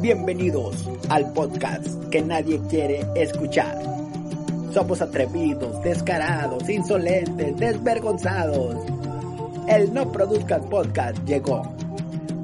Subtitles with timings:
[0.00, 3.80] Bienvenidos al podcast que nadie quiere escuchar.
[4.74, 8.76] Somos atrevidos, descarados, insolentes, desvergonzados.
[9.68, 11.79] El No Produzcas Podcast llegó.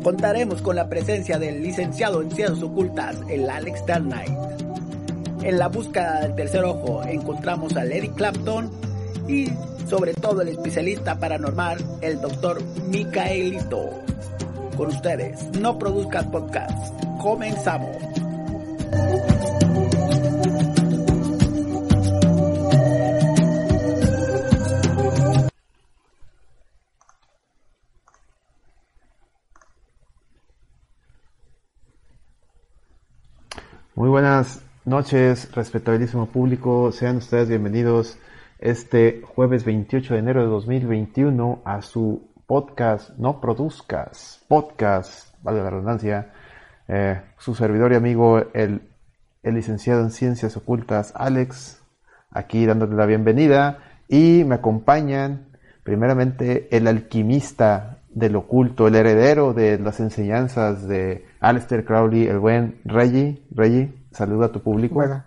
[0.06, 4.38] Contaremos con la presencia del licenciado en Ciencias Ocultas, el Alex Knight.
[5.42, 8.70] En la búsqueda del tercer ojo encontramos a Eric Clapton
[9.26, 9.48] y
[9.88, 13.90] sobre todo el especialista paranormal, el doctor Micaelito.
[14.76, 16.94] Con ustedes, No Produzcas Podcast.
[17.20, 17.96] Comenzamos.
[34.06, 36.92] Muy buenas noches, respetabilísimo público.
[36.92, 38.16] Sean ustedes bienvenidos
[38.60, 45.70] este jueves 28 de enero de 2021 a su podcast No Produzcas, podcast, vale la
[45.70, 46.32] redundancia,
[46.86, 48.82] eh, su servidor y amigo, el,
[49.42, 51.82] el licenciado en Ciencias Ocultas, Alex,
[52.30, 55.48] aquí dándole la bienvenida y me acompañan
[55.82, 62.80] primeramente el alquimista del oculto, el heredero de las enseñanzas de Aleister Crowley, el buen
[62.84, 63.42] Reggie.
[63.50, 64.94] Reggie, saluda a tu público.
[64.94, 65.24] Bueno,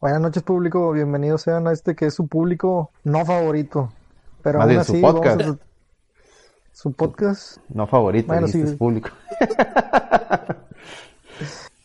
[0.00, 3.92] buenas noches público, bienvenidos sean a este que es su público no favorito,
[4.42, 5.40] pero Más aún así su podcast.
[5.40, 5.58] vamos a-
[6.74, 7.58] su podcast.
[7.68, 8.60] No favorito, Bueno, sí.
[8.62, 9.10] es público.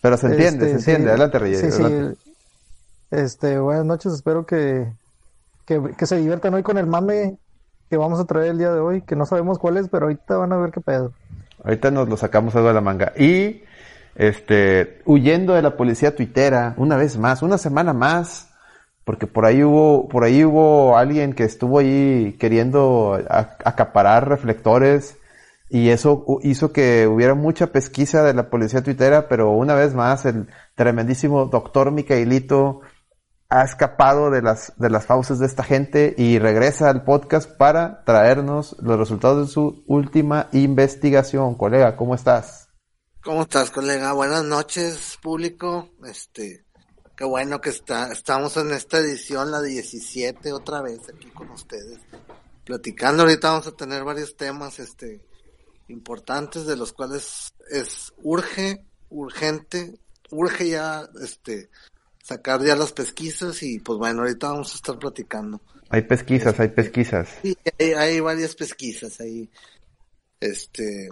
[0.01, 1.03] Pero se entiende, Este, se entiende.
[1.03, 1.83] sí, Adelante, sí.
[1.83, 2.19] adelante.
[3.11, 4.93] Este, buenas noches, espero que,
[5.65, 7.37] que, que se diviertan hoy con el mame
[7.89, 10.37] que vamos a traer el día de hoy, que no sabemos cuál es, pero ahorita
[10.37, 11.11] van a ver qué pedo.
[11.63, 13.13] Ahorita nos lo sacamos algo de la manga.
[13.17, 13.63] Y,
[14.15, 18.49] este, huyendo de la policía tuitera, una vez más, una semana más,
[19.03, 25.17] porque por ahí hubo, por ahí hubo alguien que estuvo ahí queriendo acaparar reflectores
[25.69, 30.25] y eso hizo que hubiera mucha pesquisa de la policía tuitera, pero una vez más
[30.25, 32.81] el tremendísimo doctor Micaelito
[33.49, 38.03] ha escapado de las, de las fauces de esta gente y regresa al podcast para
[38.03, 41.55] traernos los resultados de su última investigación.
[41.55, 42.69] Colega, ¿cómo estás?
[43.23, 44.11] ¿Cómo estás, colega?
[44.13, 45.89] Buenas noches, público.
[46.05, 46.65] Este,
[47.15, 51.99] qué bueno que está, estamos en esta edición, la 17, otra vez aquí con ustedes.
[52.65, 55.21] Platicando, ahorita vamos a tener varios temas, este,
[55.87, 59.99] importantes de los cuales es urge, urgente,
[60.31, 61.69] urge ya, este,
[62.27, 65.61] sacar ya las pesquisas y pues bueno, ahorita vamos a estar platicando.
[65.89, 67.29] Hay pesquisas, hay pesquisas.
[67.41, 69.49] Sí, hay, hay varias pesquisas ahí.
[70.41, 71.09] Este,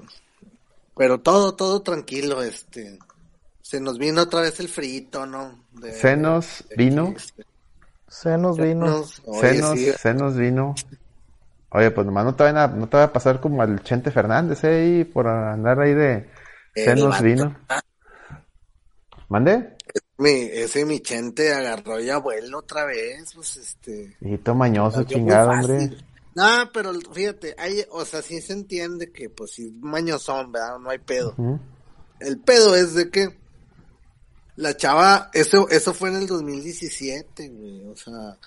[0.98, 3.00] pero todo, todo tranquilo, este.
[3.62, 5.64] Se nos vino otra vez el frito, ¿no?
[5.72, 7.46] De- Senos, de- vino, Este,
[8.10, 8.86] Se nos vino.
[8.86, 10.76] Senos, oye, senos, sí, senos vino.
[11.70, 14.12] Oye, pues nomás no te, van a, no te va a pasar como al Chente
[14.12, 16.30] Fernández, eh, ahí, por andar ahí de
[16.76, 17.58] el senos vato- vino.
[19.30, 19.75] ¿Mande?
[20.18, 24.16] Mi, ese mi chente agarró y abuelo otra vez, pues este.
[24.22, 25.92] Hijito mañoso, chingado, hombre.
[26.36, 30.80] No, pero fíjate, hay, o sea, sí se entiende que pues si mañosón, ¿verdad?
[30.80, 31.34] No hay pedo.
[32.20, 33.38] El pedo es de que
[34.58, 38.38] la chava, eso, eso fue en el 2017, güey, o sea,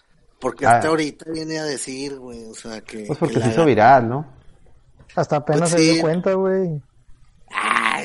[0.40, 0.72] porque Ah.
[0.76, 3.04] hasta ahorita viene a decir, güey, o sea, que...
[3.06, 4.26] Pues que porque se hizo viral, ¿no?
[5.14, 5.92] Hasta apenas Pues se sí.
[5.94, 6.82] dio cuenta, güey.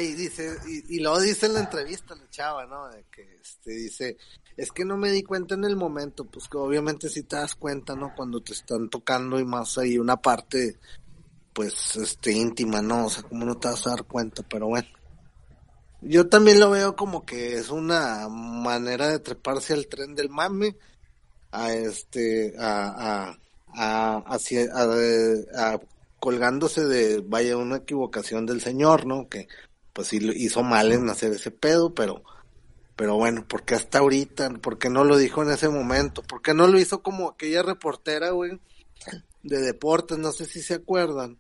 [0.04, 2.90] Ay, dice, y, y luego dice en la entrevista la chava, ¿no?
[2.90, 4.18] De que, este, dice,
[4.58, 7.56] es que no me di cuenta en el momento, pues que obviamente sí te das
[7.56, 8.14] cuenta, ¿no?
[8.16, 10.78] Cuando te están tocando y más ahí una parte,
[11.54, 13.06] pues, este, íntima, ¿no?
[13.06, 14.88] O sea, como no te vas a dar cuenta, pero bueno.
[16.02, 20.76] Yo también lo veo como que es una manera de treparse al tren del mame,
[21.52, 23.40] a este, a, a-
[24.26, 25.80] a-
[26.20, 29.30] colgándose de, vaya, una equivocación del señor, ¿no?
[29.30, 29.48] Que,
[29.94, 32.24] pues sí lo hizo mal en hacer ese pedo, pero,
[32.96, 34.50] pero bueno, ¿por qué hasta ahorita?
[34.62, 36.22] ¿Por qué no lo dijo en ese momento?
[36.24, 38.60] ¿Por qué no lo hizo como aquella reportera, güey,
[39.44, 40.18] de deportes?
[40.18, 41.40] No sé si se acuerdan,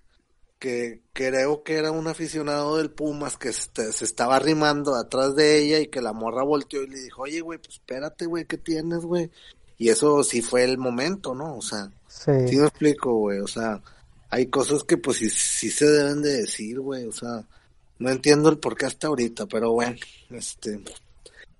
[0.60, 5.60] que creo que era un aficionado del Pumas que este, se estaba arrimando atrás de
[5.60, 8.57] ella y que la morra volteó y le dijo, oye, güey, pues espérate, güey, ¿qué
[8.57, 9.29] tienes, güey?
[9.77, 11.57] Y eso sí fue el momento, ¿no?
[11.57, 12.31] O sea, Sí.
[12.48, 13.81] Sí me explico, güey, o sea,
[14.29, 17.45] hay cosas que pues sí, sí se deben de decir, güey, o sea,
[18.00, 19.95] no entiendo el por qué hasta ahorita, pero bueno,
[20.31, 20.83] este,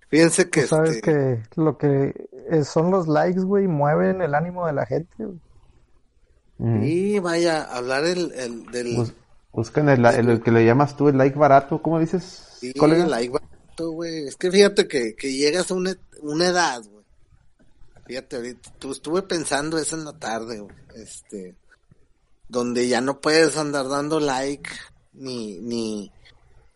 [0.10, 2.28] fíjense que sabes este, que lo que
[2.66, 5.14] son los likes, güey, mueven el ánimo de la gente.
[5.18, 5.40] güey.
[6.60, 6.84] Ujú.
[6.84, 9.14] y vaya, hablar el, el del, Bus-
[9.52, 12.24] buscan el, el- el que le llamas tú el like barato, ¿cómo dices,
[12.60, 13.04] sí, colega?
[13.06, 17.04] el like barato, güey, es que fíjate que, que llegas a una, una edad, güey,
[18.06, 21.56] fíjate ahorita, tú estuve pensando eso en la tarde, güey, este,
[22.48, 24.70] donde ya no puedes andar dando like,
[25.14, 26.12] ni, ni,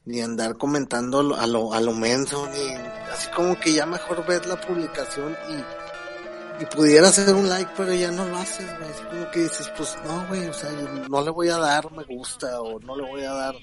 [0.08, 2.76] ni andar comentando a lo, a lo menso, ni
[3.12, 7.94] así como que ya mejor ver la publicación y, y pudiera hacer un like, pero
[7.94, 8.90] ya no lo haces, güey.
[8.90, 10.72] Así como que dices, pues no, güey, o sea,
[11.10, 13.56] no le voy a dar me gusta o no le voy a dar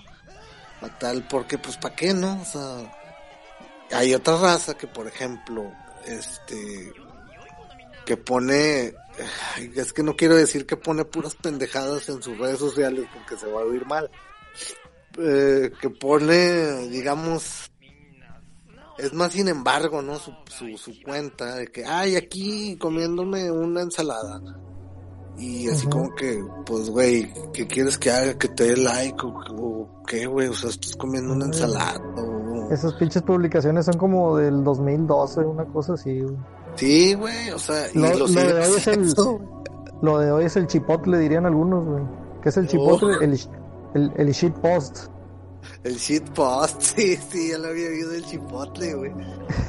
[0.82, 2.38] a tal, porque pues para qué, ¿no?
[2.38, 2.92] O sea,
[3.92, 5.72] hay otra raza que, por ejemplo,
[6.04, 6.92] este,
[8.04, 8.92] que pone,
[9.74, 13.50] es que no quiero decir que pone puras pendejadas en sus redes sociales porque se
[13.50, 14.10] va a oír mal
[15.18, 17.70] eh, que pone, digamos,
[18.98, 20.18] es más sin embargo, ¿no?
[20.18, 24.40] Su, su, su cuenta de que, ay, aquí comiéndome una ensalada.
[25.36, 28.38] Y así como que, pues, güey, ¿qué quieres que haga?
[28.38, 29.16] ¿Que te dé like?
[29.26, 30.46] ¿O, o qué, güey?
[30.48, 32.00] O sea, estás comiendo una ensalada.
[32.16, 32.70] O...
[32.70, 36.36] Esas pinches publicaciones son como del 2012, una cosa así, güey.
[36.76, 39.14] Sí, güey, o sea, y Lo, lo de hoy es el,
[40.02, 42.04] lo de hoy es el chipotle, dirían algunos, güey.
[42.42, 43.16] ¿Qué es el chipotle?
[43.16, 43.20] Oh.
[43.20, 43.38] El,
[43.94, 45.08] el, el shit post.
[45.82, 49.12] El shitpost, sí, sí, ya lo había oído el chipotle, güey.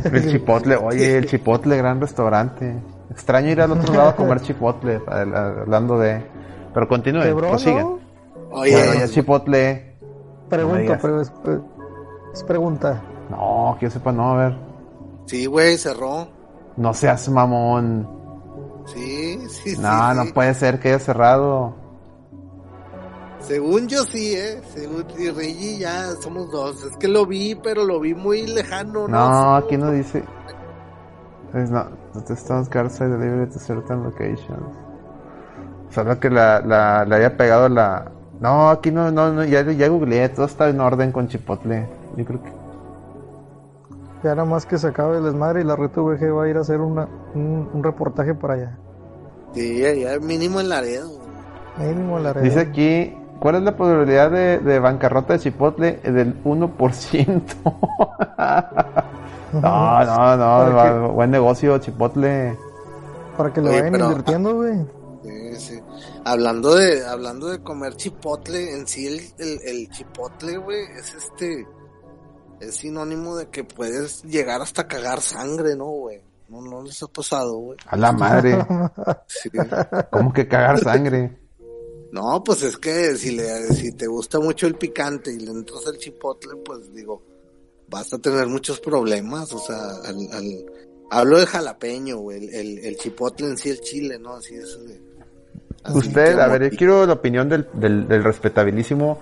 [0.04, 2.82] El chipotle, oye, el chipotle, gran restaurante.
[3.12, 6.26] Extraño ir al otro lado a comer chipotle, hablando de...
[6.74, 7.82] Pero continúen, Quebró, prosigan.
[7.84, 8.00] ¿no?
[8.52, 9.96] Oye, Bueno, ya chipotle...
[10.50, 11.32] Pregunta, pero es,
[12.34, 13.02] es pregunta.
[13.30, 14.58] No, que yo sepa, no, a ver.
[15.26, 16.28] sí, güey, cerró.
[16.78, 18.08] No seas mamón.
[18.86, 19.82] Sí, sí, sí.
[19.82, 20.34] No, no sí.
[20.34, 21.76] puede ser que haya cerrado.
[23.48, 24.60] Según yo sí, ¿eh?
[24.74, 26.84] Según y Reggie ya somos dos.
[26.84, 29.08] Es que lo vi, pero lo vi muy lejano, ¿no?
[29.08, 30.24] No, aquí no dice.
[31.54, 34.76] Es no, no te estamos Garza delivery to certain locations.
[35.92, 38.12] Solo que la, la, le haya pegado la.
[38.40, 41.88] No, aquí no, no, no, ya, ya googleé, todo está en orden con Chipotle.
[42.18, 42.52] Yo creo que.
[44.24, 46.58] Ya nada más que se acabe el desmadre y la red VG va a ir
[46.58, 48.78] a hacer una, un, un reportaje para allá.
[49.54, 51.12] Sí, ya mínimo en Laredo.
[51.78, 52.42] Mínimo la red.
[52.42, 55.98] Dice aquí, ¿cuál es la probabilidad de, de bancarrota de Chipotle?
[55.98, 57.44] Del 1%.
[59.54, 62.58] no, no, no, buen negocio Chipotle.
[63.38, 64.74] Para que Oye, vayan pero- invirtiendo, güey.
[65.22, 65.80] Sí, sí.
[66.26, 71.68] Hablando de, hablando de comer chipotle, en sí el, el, el chipotle, güey, es este,
[72.60, 76.24] es sinónimo de que puedes llegar hasta cagar sangre, ¿no, güey?
[76.50, 77.78] No, no les ha pasado, güey.
[77.86, 78.58] A la madre.
[79.28, 79.52] Sí.
[80.12, 81.45] ¿Cómo que cagar sangre?
[82.16, 85.86] No, pues es que si le, si te gusta mucho el picante y le entras
[85.86, 87.22] al chipotle, pues digo,
[87.90, 90.66] vas a tener muchos problemas, o sea, al, al-
[91.12, 94.36] hablo de jalapeño, güey, el, el, el chipotle en sí, el chile, ¿no?
[94.36, 94.80] Así es.
[94.88, 95.02] de-
[95.84, 99.20] así Usted, a ver, yo quiero la opinión del, del, del respetabilísimo.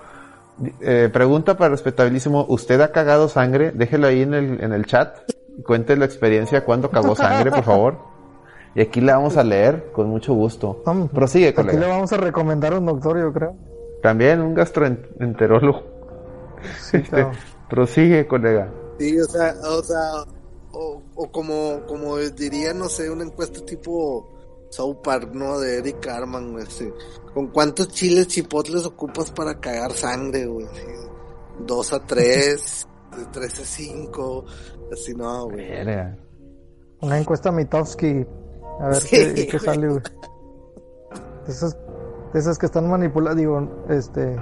[0.82, 2.46] Eh, pregunta para el respetabilísimo.
[2.48, 3.72] ¿Usted ha cagado sangre?
[3.72, 5.18] Déjelo ahí en el, en el chat.
[5.66, 7.98] Cuente la experiencia cuando cagó sangre, por favor.
[8.76, 10.82] Y aquí la vamos a leer con mucho gusto.
[10.86, 11.12] Vamos.
[11.12, 11.88] Prosigue, Aquí le colega.
[11.88, 13.56] vamos a recomendar un doctor, yo creo.
[14.02, 15.84] También un gastroenterólogo.
[16.80, 17.32] Sí, Este, claro.
[17.70, 18.72] prosigue, colega.
[19.00, 20.24] Sí, o sea, o sea,
[20.72, 24.30] o, o como, como diría, no sé, una encuesta tipo
[24.70, 25.60] South Park, ¿no?
[25.60, 26.90] De Eric Carman, güey, sí.
[27.34, 30.66] ¿Con cuántos chiles chipotles ocupas para cagar sangre, güey?
[30.74, 30.82] Sí.
[31.60, 34.46] Dos a tres, de tres a cinco,
[34.92, 35.68] así no, güey.
[37.02, 38.26] Una encuesta Mitofsky.
[38.80, 40.02] A ver Sí, qué, qué sale, güey.
[41.46, 41.78] De esas,
[42.34, 44.38] de esas que están manipuladas, digo, este,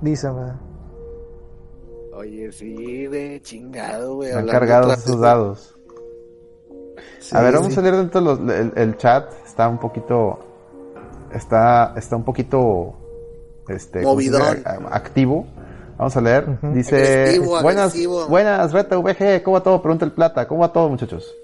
[0.00, 0.56] dicen, ¿verdad?
[2.16, 4.32] Oye, sí, güey, chingado, güey.
[4.32, 5.76] Han cargado vez sus de- dados.
[7.18, 7.78] Sí, a ver, vamos sí.
[7.80, 9.32] a leer dentro de los- el, el chat.
[9.44, 10.38] Está un poquito.
[11.32, 12.94] Está, está un poquito.
[13.68, 14.38] Este, ¿cómo se dice?
[14.38, 14.62] Movidón.
[14.92, 15.46] Activo.
[15.96, 16.48] Vamos a leer.
[16.62, 16.72] Ujú.
[16.74, 16.96] Dice.
[16.96, 18.26] Agresivo, buenas, agresivo.
[18.28, 19.42] buenas, Reta VG.
[19.42, 19.82] ¿Cómo va todo?
[19.82, 20.46] Pregunta el plata.
[20.46, 21.34] ¿Cómo va todo, muchachos?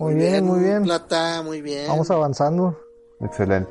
[0.00, 0.82] Muy bien, muy bien.
[0.84, 1.86] Plata, muy bien.
[1.88, 2.78] Vamos avanzando.
[3.20, 3.70] Excelente.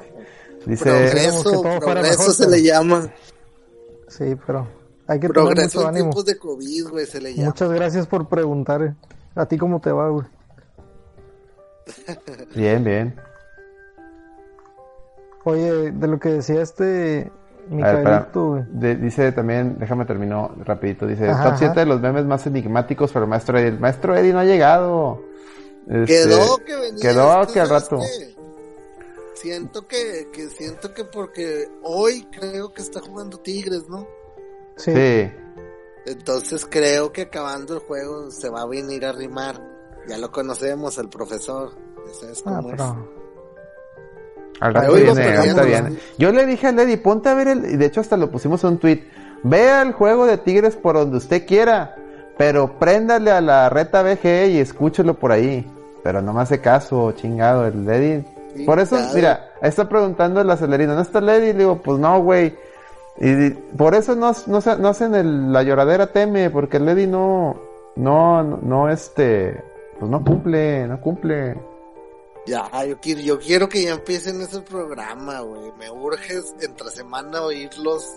[0.65, 0.83] Dice.
[0.83, 3.09] Progreso, que todo fuera mejor, se pero- le llama.
[4.07, 4.67] Sí, pero
[5.07, 6.03] hay que tener Progreso mucho en ánimo.
[6.12, 7.48] tiempos de COVID, güey, se le llama.
[7.50, 8.81] Muchas gracias por preguntar.
[8.83, 8.93] eh.
[9.36, 10.25] ¿A ti cómo te va, güey?
[12.55, 13.15] Bien, bien.
[15.45, 17.31] Oye, de lo que decía este.
[17.69, 18.65] Micaelito.
[18.71, 21.57] De- dice también, déjame termino rapidito, dice, Ajá, top ajá.
[21.59, 23.69] 7 de los memes más enigmáticos para el maestro Eddie.
[23.69, 25.21] El maestro Eddie no ha llegado.
[25.89, 27.01] Este, Quedó que venía.
[27.01, 28.00] Quedó que al ¿sabes rato.
[29.34, 34.08] Siento que, que siento que porque hoy creo que está jugando Tigres, ¿no?
[34.77, 34.91] Sí.
[34.93, 35.31] Sí.
[36.05, 39.62] Entonces creo que acabando el juego se va a venir a rimar.
[40.08, 41.72] Ya lo conocemos, el profesor.
[42.08, 42.75] Ya sabes Ah, cómo es.
[42.77, 43.10] pero
[44.62, 45.98] Al rato viene.
[46.17, 48.63] Yo le dije a Lady, ponte a ver el, y de hecho hasta lo pusimos
[48.63, 49.05] en un tweet,
[49.43, 51.96] vea el juego de Tigres por donde usted quiera,
[52.38, 55.65] pero préndale a la reta BG y escúchelo por ahí.
[56.03, 58.25] Pero no me hace caso, chingado, el Lady.
[58.55, 59.13] Sí, Por eso, claro.
[59.13, 61.53] mira, ahí está preguntando el acelerino, ¿no está Lady?
[61.53, 62.55] Le digo, pues no, güey.
[63.21, 67.59] Y por eso no, no, no hacen el, la lloradera teme, porque el Eddie no,
[67.97, 69.61] no, no, no, este,
[69.99, 71.57] pues no cumple, no cumple.
[72.47, 75.71] Ya, yo quiero, yo quiero que ya empiecen ese programa, güey.
[75.77, 78.15] Me urges entre semana oírlos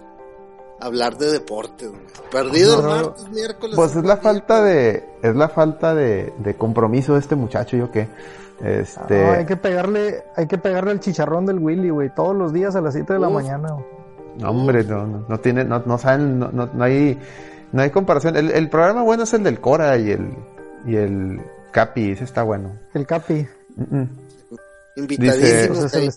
[0.80, 2.02] hablar de deportes, güey.
[2.30, 3.76] Perdido el martes, miércoles.
[3.76, 7.90] Pues es la falta de, es la falta de, de compromiso de este muchacho, yo
[7.90, 8.08] qué.
[8.62, 9.24] Este...
[9.24, 12.80] hay que pegarle, hay que pegarle el chicharrón del Willy, güey, todos los días a
[12.80, 13.68] las 7 de la mañana.
[14.38, 17.18] No, hombre, no, no, no tiene, no, no saben, no, no, no hay,
[17.72, 18.36] no hay comparación.
[18.36, 20.34] El, el, programa bueno es el del Cora y el,
[20.86, 21.40] y el
[21.72, 22.78] Capi, ese está bueno.
[22.94, 23.46] El Capi.
[23.76, 24.08] Mm -mm.
[24.94, 25.82] Invitadísimo.
[25.84, 26.12] Dice,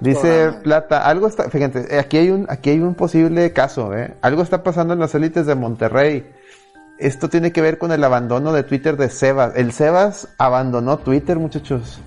[0.00, 4.14] dice Plata, algo está, fíjate, aquí hay un, aquí hay un posible caso, ¿eh?
[4.22, 6.30] Algo está pasando en las élites de Monterrey.
[6.98, 9.54] Esto tiene que ver con el abandono de Twitter de Sebas.
[9.56, 12.00] El Sebas abandonó Twitter, muchachos.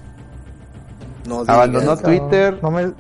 [1.27, 2.94] No abandonó Twitter no me, no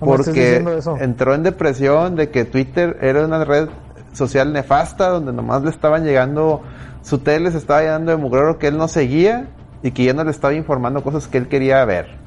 [0.00, 0.64] porque
[1.00, 3.68] entró en depresión de que Twitter era una red
[4.12, 6.62] social nefasta donde nomás le estaban llegando,
[7.02, 9.48] su tele se estaba llenando de mugrero que él no seguía
[9.82, 12.23] y que ya no le estaba informando cosas que él quería ver.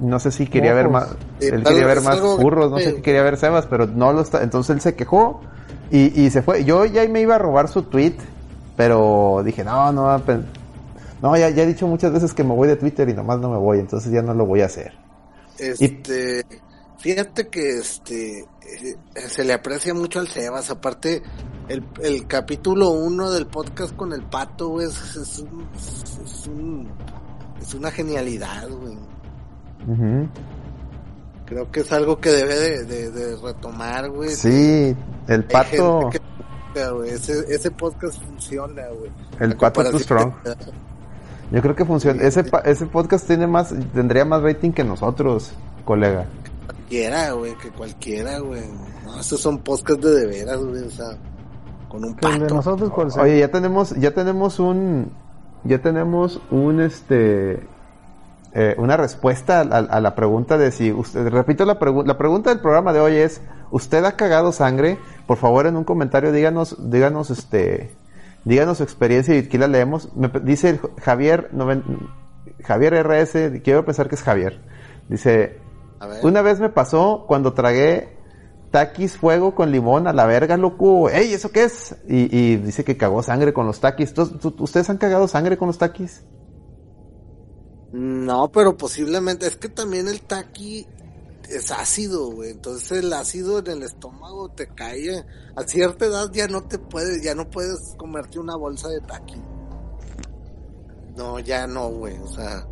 [0.00, 1.08] No sé si quería ver más,
[1.40, 4.12] Eh, él tal quería ver más burros, no sé qué quería ver Sebas, pero no
[4.12, 5.40] lo está, entonces él se quejó
[5.90, 6.64] y, y se fue.
[6.64, 8.14] Yo ya me iba a robar su tweet,
[8.76, 10.38] pero dije, no, no, pe-
[11.20, 13.50] no, ya, ya he dicho muchas veces que me voy de Twitter y nomás no
[13.50, 14.92] me voy, entonces ya no lo voy a hacer.
[15.58, 16.44] Este,
[16.98, 18.96] fíjate que este eh,
[19.28, 21.22] se le aprecia mucho al Sebas, aparte
[21.68, 25.66] el, el capítulo 1 del podcast con el pato, güey, es, es, un-
[26.24, 26.88] es un-
[27.60, 28.96] es una genialidad, güey.
[31.46, 34.30] Creo que es algo que debe de, de- de retomar, güey.
[34.30, 34.94] Sí,
[35.28, 36.20] el pato, que-
[37.06, 39.10] ese, ese podcast funciona, güey.
[39.40, 40.32] el pato too comparación strong.
[41.50, 42.22] Yo creo que funciona.
[42.22, 45.52] Ese, pa- ese podcast tiene más, tendría más rating que nosotros,
[45.86, 46.26] colega.
[46.66, 48.62] Cualquiera, güey, que cualquiera, güey.
[49.06, 51.16] No, esos son podcasts de de veras, güey, o sea,
[51.88, 52.54] con un de pato.
[52.54, 53.22] nosotros, ¿cuál sea?
[53.22, 55.10] Oye, ya tenemos, ya tenemos un,
[55.64, 57.66] ya tenemos un, este,
[58.60, 62.18] eh, una respuesta a, a- a la pregunta de si usted, repito la pregunta, la
[62.18, 63.40] pregunta del programa de hoy es,
[63.70, 64.98] ¿usted ha cagado sangre?
[65.26, 67.94] Por favor, en un comentario díganos, díganos, este,
[68.44, 70.14] díganos su experiencia y aquí la leemos.
[70.16, 71.84] Me dice Javier, noven-
[72.64, 74.60] Javier RS, quiero pensar que es Javier.
[75.08, 75.58] Dice,
[76.22, 78.16] una vez me pasó cuando tragué
[78.70, 81.08] taquis fuego con limón a la verga, loco.
[81.10, 81.96] ¡Ey, eso qué es!
[82.08, 84.12] Y, y dice que cagó sangre con los taquis.
[84.12, 86.24] ¿Tú- tú- ¿Ustedes han cagado sangre con los taquis?
[87.92, 90.86] No, pero posiblemente, es que también el taqui
[91.48, 92.50] es ácido, güey.
[92.50, 95.24] Entonces el ácido en el estómago te cae.
[95.56, 99.40] A cierta edad ya no te puedes, ya no puedes comerte una bolsa de taqui.
[101.16, 102.18] No, ya no, güey.
[102.18, 102.66] O sea,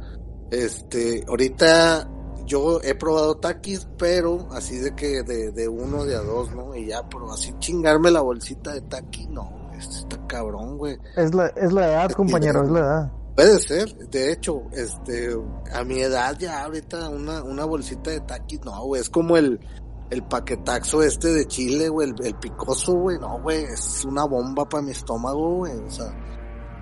[0.51, 2.09] este, ahorita
[2.45, 6.75] yo he probado taquis, pero así de que de, de uno, de a dos, ¿no?
[6.77, 9.79] Y ya, pero así chingarme la bolsita de taqui, no, güey.
[9.79, 10.99] Esto está cabrón, güey.
[11.17, 13.13] Es la, es la edad, compañero, es la edad.
[13.37, 15.29] Puede ser, de hecho, este,
[15.75, 19.61] a mi edad ya ahorita una, una bolsita de taquis, no, güey, es como el,
[20.09, 24.67] el paquetaxo este de Chile, güey, el, el picoso, güey, no, güey, es una bomba
[24.67, 26.07] para mi estómago, güey, o sea,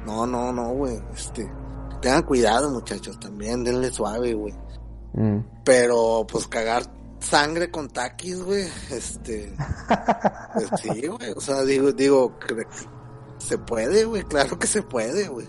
[0.07, 1.51] no, no, no, güey, este,
[2.01, 4.55] tengan cuidado, muchachos, también, denle suave, güey,
[5.17, 5.39] Mm.
[5.65, 6.83] pero, pues, cagar
[7.21, 9.55] sangre con taquis, güey, este,
[10.55, 12.37] pues, sí, güey, o sea, digo, digo,
[13.39, 15.47] se puede, güey, claro que se puede, güey.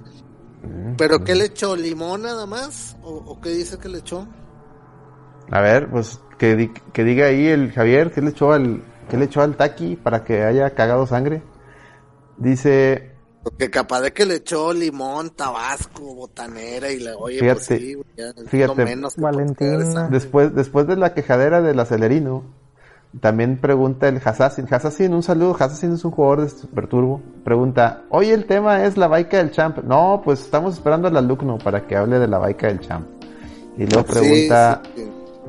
[0.97, 1.75] ¿Pero qué le echó?
[1.75, 2.95] ¿Limón nada más?
[3.03, 4.27] ¿O, o qué dice que le echó?
[5.51, 9.17] A ver, pues que, di- que diga ahí el Javier qué le echó al, qué
[9.17, 11.43] le echó al taqui para que haya cagado sangre.
[12.37, 17.65] Dice, Porque capaz de que le echó limón, tabasco, botanera y le, oye, Fíjate, pues
[17.81, 18.67] sí, güey, ya fíjate.
[18.67, 19.15] lo menos
[19.81, 22.43] esa- Después, después de la quejadera del acelerino,
[23.21, 24.67] también pregunta el Hassassin.
[24.69, 25.55] Hassassin, un saludo.
[25.57, 27.21] Hassassin es un jugador de Super Turbo.
[27.43, 29.77] Pregunta, hoy el tema es la baica del champ.
[29.83, 33.05] No, pues estamos esperando al alumno para que hable de la baica del champ.
[33.77, 34.81] Y luego pregunta,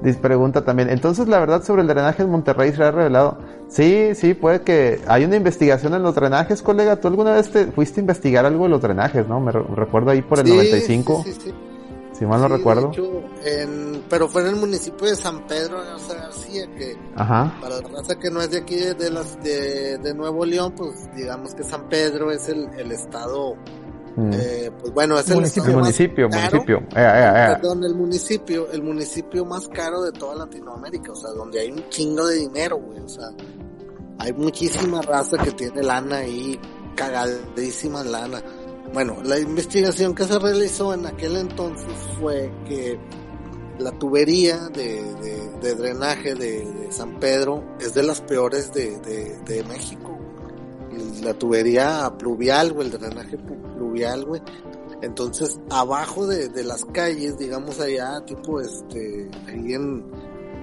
[0.05, 3.39] sí, pregunta también, entonces la verdad sobre el drenaje en Monterrey se ha revelado.
[3.69, 6.97] Sí, sí, puede que hay una investigación en los drenajes, colega.
[6.97, 9.41] ¿Tú alguna vez te fuiste a investigar algo de los drenajes, no?
[9.41, 11.55] Me re- recuerdo ahí por el Sí, 95, sí, sí, sí.
[12.19, 12.89] Si mal no Sí, de recuerdo.
[12.93, 17.55] hecho, en- pero fue en el municipio de San Pedro Garza García, que Ajá.
[17.61, 20.75] para la raza que no es de aquí, de, de las, de, de Nuevo León,
[20.77, 23.55] pues digamos que San Pedro es el, el estado,
[24.19, 24.31] Mm.
[24.33, 25.71] eh, pues bueno, es el Municipio.
[25.71, 26.43] El municipio, caro.
[26.51, 26.79] municipio.
[26.79, 27.57] Eh, eh, eh.
[27.61, 31.87] Perdón, el municipio, el municipio más caro de toda Latinoamérica, o sea, donde hay un
[31.91, 33.27] chingo de dinero, güey, o sea,
[34.19, 36.59] hay muchísima raza que tiene lana ahí,
[36.95, 38.43] cagadísima lana.
[38.97, 42.99] Bueno, la investigación que se realizó en aquel entonces fue que
[43.79, 49.65] la tubería de, de, de drenaje de, de, San Pedro es de las peores de,
[49.69, 50.19] México.
[51.23, 54.41] La tubería pluvial, güey, el drenaje pluvial, güey.
[55.03, 60.07] Entonces, abajo de, de las calles, digamos allá, tipo, este, ahí en,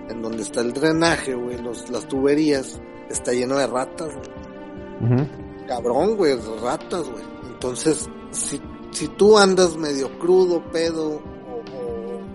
[0.10, 5.28] en donde está el drenaje, güey, los, las tuberías, está lleno de ratas, güey.
[5.68, 7.24] Cabrón, güey, ratas, güey.
[7.64, 11.22] Entonces, si, si tú andas medio crudo, pedo,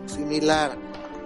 [0.07, 0.77] similar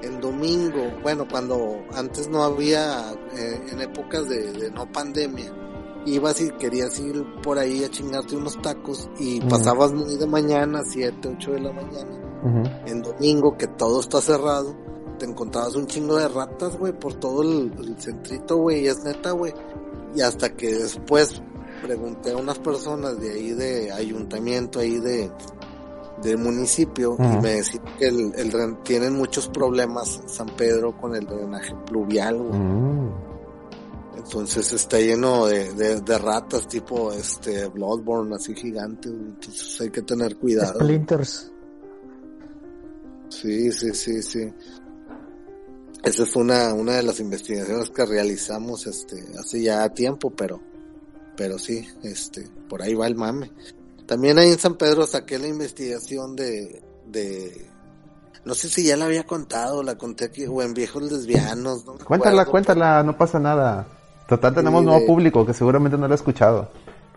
[0.03, 5.53] en domingo, bueno, cuando antes no había, eh, en épocas de, no pandemia,
[6.07, 10.83] ibas y querías ir por ahí a chingarte unos tacos y pasabas muy de mañana,
[10.85, 14.77] 7, 8 de la mañana, en domingo que todo está cerrado,
[15.21, 19.05] te encontrabas un chingo de ratas, güey, por todo el, el centrito, güey, y es
[19.05, 19.55] neta, güey.
[20.17, 21.41] Y hasta que después
[21.83, 25.31] pregunté a unas personas de ahí de ayuntamiento, ahí de,
[26.23, 31.27] del municipio y me decían que el, el, tienen muchos problemas San Pedro con el
[31.27, 33.33] drenaje pluvial, mm.
[34.15, 40.37] Entonces está lleno de, de, ratas tipo este Bloodborne así gigantes, entonces hay que tener
[40.37, 40.79] cuidado.
[40.79, 41.51] Splinters.
[43.29, 44.53] Sí, sí, sí, sí.
[46.05, 50.61] Esa fue una, una de las investigaciones que realizamos este hace ya tiempo, pero
[51.37, 53.51] pero sí, este, por ahí va el mame.
[54.07, 57.71] También ahí en San Pedro saqué la investigación de, de,
[58.45, 61.87] no sé si ya la había contado, la conté aquí, o en Viejos Lesbianos.
[61.87, 63.87] No cuéntala, cuéntala, no pasa nada.
[64.29, 66.69] Total, tenemos nuevo público que seguramente no lo ha escuchado.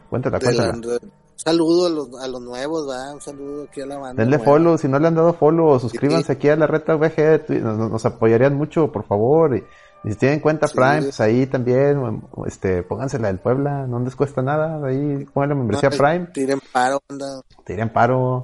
[0.10, 0.73] Cuéntala, cuéntala.
[0.73, 3.13] un saludo a los, a los nuevos, ¿verdad?
[3.13, 4.21] Un saludo aquí a la banda.
[4.21, 7.89] Denle follow, si no le han dado follow, suscríbanse aquí a la reta VG, nos,
[7.89, 9.56] nos, apoyarían mucho, por favor.
[9.56, 9.63] Y
[10.06, 14.44] y si tienen cuenta Prime, pues ahí también, este, póngansela del Puebla, no les cuesta
[14.44, 16.28] nada, ahí pongan la membresía Prime.
[16.32, 17.41] Tiren paro, anda.
[17.65, 18.44] Tiren paro.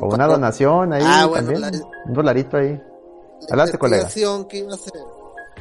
[0.00, 1.62] o una donación ahí ah, también,
[2.06, 2.80] un dolarito ahí.
[3.48, 4.08] Adelante, colega.
[4.48, 4.92] Que iba a hacer,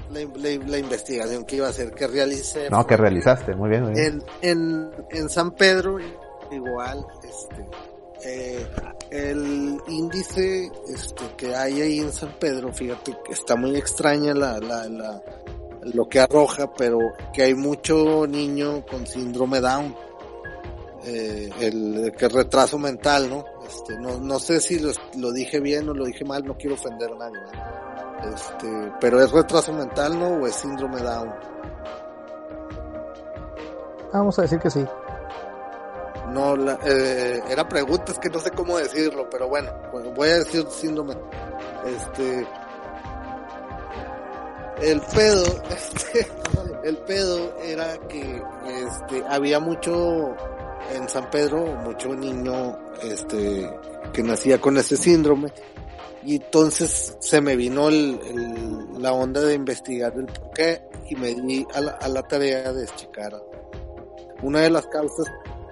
[0.10, 2.70] la, investigación que iba a hacer, que realicé.
[2.72, 4.24] No, que realizaste, muy bien, muy bien.
[4.42, 6.00] En, en, en San Pedro,
[6.52, 7.68] igual, este,
[8.26, 8.68] eh,
[9.12, 14.60] el índice este, que hay ahí en San Pedro, fíjate que está muy extraña la,
[14.60, 15.22] la, la,
[15.94, 16.98] lo que arroja, pero
[17.34, 19.96] que hay mucho niño con síndrome Down,
[21.06, 23.46] eh, el que retraso mental, ¿no?
[23.68, 26.76] Este, no, no sé si lo, lo, dije bien o lo dije mal, no quiero
[26.76, 27.40] ofender a nadie,
[28.34, 30.42] Este, pero es retraso mental, ¿no?
[30.42, 31.32] O es síndrome Down.
[34.12, 34.84] Vamos a decir que sí.
[36.32, 39.72] No, la, eh, era preguntas que no sé cómo decirlo, pero bueno,
[40.16, 41.16] voy a decir síndrome.
[41.86, 42.48] Este,
[44.82, 46.28] el pedo, este,
[46.84, 48.42] el pedo era que,
[48.86, 50.36] este, había mucho
[50.94, 53.70] en San Pedro, mucho niño, este,
[54.12, 55.52] que nacía con ese síndrome.
[56.24, 58.20] Y entonces se me vino el,
[59.00, 62.74] la onda de investigar el por qué y me di a la, a la tarea
[62.74, 63.32] de checar
[64.42, 65.28] una de las causas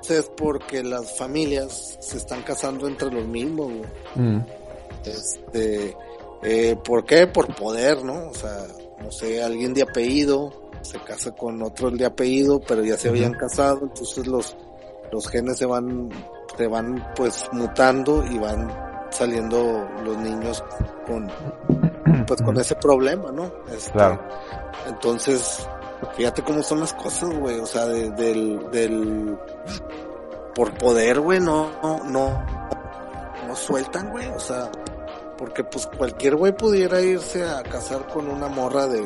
[0.09, 3.71] es porque las familias se están casando entre los mismos,
[4.15, 4.39] mm.
[5.05, 5.95] Este,
[6.43, 7.27] eh, ¿por qué?
[7.27, 8.29] Por poder, ¿no?
[8.29, 8.67] O sea,
[9.01, 13.33] no sé, alguien de apellido se casa con otro de apellido, pero ya se habían
[13.33, 14.55] casado, entonces los,
[15.11, 16.09] los genes se van,
[16.57, 18.69] se van pues mutando y van
[19.09, 20.63] saliendo los niños
[21.07, 21.29] con,
[22.27, 23.51] pues con ese problema, ¿no?
[23.71, 24.21] Este, claro.
[24.87, 25.67] Entonces,
[26.15, 27.59] Fíjate cómo son las cosas, güey.
[27.59, 28.15] O sea, del,
[28.71, 29.37] del,
[30.55, 32.45] por poder, güey, no, no, no,
[33.47, 34.27] no sueltan, güey.
[34.29, 34.71] O sea,
[35.37, 39.01] porque pues cualquier güey pudiera irse a casar con una morra de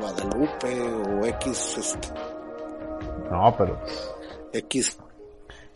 [0.00, 2.08] Guadalupe o X, este,
[3.30, 3.78] No, pero.
[4.52, 4.98] X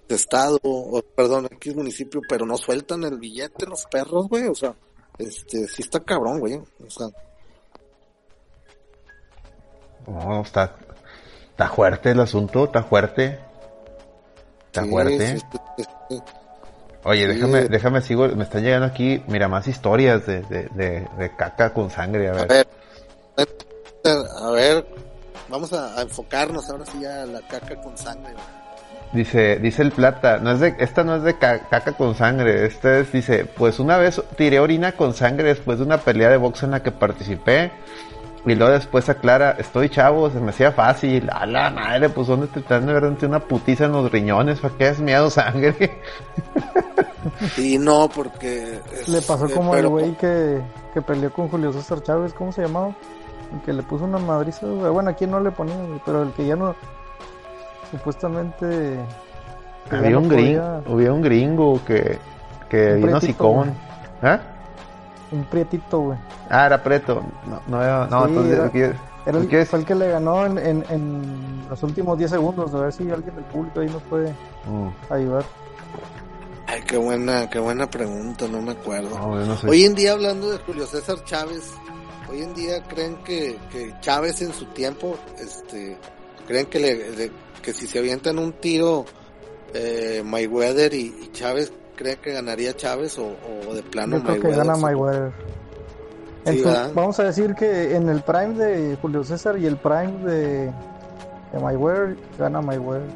[0.09, 4.47] estado, o perdón, X municipio, pero no sueltan el billete los perros, güey.
[4.47, 4.75] O sea,
[5.19, 6.55] este, sí está cabrón, güey.
[6.55, 7.09] O sea,
[10.07, 10.73] no, está,
[11.51, 13.39] está fuerte el asunto, está fuerte.
[14.67, 15.39] Está fuerte.
[17.05, 21.73] Oye, déjame, déjame sigo, me están llegando aquí, mira, más historias de, de, de, caca
[21.73, 22.67] con sangre, a ver.
[24.41, 24.87] A ver,
[25.49, 28.35] vamos a, enfocarnos ahora sí ya la caca con sangre.
[29.13, 32.99] Dice, dice el plata, no es de, esta no es de caca con sangre, esta
[32.99, 36.65] es, dice, pues una vez tiré orina con sangre después de una pelea de box
[36.65, 37.71] en la que participé
[38.47, 41.29] y luego después aclara, estoy chavo, se me hacía fácil.
[41.33, 44.61] A la madre, pues ¿dónde te están de verdad una putiza en los riñones?
[44.61, 46.01] ¿Para qué has miedo sangre?
[47.59, 48.79] Y no, porque...
[49.09, 50.61] le pasó como el güey que,
[50.95, 52.95] que peleó con Julio César Chávez, ¿cómo se llamaba?
[53.53, 56.55] El que le puso una madriza, bueno, aquí no le ponía, pero el que ya
[56.55, 56.77] no...
[57.91, 59.01] Supuestamente...
[59.91, 62.19] Había un, gringo, había un gringo que,
[62.69, 63.75] que vino sicón.
[64.23, 64.39] ¿Ah?
[65.33, 66.19] Un prietito, güey.
[66.51, 67.23] Ah, era Preto.
[67.47, 68.93] No, no, era- no Sí, entonces, era- ¿qué-
[69.27, 69.69] Era el, es?
[69.69, 72.73] fue el que le ganó en, en, en los últimos 10 segundos.
[72.75, 74.31] A ver si alguien del público ahí nos puede
[74.67, 75.45] Mm, ayudar.
[76.69, 79.17] Ay, qué buena, qué buena pregunta, no me acuerdo.
[79.19, 79.69] no, no sé.
[79.69, 81.73] Hoy en día, hablando de Julio César Chávez,
[82.31, 85.97] hoy en día creen que, que Chávez en su tiempo, este,
[86.47, 89.05] creen que le, le- que si se avientan un tiro,
[89.75, 93.35] eh, Mayweather y, y Chávez, creen que ganaría Chávez o,
[93.69, 94.65] o de plano Yo creo que Mayweather.
[94.67, 94.83] gana sí?
[94.83, 95.33] Mayweather.
[96.45, 96.91] En Sí, su- ¿verdad?
[96.95, 100.67] vamos a decir que en el prime de Julio César y el prime de,
[101.53, 103.09] de Mayweather, gana Mayweather.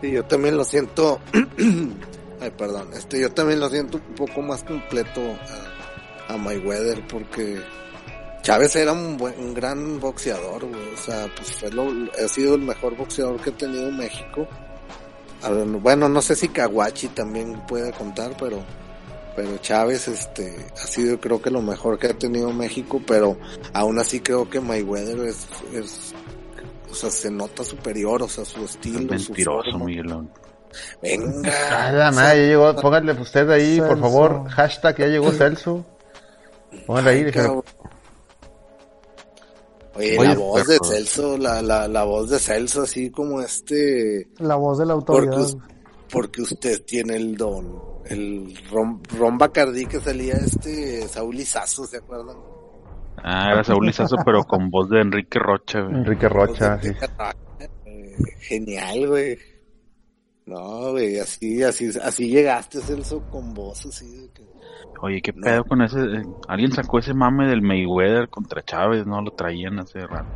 [0.00, 1.18] Sí, yo también lo siento,
[2.40, 5.20] ay, perdón, este, yo también lo siento un poco más completo
[6.28, 7.60] a, a Mayweather porque
[8.42, 11.82] Chávez era un, buen, un gran boxeador, güey, o sea, pues fue lo,
[12.24, 14.46] ha sido el mejor boxeador que ha tenido México.
[15.80, 18.62] Bueno, no sé si Caguachi también puede contar, pero,
[19.36, 23.36] pero Chávez, este, ha sido creo que lo mejor que ha tenido México, pero
[23.72, 26.14] aún así creo que Mayweather es, es
[26.90, 29.86] o sea, se nota superior, o sea, su estilo, su Mentiroso, forma.
[29.86, 30.30] Miguelón.
[31.02, 31.50] Venga.
[31.92, 32.76] La madre, ya llegó.
[32.76, 34.48] Pónganle usted ahí, por favor.
[34.48, 35.84] Hashtag, ya llegó Celso.
[36.86, 37.24] Pónganle ahí.
[37.34, 37.60] Ay.
[39.98, 40.78] Oye, Oye, la voz de.
[40.82, 45.32] Celso, la, la, la voz de Celso, así como este, La voz de la autoridad.
[45.32, 45.56] porque, us-
[46.10, 47.82] porque usted tiene el don.
[48.06, 52.36] El Ron, Ron Bacardí que salía este Saúl Lizazo, ¿se acuerdan?
[53.22, 55.96] Ah, era Saúl Lizazo, pero con voz de Enrique Rocha, güey.
[55.96, 56.88] Enrique Rocha, sí.
[57.84, 59.38] Eh, Genial, güey.
[60.46, 64.42] No, güey, así, así, así llegaste, Celso, con voz así de que...
[65.00, 66.00] Oye, ¿qué pedo con ese?
[66.00, 69.20] eh, Alguien sacó ese mame del Mayweather contra Chávez, ¿no?
[69.22, 70.26] Lo traían hace rato.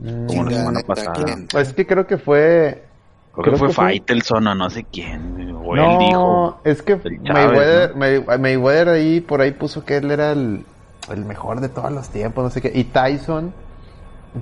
[0.00, 1.12] Mm, Como la semana neta, pasada.
[1.24, 1.46] ¿quién?
[1.50, 2.84] Pues es que creo que fue.
[3.32, 5.54] Creo, Creo que fue que fue- Faitelson o no sé quién.
[5.64, 6.60] O él no, dijo.
[6.64, 10.64] es que Chávez, Mayweather, May- Mayweather ahí por ahí puso que él era el,
[11.10, 12.70] el mejor de todos los tiempos, no sé qué.
[12.74, 13.52] Y Tyson,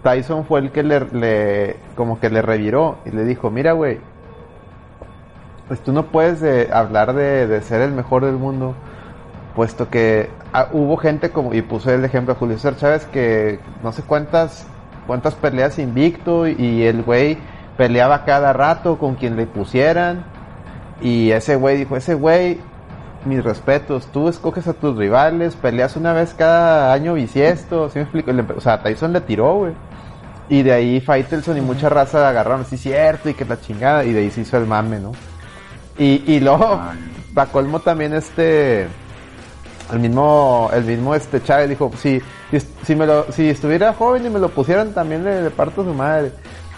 [0.02, 3.98] Tyson fue el que le, le como que le reviró y le dijo, mira, güey,
[5.72, 8.74] pues tú no puedes eh, hablar de, ser el mejor del mundo,
[9.56, 13.58] puesto que ah, hubo gente como, y puse el ejemplo de Julio César Chávez, que
[13.82, 14.66] no sé cuántas,
[15.06, 17.38] cuántas peleas invicto y el güey
[17.78, 20.26] peleaba cada rato con quien le pusieran.
[21.00, 22.60] Y ese güey dijo, ese güey,
[23.24, 28.02] mis respetos, tú escoges a tus rivales, peleas una vez cada año bisiesto, ¿sí me
[28.02, 28.30] explico?
[28.58, 29.72] O sea, Tyson le tiró, güey.
[30.50, 34.12] Y de ahí Faitelson y mucha raza agarraron, sí cierto, y que la chingada, y
[34.12, 35.12] de ahí se hizo el mame, ¿no?
[35.98, 36.80] Y, y luego,
[37.34, 38.82] para colmo también este,
[39.92, 44.24] el mismo, el mismo este Chávez dijo, si, si, si me lo, si estuviera joven
[44.26, 46.32] y me lo pusieran también le, le parto su madre.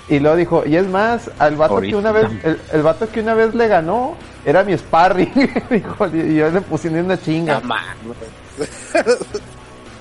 [0.08, 3.20] Y luego dijo, y es más, al vato que una vez, el, el vato que
[3.20, 5.32] una vez le ganó, era mi sparring,
[5.70, 7.60] dijo, y yo le puse ni una chinga.
[8.04, 8.14] No.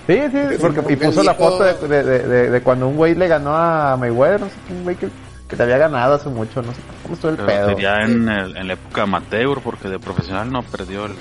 [0.06, 3.16] Sí, sí, porque y puso la foto de, de, de, de- de cuando un güey
[3.16, 5.08] le ganó a Mayweather, no sé qué, un güey que,
[5.48, 7.70] que le había ganado hace mucho, no sé cómo estuvo el Pero pedo.
[7.70, 11.14] sería en, el- en la época amateur, porque de profesional no perdió el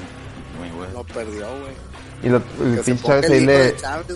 [0.60, 0.94] Mayweather.
[0.94, 1.72] Lo perdió, güey.
[2.22, 3.76] Y lo, el pinche Chávez ahí le...
[3.76, 4.06] Chávez.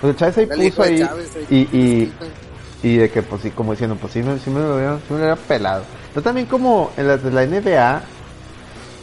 [0.00, 2.12] Pues el Chávez ahí El puso ahí, Chávez, y, y,
[2.82, 5.02] y de que pues sí, como diciendo, pues sí me, sí me lo hubiera, sí
[5.10, 5.82] me lo hubiera pelado.
[6.14, 8.02] Pero también como en las de la NBA,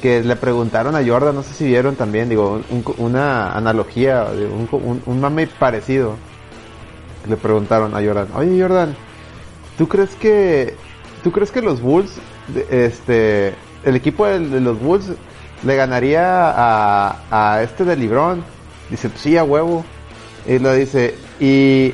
[0.01, 4.55] que le preguntaron a Jordan, no sé si vieron también, digo, un- una analogía, digo,
[4.55, 6.15] un, un, un mame parecido.
[7.27, 8.95] Le preguntaron a Jordan, oye Jordan,
[9.77, 10.75] ¿tú crees que,
[11.23, 12.11] tú crees que los Bulls,
[12.69, 15.05] este, el equipo de, los Bulls
[15.63, 18.43] le ganaría a, a este de LeBron?
[18.89, 19.83] Dice, pues sí, a huevo.
[20.45, 21.93] Y lo dice, y,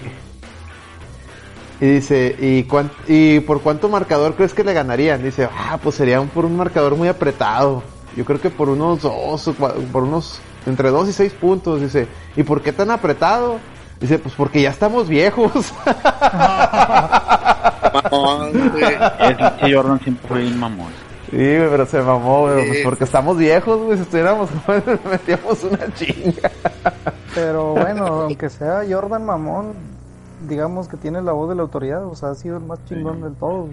[1.81, 5.23] y dice, ¿y, cuán- ¿y por cuánto marcador crees que le ganarían?
[5.23, 7.81] Dice, ah, pues sería por un marcador muy apretado.
[8.15, 9.49] Yo creo que por unos dos,
[9.91, 11.81] por unos, entre dos y seis puntos.
[11.81, 13.57] Dice, ¿y por qué tan apretado?
[13.99, 15.73] Dice, pues porque ya estamos viejos.
[17.93, 18.83] Mamón, güey.
[18.83, 20.91] Es que Jordan siempre fue un mamón.
[21.29, 23.97] sí, güey, pero se mamó, güey, pues porque estamos viejos, güey.
[23.97, 26.51] Si estuviéramos jóvenes, metíamos una chinga.
[27.35, 29.73] Pero bueno, aunque sea Jordan Mamón,
[30.47, 33.21] digamos que tiene la voz de la autoridad, o sea, ha sido el más chingón
[33.21, 33.69] del todo.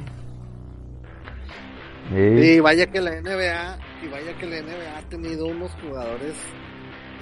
[2.10, 2.16] Sí.
[2.16, 6.34] Y vaya que la NBA, y vaya que la NBA ha tenido unos jugadores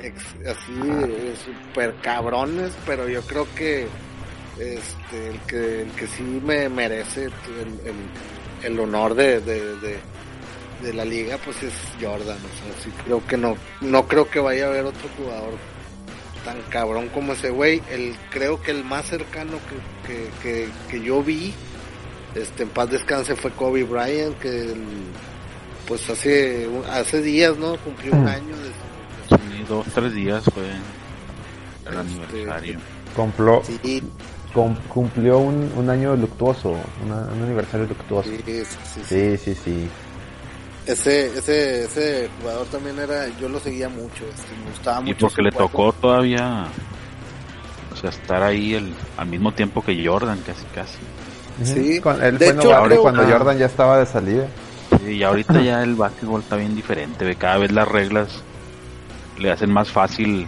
[0.02, 3.87] ex- así eh, super cabrones, pero yo creo que
[4.61, 7.33] este el que el que sí me merece el,
[7.87, 9.99] el, el honor de, de, de,
[10.83, 14.40] de la liga pues es Jordan, o sea, sí creo que no no creo que
[14.40, 15.55] vaya a haber otro jugador
[16.44, 19.59] tan cabrón como ese güey, el creo que el más cercano
[20.07, 21.53] que, que, que, que yo vi
[22.35, 24.85] este en paz descanse fue Kobe Bryant que el-
[25.87, 27.75] pues hace, hace días, ¿no?
[27.79, 28.29] Cumplió un Mm.
[28.29, 28.68] año de
[29.31, 30.77] Sí, dos, tres días fue el
[31.87, 32.79] Este, aniversario.
[33.16, 34.03] Compló- Sí,
[34.88, 38.29] cumplió un, un año luctuoso, una- un aniversario luctuoso.
[38.29, 39.03] sí, sí, sí, sí.
[39.05, 39.88] Sí, sí, sí.
[40.87, 45.16] Ese, ese, ese jugador también era, yo lo seguía mucho, este, me gustaba Y mucho.
[45.21, 46.66] porque su le tocó todavía,
[47.92, 50.99] o sea, estar ahí el, al mismo tiempo que Jordan, casi, casi.
[51.62, 52.01] Sí.
[52.01, 53.29] Con- él De fue hecho, novato creo- cuando Ah.
[53.31, 54.47] Jordan ya estaba de salida.
[55.05, 58.42] Sí, y ahorita ya el básquetbol está bien diferente, ve, cada vez las reglas
[59.38, 60.47] le hacen más fácil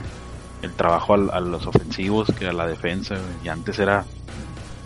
[0.62, 4.04] el trabajo al- a, los ofensivos que a la defensa, y antes era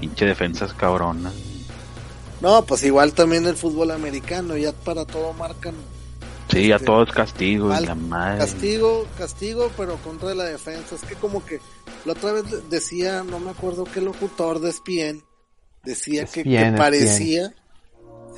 [0.01, 1.33] pinche defensas cabrona.
[2.41, 5.75] No, pues igual también el fútbol americano, ya para todo marcan
[6.51, 8.39] Sí, ya Este, todo es castigo, y mal- la madre.
[8.39, 10.95] castigo, castigo, pero contra la defensa.
[10.95, 11.59] Es que como que
[12.05, 15.23] la otra vez decía, no me acuerdo qué locutor de ESPN,
[15.85, 17.53] decía que, que parecía,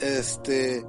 [0.00, 0.84] este,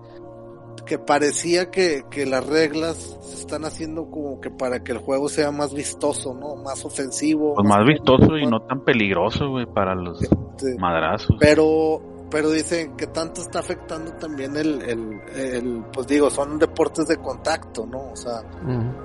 [0.88, 5.30] que parecía que, que las reglas se están haciendo como que para que el juego
[5.30, 6.56] sea más vistoso, ¿no?
[6.56, 7.54] Más ofensivo.
[7.54, 11.36] Pues más vistoso y no tan peligroso, güey, para los Este, madrazos.
[11.40, 17.08] pero pero dicen que tanto está afectando también el, el, el, pues digo, son deportes
[17.08, 18.12] de contacto, ¿no?
[18.12, 18.42] O sea,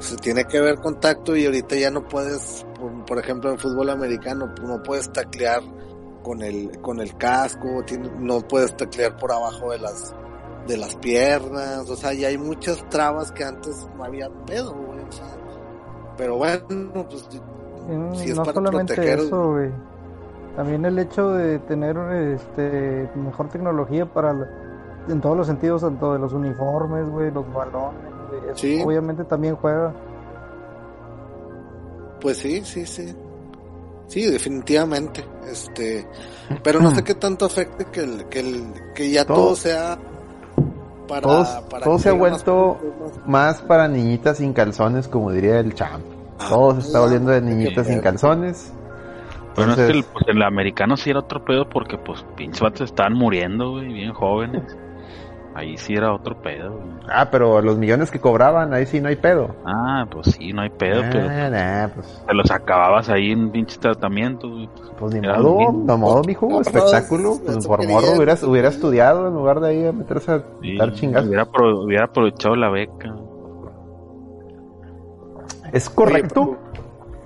[0.01, 3.91] se tiene que ver contacto y ahorita ya no puedes, por, por ejemplo en fútbol
[3.91, 5.61] americano, pues no puedes taclear
[6.25, 10.13] con el, con el casco, tiene- no puedes taclear por abajo de las,
[10.67, 15.01] de las piernas, o sea, ya hay muchas trabas que antes no había pedo, güey,
[15.01, 15.27] o sea,
[16.17, 16.65] pero bueno,
[17.09, 17.29] pues
[17.89, 19.71] Mm, Si es no para solamente proteger- eso, güey.
[20.55, 21.97] También el hecho de tener
[22.33, 24.49] este mejor tecnología para la-
[25.09, 28.81] en todos los sentidos, tanto de los uniformes, güey, los balones, güey, eso Sí.
[28.87, 29.93] obviamente también juega.
[32.21, 33.15] Pues sí, sí, sí.
[34.07, 35.25] Sí, definitivamente.
[35.51, 36.07] Este,
[36.63, 39.99] pero no sé qué tanto afecte que el, que el, que ya Todo- todo, sea
[41.13, 42.79] para, Todos- para todo se ha más vuelto
[43.27, 46.03] Más para niñitas sin calzones, como diría el champ.
[46.39, 48.73] Ah, Todo se está ah, volviendo de niñitas sin calzones.
[49.55, 52.83] Bueno, es que el, pues, el americano sí era otro pedo porque, pues, pinches vatos
[52.83, 54.77] estaban muriendo, güey, bien jóvenes.
[55.55, 56.89] Ahí sí era otro pedo, güey.
[57.13, 59.55] Ah, pero los millones que cobraban, ahí sí no hay pedo.
[59.67, 63.51] Ah, pues sí, no hay pedo, pero Ah, nah, pues, te los acababas ahí en
[63.51, 64.67] pinches tratamientos, güey.
[64.75, 64.91] pues.
[64.99, 67.33] pues ni Era modo, no modo, mijo, No, espectáculo.
[67.33, 70.45] eso Pues por quería, morro hubieras, hubiera estudiado en lugar de ahí a meterse a
[70.63, 71.27] Sí, dar chingas.
[71.27, 73.15] hubiera, apro- hubiera aprovechado la beca.
[75.73, 76.57] ¿Es correcto?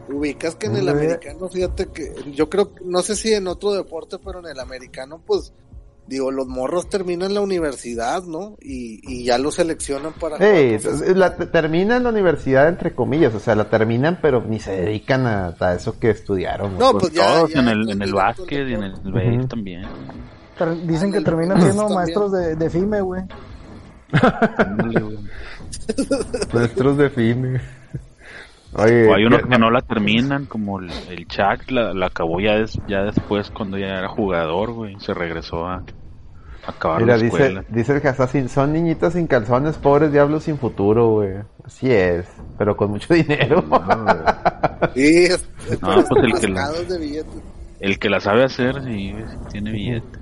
[0.09, 3.73] Ubicas que en el americano, fíjate que yo creo, que- no sé si en otro
[3.73, 5.53] deporte, pero en el americano, pues,
[6.07, 8.57] digo, los morros terminan la universidad, ¿no?
[8.61, 10.37] Y, y ya los seleccionan para...
[10.37, 14.61] Ey, jugar es- la, terminan la universidad entre comillas, o sea, la terminan pero ni
[14.61, 16.79] se dedican a, a eso que estudiaron.
[16.79, 19.49] No, Pues, pues ya- todos ya en el, en el básquet y en el Ujú.
[19.49, 19.83] también.
[20.57, 23.23] Ter- Dicen que terminan siendo maestros de, de FIME, güey.
[26.53, 27.61] Nuestros de FIME.
[28.79, 32.07] Oye, O hay unos que- que no la terminan, como el, el Chuck la, la
[32.07, 34.99] acabó ya, des- ya después cuando ya era jugador, güey.
[35.01, 35.83] Se regresó a, a
[36.71, 37.65] acabar Mira, la dice, escuela.
[37.69, 41.35] dice el Assassin, son niñitas sin calzones, pobres diablos sin futuro, güey.
[41.65, 42.27] Así es,
[42.59, 43.65] pero con mucho dinero.
[44.95, 46.71] Sí, es, es No, pues el que la-.
[47.79, 50.19] El que la sabe hacer, sí, sí tiene billete.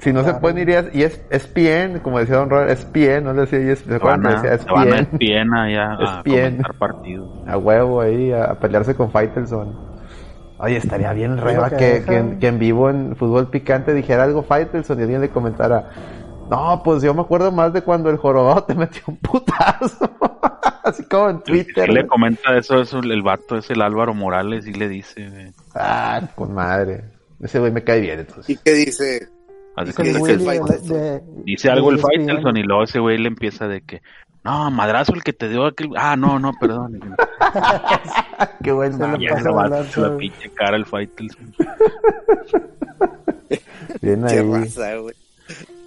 [0.00, 2.70] Si no se pueden ir, y es, y es, es bien, como decía Don Robert,
[2.70, 4.80] es bien, no le decía, y es, ¿se acuerdan Van a, decía, es se van
[4.80, 5.08] a bien?
[5.12, 6.30] ESPN allá a ESPN.
[6.32, 7.48] comentar partidos.
[7.48, 9.90] A huevo ahí, a, a pelearse con Faitelson.
[10.58, 14.42] Oye, estaría bien reba que que, en- que en vivo en fútbol picante dijera algo
[14.42, 15.88] Faitelson y alguien le comentara,
[16.50, 20.10] no, pues yo me acuerdo más de cuando el jorobado te metió un putazo.
[20.84, 21.86] Así como en Twitter.
[21.86, 25.52] sí le comenta eso, eso, el vato es el Álvaro Morales y le dice, güey.
[25.74, 27.04] Ah, con madre.
[27.40, 28.60] Ese güey me cae bien, ¿Y entonces.
[28.64, 29.28] qué dice?
[29.84, 31.98] Que de- dice algo el.
[31.98, 34.02] Faitelson y luego ese güey le empieza de que,
[34.44, 37.00] no, madrazo el que te dio aquel, ah, no, no, perdón.
[38.64, 41.54] Qué buen Se le pasa lanza, la pinche cara el Faitelson.
[44.00, 44.70] Bien Qué ahí.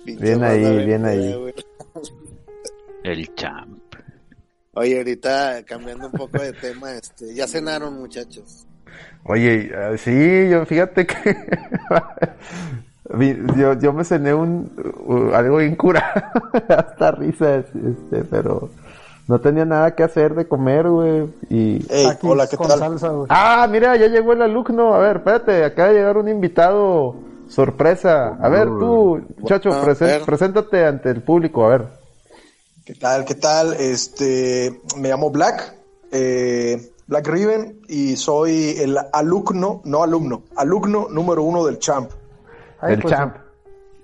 [0.06, 1.54] Pinche Bien ahí, bien ahí.
[3.04, 3.80] El champ.
[4.74, 8.66] Oye, ahorita cambiando un poco de tema, este, ya cenaron muchachos.
[9.24, 11.16] Oye, eh, sí, yo fíjate que
[13.58, 14.72] yo, yo me cené un
[15.06, 16.22] uh, algo incurado,
[16.70, 18.70] hasta risas, este, pero
[19.28, 22.80] no tenía nada que hacer de comer, güey, y Ey, Aquí hola, ¿qué con tal?
[22.80, 23.28] salsa, güey.
[23.30, 27.16] ah, mira, ya llegó el alumno, a ver, espérate, acaba de llegar un invitado
[27.48, 30.22] sorpresa, a ver tú, chacho, a presen- ver.
[30.24, 31.88] preséntate ante el público, a ver.
[32.86, 33.24] ¿Qué tal?
[33.26, 33.74] ¿Qué tal?
[33.76, 35.74] Este, me llamo Black,
[36.12, 42.10] eh, Black Riven, y soy el alumno, no alumno, alumno número uno del Champ.
[42.84, 43.36] Ay, del pues, champ,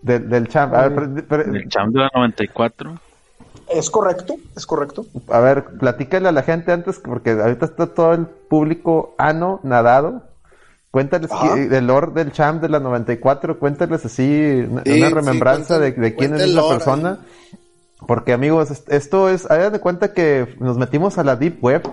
[0.02, 2.96] del, del champ, a ver, pre- pre- El champ de la 94.
[3.70, 5.06] Es correcto, es correcto.
[5.30, 10.24] A ver, platícale a la gente antes, porque ahorita está todo el público ano, nadado.
[10.92, 11.56] Cuéntales Ajá.
[11.56, 15.78] qui- del lore del champ de la 94, cuéntales así una, Sí, una sí, remembranza
[15.78, 17.20] de, de quién es el esa persona.
[18.08, 21.84] Porque amigos, est- esto es, hagan de cuenta que nos metimos a la Deep Web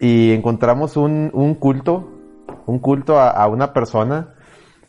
[0.00, 2.08] y encontramos un, un culto,
[2.64, 4.28] un culto a, a una persona,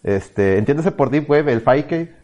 [0.03, 2.15] este, entiéndase por Deep Web, el Faike.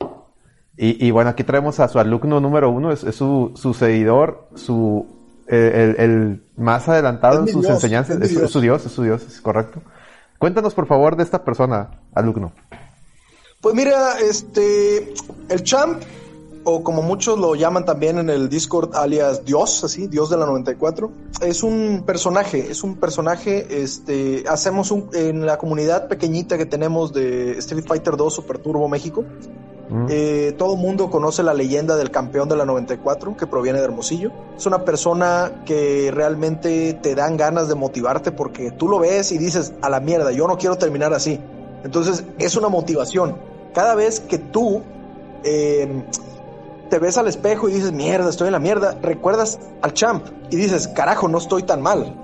[0.78, 4.50] Y, y bueno, aquí traemos a su alumno número uno, es, es su, su seguidor,
[4.56, 5.06] su,
[5.48, 9.26] eh, el, el más adelantado en sus Dios, enseñanzas, es su Dios, es su Dios,
[9.26, 9.82] es correcto.
[10.38, 12.52] Cuéntanos por favor de esta persona, alumno.
[13.62, 15.14] Pues mira, este,
[15.48, 16.04] el champ,
[16.66, 20.46] o como muchos lo llaman también en el Discord, alias Dios, así, Dios de la
[20.46, 21.12] 94,
[21.42, 27.14] es un personaje, es un personaje, este, hacemos un, en la comunidad pequeñita que tenemos
[27.14, 29.24] de Street Fighter 2 Super Turbo México,
[29.90, 30.08] Mm.
[30.10, 33.86] eh, todo el mundo conoce la leyenda del campeón de la 94 que proviene de
[33.86, 34.32] Hermosillo.
[34.58, 39.38] Es una persona que realmente te dan ganas de motivarte porque tú lo ves y
[39.38, 41.40] dices, a la mierda, yo no quiero terminar así.
[41.84, 43.38] Entonces es una motivación.
[43.74, 44.82] Cada vez que tú
[45.44, 46.04] eh,
[46.90, 50.56] te ves al espejo y dices, mierda, estoy en la mierda, recuerdas al champ y
[50.56, 52.16] dices, carajo, no estoy tan mal.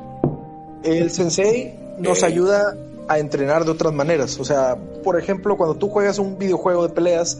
[0.84, 2.76] El sensei nos ayuda
[3.08, 4.40] a entrenar de otras maneras.
[4.40, 7.40] O sea, por ejemplo, cuando tú juegas un videojuego de peleas,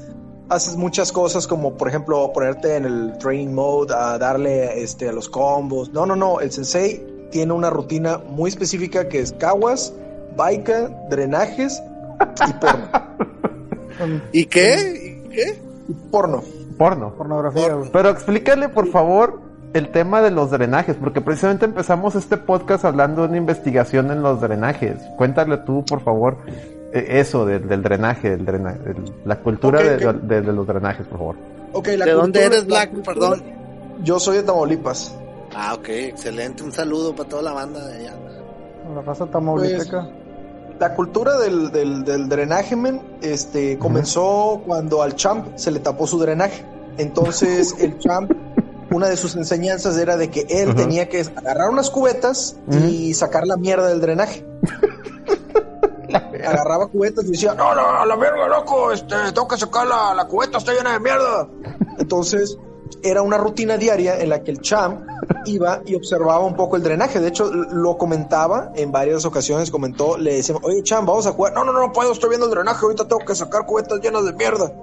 [0.50, 5.14] haces muchas cosas como, por ejemplo, ponerte en el training mode, a darle este, a
[5.14, 5.92] los combos.
[5.94, 6.42] No, no, no.
[6.42, 9.94] El sensei tiene una rutina muy específica que es caguas,
[10.36, 11.82] baika, drenajes
[12.48, 12.88] y porno.
[14.32, 15.22] ¿Y qué?
[15.24, 15.62] ¿Y qué?
[15.88, 16.44] Y porno.
[16.90, 17.14] Porno.
[17.16, 17.78] pornografía.
[17.94, 19.40] Pero explícale, por favor,
[19.74, 24.22] el tema de los drenajes, porque precisamente empezamos este podcast hablando de una investigación en
[24.22, 24.96] los drenajes.
[25.18, 26.38] Cuéntale tú, por favor,
[26.94, 30.16] eh, eso del, del drenaje, del drena- del- la cultura Ok, de, ok.
[30.24, 31.36] de- de los drenajes, por favor.
[31.74, 33.06] Ok, la ¿De dónde cultura- eres, la Black?
[33.06, 33.44] Perdón.
[34.04, 35.16] Yo soy de Tamaulipas.
[35.56, 36.64] Ah, ok, excelente.
[36.64, 38.14] Un saludo para toda la banda de allá.
[38.96, 40.10] La raza tamaulipeca.
[40.80, 46.08] La cultura del, del, del drenaje, men, este, comenzó cuando al champ se le tapó
[46.08, 46.66] su drenaje.
[46.98, 48.32] Entonces, el champ,
[48.92, 52.58] una de sus enseñanzas era de que él tenía que agarrar unas cubetas
[52.90, 54.46] y sacar la mierda del drenaje.
[56.46, 60.28] Agarraba cubetas y decía, no, no, la verga, loco, este, tengo que sacar la, la
[60.28, 61.48] cubeta, está llena de mierda.
[62.00, 62.58] Entonces,
[63.04, 65.08] era una rutina diaria en la que el champ
[65.46, 67.20] iba y observaba un poco el drenaje.
[67.20, 71.54] De hecho, lo comentaba en varias ocasiones, comentó, le decíamos, oye, champ, vamos a jugar.
[71.54, 74.34] No, no, no puedo, estoy viendo el drenaje, ahorita tengo que sacar cubetas llenas de
[74.34, 74.74] mierda.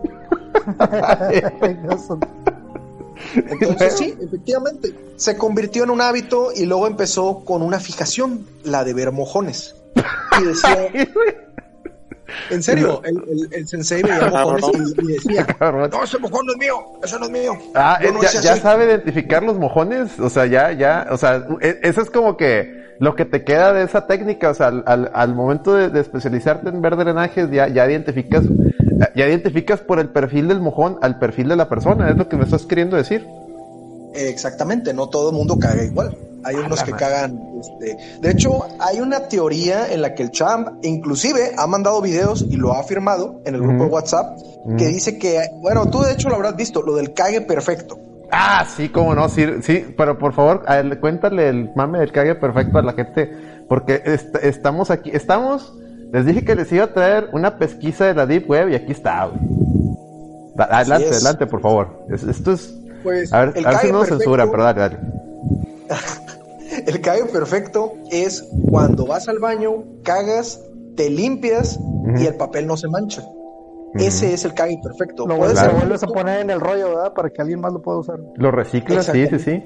[3.34, 8.84] Entonces, sí, efectivamente, se convirtió en un hábito y luego empezó con una fijación, la
[8.84, 9.74] de ver mojones.
[10.40, 10.88] Y decía,
[12.50, 16.52] en serio, el, el, el sensei veía mojones y, y decía, no, ese mojón no
[16.52, 17.52] es mío, ese no es mío.
[17.74, 22.00] Ah, no ya, sabe identificar los mojones, o sea, ya, ya, o sea, e- eso
[22.00, 25.34] es como que lo que te queda de esa técnica, o sea, al, al, al
[25.34, 28.44] momento de, de especializarte en ver drenajes, ya, ya identificas,
[29.14, 32.36] ya identificas por el perfil del mojón al perfil de la persona, es lo que
[32.36, 33.26] me estás queriendo decir.
[34.14, 36.14] Exactamente, no todo el mundo caga igual.
[36.44, 37.04] Hay unos que madre.
[37.06, 37.40] cagan.
[37.60, 37.96] Este...
[38.20, 42.56] De hecho, hay una teoría en la que el champ, inclusive, ha mandado videos y
[42.56, 44.38] lo ha afirmado en el grupo de WhatsApp,
[44.76, 47.98] que dice que, bueno, tú de hecho lo habrás visto, lo del cague perfecto.
[48.30, 52.34] Ah, sí, cómo no, sí, sí, pero por favor, a cuéntale el mame del cague
[52.34, 53.30] perfecto a la gente,
[53.68, 55.72] porque est- estamos aquí, estamos,
[56.12, 58.92] les dije que les iba a traer una pesquisa de la Deep Web y aquí
[58.92, 59.40] está, güey.
[60.58, 61.16] Adelante, es.
[61.16, 62.04] adelante, por favor.
[62.10, 64.62] Es- esto es, Pues, a ver, el a ver si no nos perfecto- censuran, pero
[64.64, 64.98] dale, dale.
[66.86, 70.60] El cague perfecto es cuando vas al baño, cagas,
[70.96, 71.78] te limpias
[72.18, 73.22] y el papel no se mancha.
[73.94, 75.26] Ese es el cague perfecto.
[75.26, 77.14] Lo Puede vuelves, a poner en el rollo, ¿verdad?
[77.14, 78.18] Para que alguien más lo pueda usar.
[78.36, 79.64] Lo reciclas, sí, sí, sí.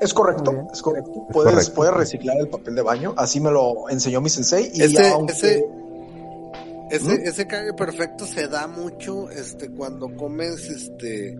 [0.00, 1.26] Es correcto, es correcto.
[1.32, 1.74] Puedes, correcto.
[1.74, 3.14] puedes reciclar el papel de baño.
[3.16, 4.70] Así me lo enseñó mi sensei.
[4.74, 5.66] Y Ese- aunque- ese-
[6.90, 7.20] Ese, ¿Mm?
[7.26, 11.36] ese cague perfecto se da mucho este cuando comes este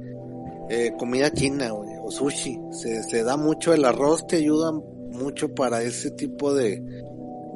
[0.68, 2.60] eh, comida china o sushi.
[2.72, 6.82] Se, se da mucho el arroz, te ayuda mucho para ese tipo de,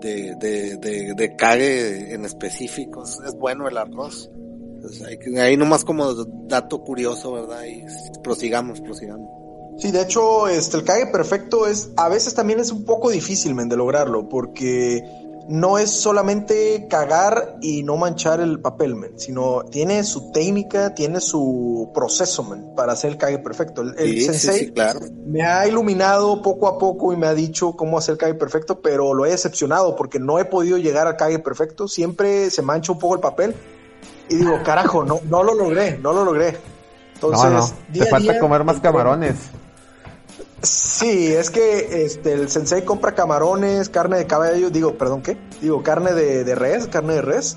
[0.01, 3.19] de, de, de, de cague en específicos.
[3.27, 4.31] Es bueno el arroz.
[4.77, 6.15] Entonces, hay que- ahí nomás como
[6.47, 7.65] dato curioso, ¿verdad?
[7.67, 7.85] Y
[8.23, 9.29] prosigamos, prosigamos.
[9.79, 13.55] Sí, de hecho, este, el cague perfecto es, a veces también es un poco difícil,
[13.55, 15.03] men, de lograrlo, porque
[15.49, 21.20] no es solamente cagar y no manchar el papel, men, sino tiene su técnica, tiene
[21.20, 23.83] su proceso, men, para hacer el cague perfecto.
[23.83, 25.01] El, el Sí, sí, sensei sí, claro.
[25.27, 28.81] me ha iluminado poco a poco y me ha dicho cómo hacer el cague perfecto,
[28.81, 31.89] pero lo he decepcionado porque no he podido llegar al cague perfecto.
[31.89, 33.55] Siempre se mancha un poco el papel
[34.29, 36.57] y digo, carajo, no, no lo logré, no lo logré.
[37.14, 39.37] Entonces, no, no, día te a falta día, comer más camarones.
[40.63, 45.37] Sí, es que este, el sensei compra camarones, carne de caballo, digo, perdón, ¿qué?
[45.61, 47.57] Digo, carne de, de res, carne de res.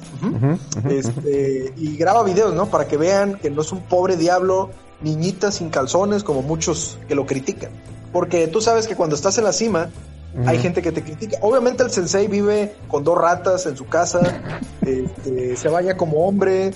[0.89, 2.65] Este, y graba videos, ¿no?
[2.67, 7.15] Para que vean que no es un pobre diablo, niñita sin calzones, como muchos que
[7.15, 7.69] lo critican.
[8.11, 9.89] Porque tú sabes que cuando estás en la cima,
[10.45, 11.37] hay gente que te critica.
[11.41, 14.19] Obviamente el sensei vive con dos ratas en su casa,
[14.81, 16.73] este, se baña como hombre.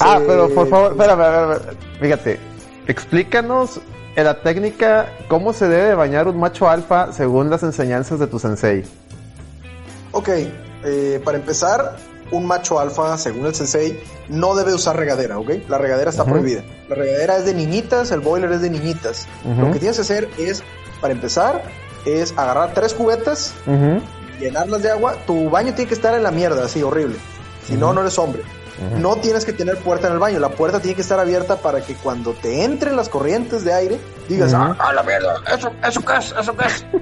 [0.00, 2.38] Ah, se- pero por favor, espérame, ver, fíjate,
[2.86, 3.80] explícanos
[4.18, 8.40] en la técnica cómo se debe bañar un macho alfa según las enseñanzas de tu
[8.40, 8.84] sensei.
[10.10, 10.28] Ok,
[10.84, 11.94] eh, para empezar,
[12.32, 15.50] un macho alfa, según el sensei, no debe usar regadera, ¿ok?
[15.68, 16.64] La regadera está prohibida.
[16.88, 19.28] La regadera es de niñitas, el boiler es de niñitas.
[19.44, 20.64] Lo que tienes que hacer es,
[21.00, 21.62] para empezar,
[22.04, 23.54] es agarrar tres cubetas,
[24.40, 25.14] llenarlas de agua.
[25.28, 27.16] Tu baño tiene que estar en la mierda, así horrible.
[27.68, 28.42] Si no, no eres hombre.
[28.98, 30.38] No tienes que tener puerta en el baño.
[30.38, 33.98] La puerta tiene que estar abierta para que cuando te entren las corrientes de aire,
[34.28, 34.62] digas, Ujú.
[34.62, 36.86] ah, a la mierda, eso, eso qué es, eso qué es.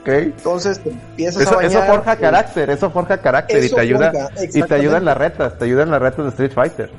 [0.00, 0.08] Ok.
[0.08, 1.70] Entonces te empiezas a Eso, bañar.
[1.72, 5.04] eso forja eh, carácter, eso forja carácter y te ayuda forja, y te ayuda en
[5.04, 6.90] las retas, te ayuda en las retas de Street Fighter.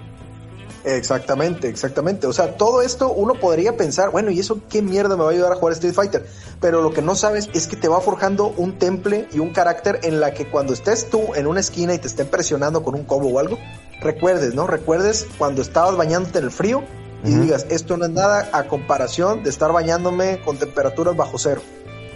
[0.83, 2.27] Exactamente, exactamente.
[2.27, 5.33] O sea, todo esto uno podría pensar, bueno, ¿y eso qué mierda me va a
[5.33, 6.25] ayudar a jugar Street Fighter?
[6.59, 9.99] Pero lo que no sabes es que te va forjando un temple y un carácter
[10.03, 13.03] en la que cuando estés tú en una esquina y te estén presionando con un
[13.03, 13.57] combo o algo,
[14.01, 14.67] recuerdes, ¿no?
[14.67, 16.83] Recuerdes cuando estabas bañándote en el frío
[17.23, 21.61] y digas, esto no es nada a comparación de estar bañándome con temperaturas bajo cero.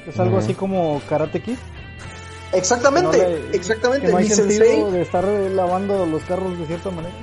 [0.08, 1.58] Es algo así como Karate Kid.
[2.54, 4.06] Exactamente, Que no le- exactamente.
[4.08, 7.14] Que no hay Mi sentido sensei- de estar lavando los carros de cierta manera.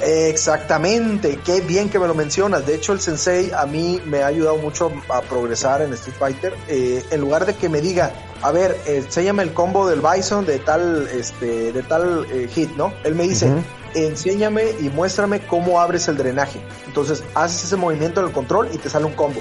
[0.00, 2.66] Exactamente, qué bien que me lo mencionas.
[2.66, 6.54] De hecho, el sensei a mí me ha ayudado mucho a progresar en Street Fighter.
[6.68, 10.46] Eh, en lugar de que me diga, a ver, eh, enséñame el combo del Bison
[10.46, 12.92] de tal, este, de tal eh, hit, ¿no?
[13.04, 13.50] Él me dice.
[13.94, 16.60] Enséñame y muéstrame cómo abres el drenaje.
[16.86, 19.40] Entonces, haces ese movimiento en el control y te sale un combo.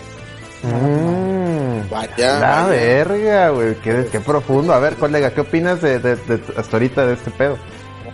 [0.63, 1.89] Mm.
[1.89, 2.67] Vaya, La vaya.
[2.67, 4.73] verga, güey, qué, qué profundo.
[4.73, 7.57] A ver, colega, ¿qué opinas de, de- de- hasta ahorita de este pedo?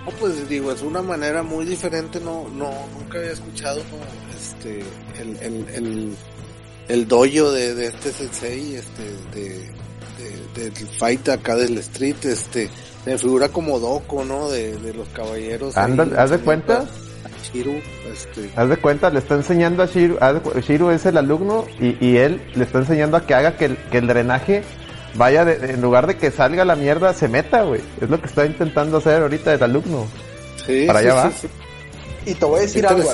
[0.06, 3.82] No, pues digo, es una manera muy diferente, no, no, nunca había escuchado
[4.40, 4.84] este,
[5.20, 6.16] el, el, el,
[6.88, 9.70] el dojo de, de este sensei, este, de,
[10.56, 12.70] de, del fight acá del street, este,
[13.06, 14.50] me figura como Doco, ¿no?
[14.50, 15.78] De, de los caballeros.
[15.78, 16.80] ahí, Ándale, ¿haz de cuenta?
[16.80, 17.74] a Shiru,
[18.12, 19.88] este, Haz de cuenta, le está enseñando a
[20.34, 23.56] de cu- Shiro es el alumno y, y él le está enseñando a que haga
[23.58, 24.64] que el, que el drenaje
[25.16, 27.82] vaya, de- en lugar de que salga la mierda, se meta, güey.
[28.02, 30.06] Es lo que está intentando hacer ahorita el alumno.
[30.66, 31.32] sí, Para sí, allá sí, va.
[31.42, 31.48] sí.
[32.32, 33.10] Y te voy a decir algo.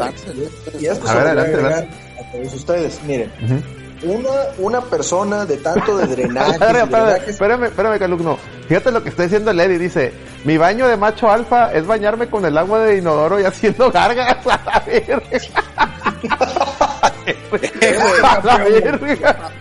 [0.80, 1.88] Y esto A se ver, adelante, agregar
[2.18, 3.00] a todos ustedes.
[3.06, 3.56] Miren, Ujú.
[4.04, 8.38] Una, una persona de tanto de drenaje, Espérame, espérame, espérame, espérame, que alumno.
[8.68, 9.78] Fíjate lo que está diciendo Lady.
[9.78, 10.14] Dice,
[10.46, 14.38] mi baño de macho alfa es bañarme con el agua de inodoro y haciendo gargas
[14.48, 15.22] a la verga.
[18.24, 19.52] a la verga.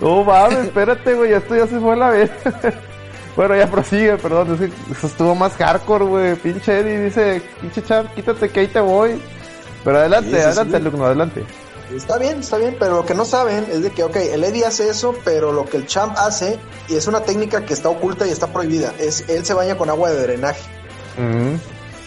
[0.00, 2.30] No mames, espérate, güey, esto ya se fue a la vez.
[3.36, 6.34] bueno, ya prosigue, perdón, es que eso estuvo más hardcore, güey.
[6.36, 9.20] Pinche Eddie dice, pinche champ, quítate que ahí te voy.
[9.84, 10.76] Pero adelante, Sí, sí, adelante, sí.
[10.76, 11.44] alumno, adelante.
[11.96, 14.64] Está bien, está bien, pero lo que no saben es de que, ok, el Eddie
[14.64, 18.26] hace eso, pero lo que el champ hace, y es una técnica que está oculta
[18.26, 20.62] y está prohibida, es él se baña con agua de drenaje.
[21.18, 21.54] Mm,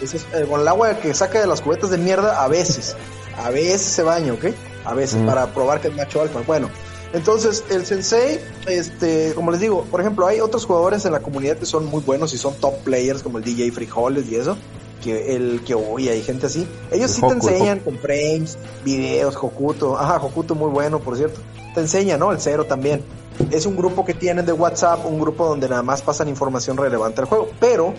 [0.02, 2.96] eh, con el agua que saca de las cubetas de mierda, a veces,
[3.38, 4.46] a veces se baña, ¿ok?
[4.86, 5.26] A veces, Mm.
[5.28, 6.42] para probar que es macho alfa.
[6.42, 6.70] Bueno,
[7.14, 11.58] entonces el sensei, este, como les digo, por ejemplo, hay otros jugadores en la comunidad
[11.58, 14.58] que son muy buenos y son top players, como el DJ Frijoles y eso,
[15.06, 16.68] que el que hoy hay gente así.
[16.92, 21.16] Ellos El sí Hoku, te enseñan con frames, videos, Hokuto, ajá, Hokuto muy bueno, por
[21.16, 21.42] cierto.
[21.76, 22.32] Te enseña, ¿no?
[22.32, 23.04] El cero también.
[23.52, 27.22] Es un grupo que tienen de WhatsApp, un grupo donde nada más pasan información relevante
[27.22, 27.94] al juego, pero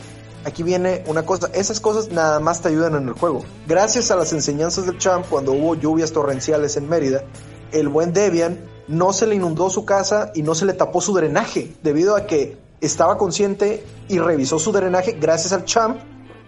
[0.44, 3.44] aquí viene una cosa, esas cosas nada más te ayudan en el juego.
[3.68, 7.22] Gracias a las enseñanzas del champ, cuando hubo lluvias torrenciales en Mérida,
[7.70, 11.14] el buen Debian no se le inundó su casa y no se le tapó su
[11.14, 15.98] drenaje, debido a que estaba consciente y revisó su drenaje gracias al champ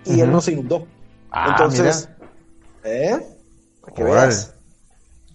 [0.08, 0.86] y él no se inundó.
[1.30, 2.08] Ah, Entonces,
[2.84, 3.18] ¿eh?
[3.82, 4.20] Para que Órale.
[4.28, 4.54] veas.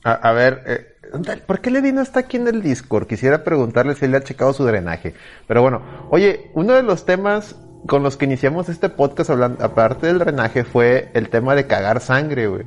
[0.04, 3.08] A, a ver, eh, ¿por qué Levi no está aquí en el Discord?
[3.08, 5.14] Quisiera preguntarle si le ha checado su drenaje.
[5.48, 7.56] Pero bueno, oye, uno de los temas
[7.88, 12.00] con los que iniciamos este podcast hablando, aparte del drenaje, fue el tema de cagar
[12.02, 12.66] sangre, güey.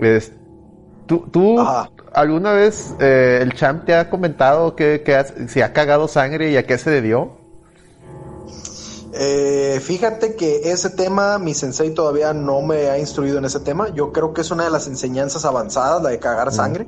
[0.00, 0.32] Es-
[1.06, 1.58] ¿Tú, tú
[2.14, 6.50] alguna vez eh, el champ te ha comentado que, que has- si ha cagado sangre
[6.50, 7.38] y a qué se debió?
[9.14, 13.88] Eh, fíjate que ese tema, mi sensei todavía no me ha instruido en ese tema.
[13.94, 16.86] Yo creo que es una de las enseñanzas avanzadas, la de cagar sangre.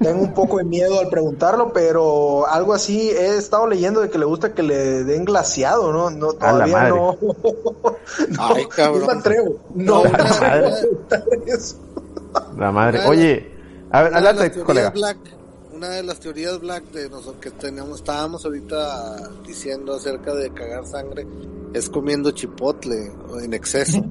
[0.00, 4.18] Tengo un poco de miedo al preguntarlo, pero algo así he estado leyendo de que
[4.18, 6.08] le gusta que le den glaciado, ¿no?
[6.08, 6.90] No, la todavía madre.
[6.90, 7.16] no.
[8.38, 9.06] Ay, No cabrón.
[9.06, 9.56] me atrevo.
[9.74, 10.66] No No, me atrevo madre.
[10.68, 11.76] a preguntar eso.
[12.56, 13.00] La madre.
[13.06, 13.52] Oye,
[13.90, 14.90] a ver, adelante, colega.
[14.90, 15.18] Black,
[15.76, 20.86] una de las teorías black de nosotros que tenemos, estábamos ahorita diciendo acerca de cagar
[20.86, 21.26] sangre,
[21.74, 23.12] es comiendo chipotle
[23.42, 24.02] en exceso.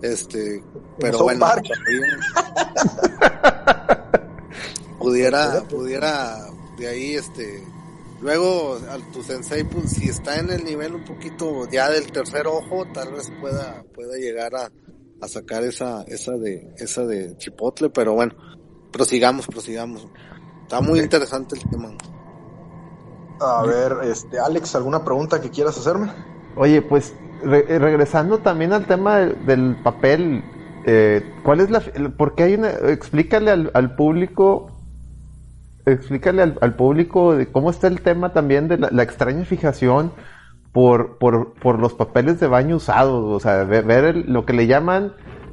[0.00, 0.62] Este,
[0.98, 1.64] pero bueno, Park.
[4.98, 6.38] pudiera, pudiera
[6.78, 7.64] de ahí, este,
[8.20, 12.46] luego al tu sensei, pues si está en el nivel un poquito ya del tercer
[12.46, 14.70] ojo, tal vez pueda, pueda llegar a,
[15.20, 18.34] a sacar esa, esa de, esa de chipotle, pero bueno,
[18.92, 20.06] prosigamos, prosigamos.
[20.72, 21.90] Está muy interesante el tema.
[23.40, 26.10] A ver, este, Alex, ¿alguna pregunta que quieras hacerme?
[26.56, 27.14] Oye, pues
[27.44, 30.42] re- eh, regresando también al tema del, del papel,
[30.86, 34.70] eh, ¿cuál es la, el- por qué hay una, explícale al, al público,
[35.84, 40.10] explícale al, al público de cómo está el tema también de la, la extraña fijación
[40.72, 44.54] por, por, por los papeles de baño usados, o sea, ve- ver, el- lo que
[44.54, 45.12] le llaman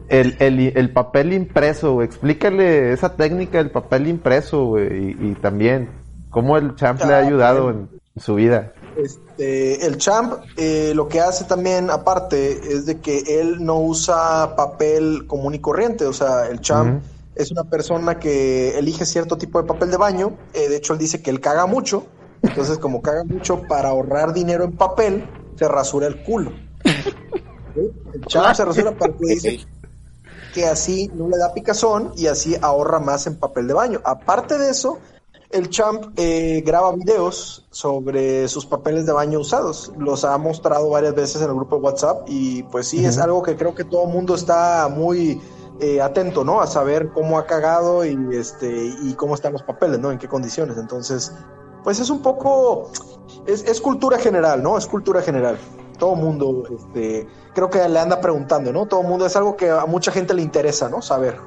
[0.09, 2.07] el, el, el papel impreso, güey.
[2.07, 5.89] explícale esa técnica del papel impreso, güey, y, y también
[6.29, 8.73] cómo el champ le ha ayudado en su vida.
[8.97, 14.55] Este, el champ eh, lo que hace también aparte es de que él no usa
[14.55, 17.01] papel común y corriente, o sea, el champ
[17.35, 20.99] es una persona que elige cierto tipo de papel de baño, eh, de hecho él
[20.99, 22.07] dice que él caga mucho,
[22.41, 26.51] entonces como caga mucho para ahorrar dinero en papel, se rasura el culo.
[26.83, 27.81] ¿Sí?
[28.13, 29.59] El champ se rasura para que dice
[30.53, 34.01] que así no le da picazón y así ahorra más en papel de baño.
[34.03, 34.99] Aparte de eso,
[35.49, 39.91] el champ eh, graba videos sobre sus papeles de baño usados.
[39.97, 43.41] Los ha mostrado varias veces en el grupo de WhatsApp y pues sí, es algo
[43.41, 45.41] que creo que todo el mundo está muy
[45.79, 46.61] eh, atento, ¿no?
[46.61, 50.11] A saber cómo ha cagado y, este, y cómo están los papeles, ¿no?
[50.11, 50.77] En qué condiciones.
[50.77, 51.31] Entonces,
[51.83, 52.91] pues es un poco,
[53.47, 54.77] es, es cultura general, ¿no?
[54.77, 55.57] Es cultura general.
[55.99, 58.87] Todo el mundo, este, creo que le anda preguntando, ¿no?
[58.87, 61.01] Todo el mundo es algo que a mucha gente le interesa, ¿no?
[61.03, 61.37] Saber.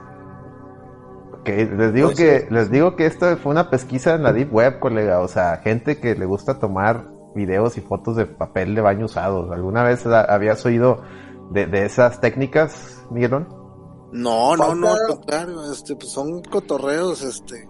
[1.44, 2.46] Que les digo Pues que sí.
[2.50, 5.98] les digo que esto fue una pesquisa en la deep web, colega, o sea, gente
[5.98, 9.50] que le gusta tomar videos y fotos de papel de baño usados.
[9.50, 11.03] ¿Alguna vez la- habías oído
[11.50, 13.48] de, de esas técnicas, Miguelón?
[14.12, 17.66] No, no, no, contrario, este, pues son cotorreos, este,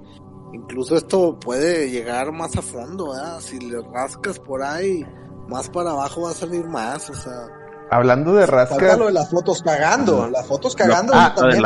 [0.53, 3.39] incluso esto puede llegar más a fondo, ¿verdad?
[3.41, 5.07] Si le rascas por ahí,
[5.49, 7.49] más para abajo va a salir más, o sea,
[7.90, 10.26] Hablando de Falta rasca, lo de las fotos cagando.
[10.28, 11.62] Las fotos cagando ah, también.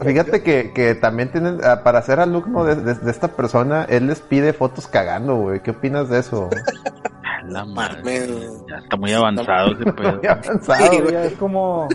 [0.00, 4.06] fíjate que, que también tienen, ah, para ser alumno de, de- de esta persona, él
[4.06, 5.62] les pide fotos cagando, güey.
[5.62, 6.48] ¿Qué opinas de eso?
[7.48, 8.26] La madre.
[8.70, 10.16] Ya está muy avanzado ese pedo.
[10.16, 11.14] Muy avanzado, Sí, güey.
[11.14, 11.88] Oye, es como,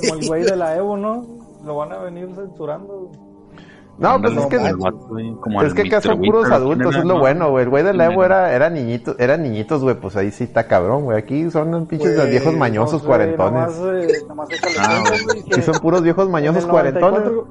[0.00, 1.24] como el güey de la Evo, ¿no?
[1.64, 3.08] Lo van a venir censurando.
[3.98, 5.18] No, pues es que, vato,
[5.64, 7.20] es que acá son puros Winter, adultos, ¿quién es lo no?
[7.20, 7.64] bueno, güey.
[7.64, 8.48] El güey de la ¿Quién Evo era?
[8.48, 11.18] era, era niñitos, eran niñitos, güey, pues ahí sí está cabrón, güey.
[11.18, 13.78] Aquí son pinches viejos mañosos No sé, cuarentones.
[13.78, 15.04] Nomás, eh, nomás Ah,
[15.54, 17.20] Sí, son puros viejos en mañosos el cuarentones.
[17.20, 17.46] 94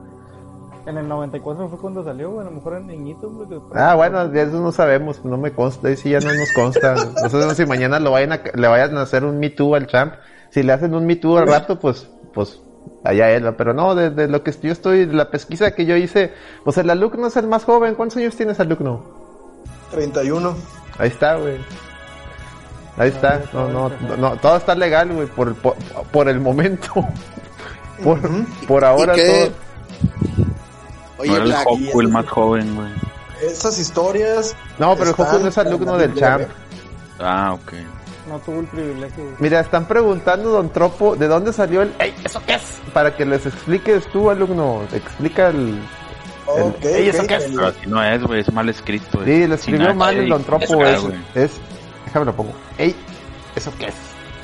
[0.87, 2.41] En el 94 fue cuando salió, güey.
[2.41, 3.47] A lo mejor eran niñitos, güey.
[3.75, 6.95] Ah, bueno, de eso no sabemos, no me consta, ahí sí ya no nos consta.
[7.23, 9.87] No sabemos si mañana lo vayan a, le vayan a hacer un Me Too al
[9.87, 10.15] champ.
[10.49, 12.61] Si le hacen un Me Too al rato, pues, pues,
[13.03, 15.95] allá él, pero no, de, de lo que yo estoy, de la pesquisa que yo
[15.95, 17.95] hice, pues el alumno es el más joven.
[17.95, 19.03] ¿Cuántos años tienes alumno?
[19.91, 20.55] 31.
[20.97, 21.57] Ahí está, güey.
[22.97, 25.75] Ahí está, no, no, no, no, todo está legal, güey, por, por,
[26.11, 26.93] por el momento.
[28.03, 28.19] Por,
[28.67, 29.27] por ahora ¿Y qué?
[29.45, 29.51] todo.
[31.19, 32.89] Oye, No era el Goku el más joven, güey.
[33.43, 34.55] Esas historias.
[34.79, 36.47] No, pero el Joku no es alumno del champ.
[37.19, 37.73] Ah, ok.
[38.31, 39.23] No tuvo el privilegio.
[39.23, 39.35] güey.
[39.39, 41.93] Mira, están preguntando, don Tropo, ¿de dónde salió el...
[41.99, 42.61] ¡Ey, eso qué es!
[42.93, 44.81] Para que les expliques tú, alumno.
[44.93, 45.79] Explica el...
[46.81, 47.45] ¡Ey, eso qué es!
[47.45, 49.19] el- Pero así no es, güey, es mal escrito.
[49.19, 49.25] güey.
[49.25, 51.15] Sí, lo escribió mal el ey, don Tropo, es, güey.
[51.35, 51.51] es...
[52.05, 52.53] Déjame lo pongo.
[52.77, 52.95] ¡Ey,
[53.55, 53.95] eso qué es!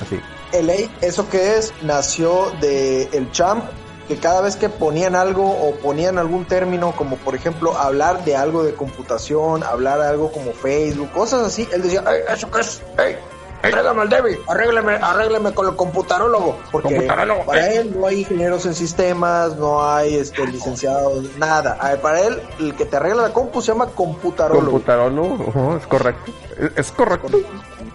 [0.02, 0.20] Así.
[0.52, 0.74] El A,
[1.04, 3.64] eso que es, nació de el champ,
[4.06, 8.36] que cada vez que ponían algo o ponían algún término, como por ejemplo hablar de
[8.36, 12.60] algo de computación, hablar de algo como Facebook, cosas así, él decía, "Ey, ¿eso qué
[12.60, 12.82] es?
[12.96, 13.16] Ey,
[13.62, 18.64] Arréglame el Debbie, arréglame, arréglame con el computarólogo, porque Computarólogo, para él no hay ingenieros
[18.66, 21.76] en sistemas, no hay este licenciados, nada.
[21.80, 24.70] A ver, para él, el que te arregla la compu se llama computarólogo.
[24.70, 26.32] Computarólogo, es correcto.
[26.56, 27.28] Es, es correcto.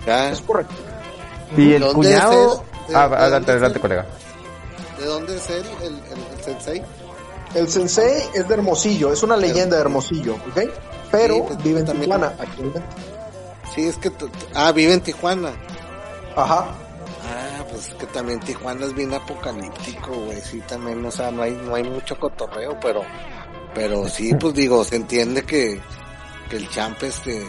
[0.05, 0.73] ya, es correcto.
[1.55, 2.31] Y el ¿Dónde cuñado...
[2.33, 2.65] es él?
[2.89, 4.05] ¿De- Ah, de adelante, adelante, colega.
[4.99, 6.83] ¿de dónde es él, el, el, el sensei?
[7.55, 10.69] El sensei es de Hermosillo, es una leyenda de Hermosillo, ¿ok?
[11.11, 12.81] Pero Sí, pues, vive en Tijuana actualmente.
[13.73, 14.11] Sí, es que,
[14.53, 15.51] ah, vive en Tijuana.
[16.35, 16.73] Ajá.
[17.25, 21.43] Ah, pues es que también Tijuana es bien apocalíptico, güey, sí, también, o sea, no
[21.43, 23.01] hay, no hay mucho cotorreo, pero,
[23.73, 25.79] pero sí, pues digo, se entiende que,
[26.49, 27.45] que el champ, este,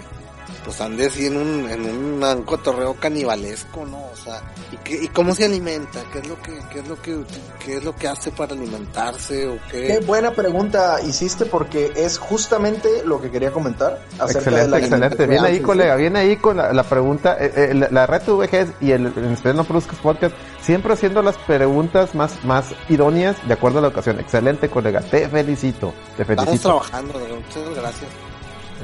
[0.65, 3.99] pues ande así en un, en un, cotorreo canibalesco, ¿no?
[3.99, 4.43] O sea,
[4.73, 6.01] ¿y, qué, ¿y cómo se alimenta?
[6.13, 7.19] ¿Qué es lo que, qué es lo que,
[7.65, 9.87] qué es lo que hace para alimentarse o qué?
[9.87, 14.79] Qué buena pregunta hiciste porque es justamente lo que quería comentar acerca de Excelente, la
[14.79, 15.27] excelente.
[15.27, 17.37] Viene ahí, colega, viene ahí con la, la pregunta.
[17.41, 21.37] eh, eh, la, la red VGs y el, especial no produzcas podcast, siempre haciendo las
[21.39, 24.19] preguntas más, más idóneas de acuerdo a la ocasión.
[24.21, 25.01] Excelente, colega.
[25.01, 25.93] Te felicito.
[26.17, 26.69] Te Estamos felicito.
[26.69, 28.11] trabajando, muchas gracias.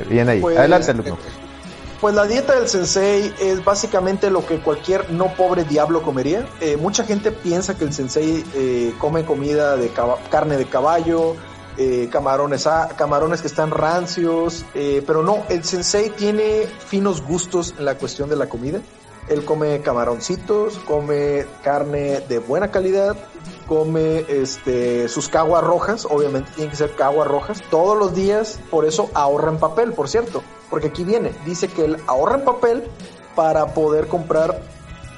[0.09, 0.41] Viene ahí.
[0.41, 1.19] Pues, Adelante, alumno.
[2.01, 6.49] Pues la dieta del sensei es básicamente lo que cualquier no pobre diablo comería.
[6.61, 9.93] Eh, mucha gente piensa que el sensei eh, come comida de
[10.31, 11.37] carne de caballo,
[11.77, 17.75] eh, camarones, a- camarones que están rancios, eh, pero no, el sensei tiene finos gustos
[17.79, 18.81] en la cuestión de la comida.
[19.29, 23.15] Él come camaroncitos, come carne de buena calidad,
[23.69, 28.87] come este sus caguas rojas, obviamente tienen que ser caguas rojas, todos los días, por
[28.87, 32.85] eso ahorra en papel, por cierto, porque aquí viene, dice que él ahorra en papel
[33.35, 34.61] para poder comprar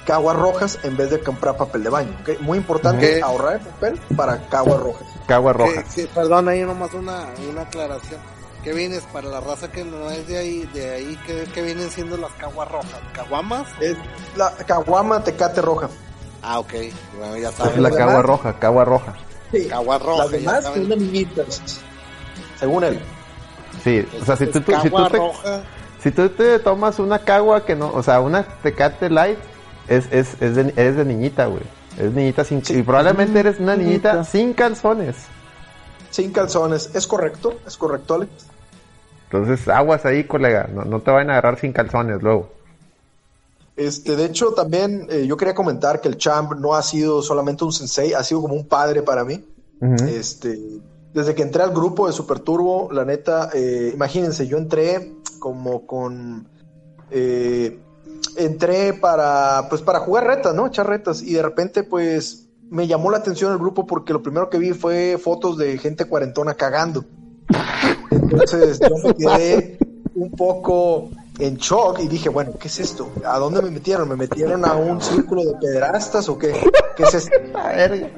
[0.06, 2.40] caguas rojas en vez de comprar papel de baño, ¿ok?
[2.40, 5.06] Muy importante ahorrar en papel para caguas rojas.
[5.26, 5.84] Cagua Que- roja.
[5.94, 8.20] que- perdón, ahí nomás una, una aclaración.
[8.64, 10.68] ¿Qué vienes para la raza que no es de ahí?
[10.72, 13.00] De ahí, ¿qué, qué vienen siendo las caguas rojas?
[13.12, 13.66] ¿Caguamas?
[13.80, 13.96] Es
[14.36, 15.88] la caguama tecate roja.
[16.42, 16.72] Ah, ok.
[17.18, 17.82] Bueno, ya Es saben.
[17.82, 19.14] la cagua roja, cagua roja.
[19.52, 19.66] Sí.
[19.68, 20.18] Caguas rojas.
[20.18, 21.80] Las demás son niñitas,
[22.58, 23.00] según él.
[23.82, 25.62] Sí, o sea, si tú, tú- si tú te, roja.
[26.02, 29.38] si tú te tomas una cagua que no, o sea, una tecate light,
[29.88, 31.62] es, es, es de, eres de niñita, güey.
[31.98, 34.24] Es niñita sin, y probablemente eres una niñita niñita.
[34.30, 35.16] sin calzones.
[36.10, 38.30] Sin calzones, es correcto, es correcto, Alex.
[39.30, 40.68] Entonces, aguas ahí, colega.
[40.72, 42.50] No, no te van a agarrar sin calzones luego.
[43.76, 47.64] Este, de hecho, también eh, yo quería comentar que el champ no ha sido solamente
[47.64, 49.42] un sensei, ha sido como un padre para mí.
[49.80, 50.04] Ujú.
[50.04, 50.58] Este,
[51.12, 55.86] desde que entré al grupo de Super Turbo, la neta, eh, imagínense, yo entré como
[55.86, 56.48] con,
[57.10, 57.78] eh,
[58.36, 60.66] entré para, pues para jugar retas, ¿no?
[60.66, 64.48] Echar retas y de repente, pues, me llamó la atención el grupo porque lo primero
[64.48, 67.04] que vi fue fotos de gente cuarentona cagando.
[68.10, 69.78] Entonces yo me quedé
[70.14, 71.10] un poco
[71.46, 73.10] en shock y dije, bueno, ¿qué es esto?
[73.24, 74.08] ¿A dónde me metieron?
[74.08, 76.52] ¿Me metieron a un círculo de pederastas o qué?
[76.96, 77.30] ¿Qué es esto?
[77.52, 78.08] La verga.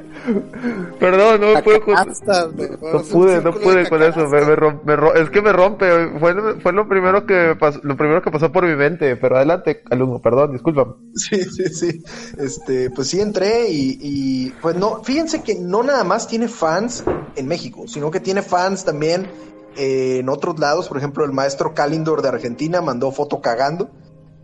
[0.99, 4.27] Perdón, no pude con, no pude, no pude de con eso.
[4.29, 5.87] Me, me rom- me es que me rompe.
[6.19, 9.17] Fue, fue lo primero que pasó, lo primero que pasó por mi mente.
[9.17, 10.97] Pero adelante, alumno, perdón, disculpa.
[11.15, 12.03] Sí, sí, sí.
[12.39, 17.05] Este, pues sí entré y, y, pues no, fíjense que no nada más tiene fans
[17.37, 19.29] en México, sino que tiene fans también
[19.77, 20.89] eh, en otros lados.
[20.89, 23.91] Por ejemplo, el maestro Calindor de Argentina mandó foto cagando.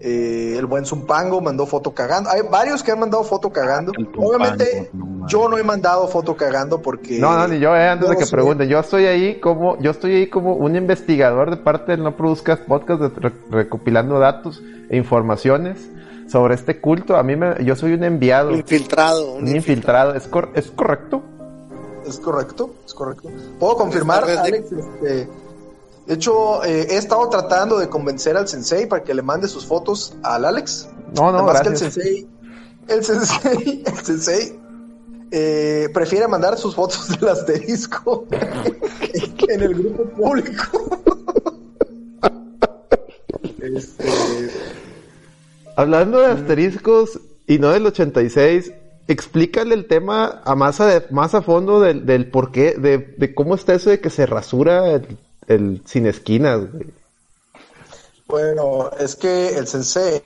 [0.03, 2.31] Eh, el buen Zumpango mandó foto cagando.
[2.31, 3.93] Hay varios que han mandado foto cagando.
[3.99, 7.19] El Zumpango, Obviamente, no yo no he mandado foto cagando porque.
[7.19, 8.67] No, no, ni yo, eh, antes de que pregunten.
[8.69, 12.61] Yo estoy ahí como, yo estoy ahí como un investigador de parte del No Produzcas
[12.61, 15.91] Podcast, de- re- recopilando datos e informaciones
[16.29, 17.17] sobre este culto.
[17.17, 19.35] A mí me, yo soy un enviado, Infiltrado.
[19.35, 20.15] un infiltrado.
[20.15, 21.23] ¿Es, cor- ¿Es correcto?
[22.07, 23.29] Es correcto, es correcto.
[23.59, 24.73] Puedo confirmar, Alex.
[24.73, 25.29] este,
[26.07, 29.65] de hecho, eh, he estado tratando de convencer al sensei para que le mande sus
[29.67, 30.89] fotos al Alex.
[31.15, 31.95] No, no, Nada más que el gracias.
[31.95, 32.29] sensei,
[32.89, 34.59] el sensei, el sensei
[35.31, 38.27] eh, prefiere mandar sus fotos del asterisco
[39.49, 40.65] en el grupo público.
[43.63, 44.05] Este,
[45.77, 48.73] Hablando de asteriscos y no del 86,
[49.13, 53.35] explícale el tema a más a, más a fondo del, del por qué, de, de
[53.35, 56.87] cómo está eso de que se rasura el, el sin esquinas, güey.
[58.27, 60.23] Bueno, es que el sensei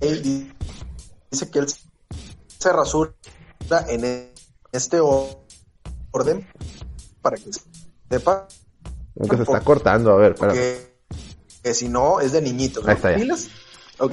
[0.00, 0.52] él di-
[1.30, 1.66] dice que él
[2.58, 3.12] se rasura
[3.88, 4.30] en
[4.72, 6.46] este orden
[7.20, 7.50] para que
[8.10, 8.48] sepa
[9.14, 10.52] Como que se está cortando, a ver, espera.
[10.52, 12.84] que, si no es de niñitos.
[12.84, 12.90] ¿no?
[12.90, 13.34] Ahí está ya.
[13.98, 14.12] Ok.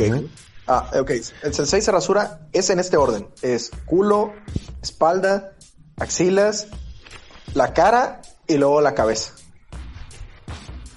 [0.71, 1.09] Ah, ok.
[1.41, 3.27] El sensei se rasura es en este orden.
[3.41, 4.33] Es culo,
[4.83, 5.53] espalda,
[5.97, 6.67] axilas,
[7.55, 9.33] la cara y luego la cabeza.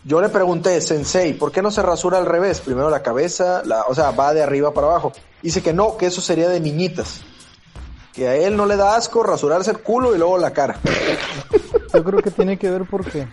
[0.05, 2.61] Yo le pregunté, Sensei, ¿por qué no se rasura al revés?
[2.61, 5.13] Primero la cabeza, la, o sea, va de arriba para abajo.
[5.43, 7.23] Dice que no, que eso sería de niñitas.
[8.13, 10.79] Que a él no le da asco rasurarse el culo y luego la cara.
[11.95, 13.27] Yo creo que tiene que ver porque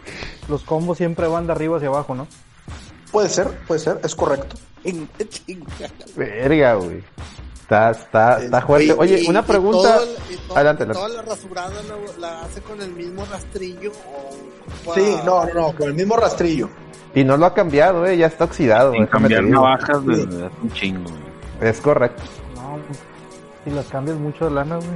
[0.47, 2.27] los combos siempre van de arriba hacia abajo, ¿no?
[3.11, 4.55] Puede ser, puede ser, es correcto.
[6.15, 7.03] Verga, güey.
[7.61, 8.93] Está, está, está fuerte.
[8.97, 9.95] Oye, Y- una y pregunta.
[9.95, 10.93] todo el- y todo- Adelante, y adelante.
[10.93, 13.91] Toda la rasurada la, la hace con el mismo rastrillo.
[13.91, 14.29] o
[14.89, 16.69] ocupa- Sí, no, no, no, con el mismo rastrillo.
[17.13, 18.93] Y no lo ha cambiado, eh, ya está oxidado.
[18.93, 21.09] Sin cambiar navajas desde hace un chingo.
[21.09, 21.69] güey.
[21.69, 22.21] Es correcto.
[22.55, 22.77] No,
[23.65, 24.89] si las cambias mucho de lana, güey,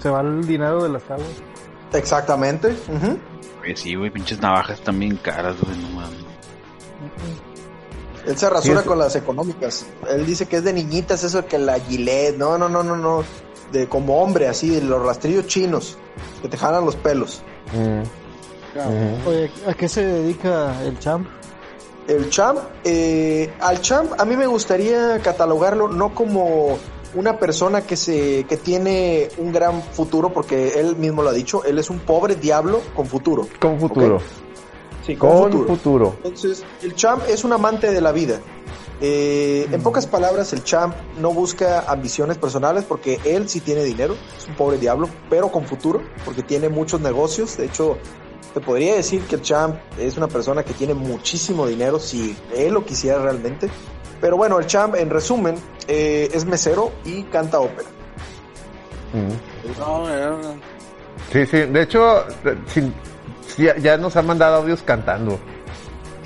[0.00, 1.28] se va el dinero de las aguas.
[1.92, 2.68] Exactamente.
[2.88, 3.18] ujú.
[3.62, 6.24] Oye, sí, güey, pinches navajas también caras, güey, no mames.
[8.28, 9.86] Él se rasura con las económicas.
[10.10, 12.36] Él dice que es de niñitas eso que la gilet.
[12.36, 13.24] No, no, no, no, no.
[13.72, 15.96] De como hombre, así, de los rastrillos chinos.
[16.42, 17.42] Que te jalan los pelos.
[17.72, 18.02] Mm.
[19.26, 21.26] Oye, ¿a qué se dedica el champ?
[22.06, 26.78] El champ, eh, al champ a mí me gustaría catalogarlo no como
[27.14, 31.64] una persona que se que tiene un gran futuro porque él mismo lo ha dicho,
[31.64, 33.48] él es un pobre diablo con futuro.
[33.60, 34.20] Con futuro.
[35.08, 36.16] Sí, Con futuro.
[36.18, 38.40] Entonces, el champ es un amante de la vida.
[39.00, 44.16] Eh, en pocas palabras, el champ no busca ambiciones personales porque él sí tiene dinero,
[44.36, 47.56] es un pobre diablo, pero con futuro, porque tiene muchos negocios.
[47.56, 47.96] De hecho,
[48.52, 52.74] te podría decir que el champ es una persona que tiene muchísimo dinero si él
[52.74, 53.70] lo quisiera realmente.
[54.20, 55.54] Pero bueno, el champ, en resumen,
[55.86, 57.88] eh, es mesero y canta ópera.
[59.14, 59.78] Mm.
[59.80, 60.04] No,
[61.32, 61.56] Sí, sí.
[61.60, 62.24] De hecho,
[62.66, 62.92] sí,
[63.56, 65.38] ya, ya nos han mandado audios cantando.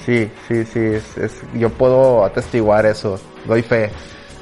[0.05, 0.81] Sí, sí, sí.
[0.81, 3.21] Es, es- yo puedo atestiguar eso.
[3.47, 3.91] Doy fe.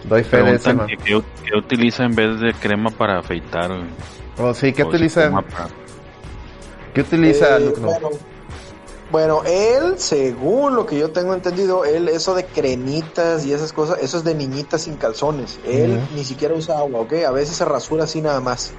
[0.04, 3.70] Doy fe de que, qué, qué utiliza en vez de crema para afeitar.
[4.38, 5.30] Oh, sí, ¿qué O utiliza?
[5.30, 5.68] para-
[6.94, 7.74] ¿Qué utiliza Eh?
[7.78, 7.86] No.
[7.88, 8.08] bueno,
[9.10, 13.98] bueno, él, según lo que yo tengo entendido, él eso de cremitas y esas cosas,
[14.00, 15.58] eso es de niñitas sin calzones.
[15.66, 17.12] Él ni siquiera usa agua, ¿ok?
[17.26, 18.72] A veces se rasura así nada más.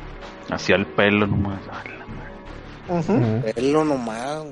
[0.49, 1.59] Hacía el pelo nomás.
[3.55, 4.43] Él lo nomás.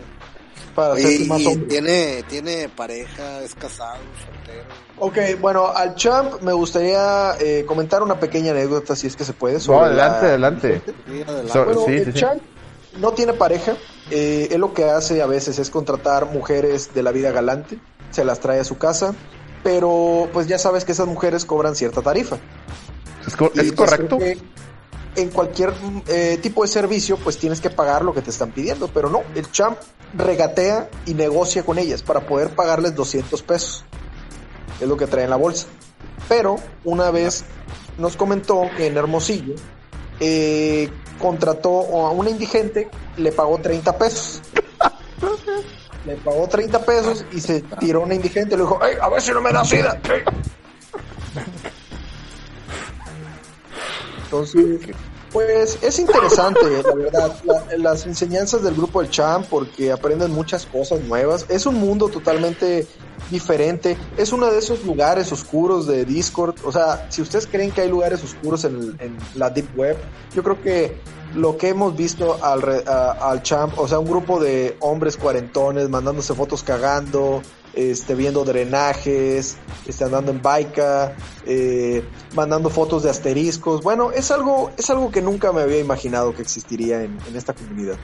[0.75, 1.01] Para más
[1.41, 4.63] y tiene, tiene pareja, es casado, soltero.
[4.99, 9.33] Ok, bueno, al champ me gustaría eh, comentar una pequeña anécdota, si es que se
[9.33, 9.59] puede.
[9.59, 10.81] sobre No, adelante, la- adelante.
[10.85, 11.51] Sí, adelante.
[11.51, 12.19] So- Bueno, sí, el sí, sí.
[12.19, 12.41] champ
[12.99, 13.75] no tiene pareja.
[14.11, 17.77] eh, él lo que hace a veces es contratar mujeres de la vida galante,
[18.11, 19.13] se las trae a su casa,
[19.63, 22.37] pero pues ya sabes que esas mujeres cobran cierta tarifa.
[23.27, 24.17] ¿Es, co- Y, es pues, correcto?
[25.19, 25.73] En cualquier
[26.07, 29.21] eh, tipo de servicio, pues tienes que pagar lo que te están pidiendo, pero no,
[29.35, 29.77] el champ
[30.13, 33.83] regatea y negocia con ellas para poder pagarles 200 pesos.
[34.79, 35.67] Es lo que trae en la bolsa.
[36.27, 37.43] Pero una vez
[37.97, 39.55] nos comentó que en Hermosillo
[40.19, 40.89] eh,
[41.19, 44.41] contrató a una indigente, le pagó 30 pesos.
[46.05, 49.21] Le pagó 30 pesos y se tiró una indigente y le dijo, "Ey, a ver
[49.21, 49.99] si no me da sida.
[50.05, 50.23] Ey".
[54.23, 54.79] Entonces,
[55.31, 60.65] pues es interesante, la verdad, la- las enseñanzas del grupo del Champ porque aprenden muchas
[60.65, 61.45] cosas nuevas.
[61.49, 62.87] Es un mundo totalmente
[63.29, 63.97] diferente.
[64.17, 66.55] Es uno de esos lugares oscuros de Discord.
[66.65, 69.97] O sea, si ustedes creen que hay lugares oscuros en, el- en la Deep Web,
[70.33, 70.97] yo creo que
[71.35, 76.33] lo que hemos visto al, al Champ, o sea, un grupo de hombres cuarentones mandándose
[76.33, 77.43] fotos cagando,
[77.75, 79.57] este, viendo drenajes,
[79.87, 81.13] este, andando en baica,
[81.45, 82.03] eh,
[82.35, 83.81] mandando fotos de asteriscos.
[83.83, 87.53] Bueno, es algo, es algo que nunca me había imaginado que existiría en, en esta
[87.53, 87.95] comunidad.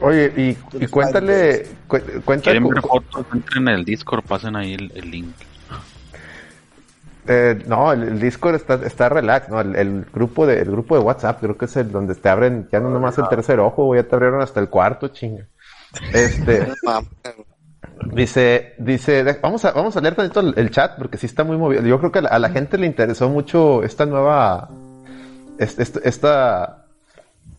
[0.00, 4.74] Oye, y, y cuéntale, cu- cuéntale, Quieren ver fotos, entren en el Discord, pasen ahí
[4.74, 5.34] el, el link.
[7.28, 10.96] eh, no, el, el Discord está, está relax, no, el, el grupo de, el grupo
[10.96, 13.94] de WhatsApp creo que es el donde te abren, ya no nomás el tercer ojo,
[13.94, 15.46] ya te abrieron hasta el cuarto, chinga.
[16.12, 16.66] Este.
[18.12, 21.56] dice, dice, vamos a, vamos a leer tantito el, el chat porque sí está muy
[21.56, 21.82] movido.
[21.82, 24.68] Yo creo que a la, a la gente le interesó mucho esta nueva,
[25.58, 26.84] es- est- esta,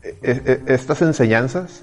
[0.03, 1.81] e- e- estas enseñanzas.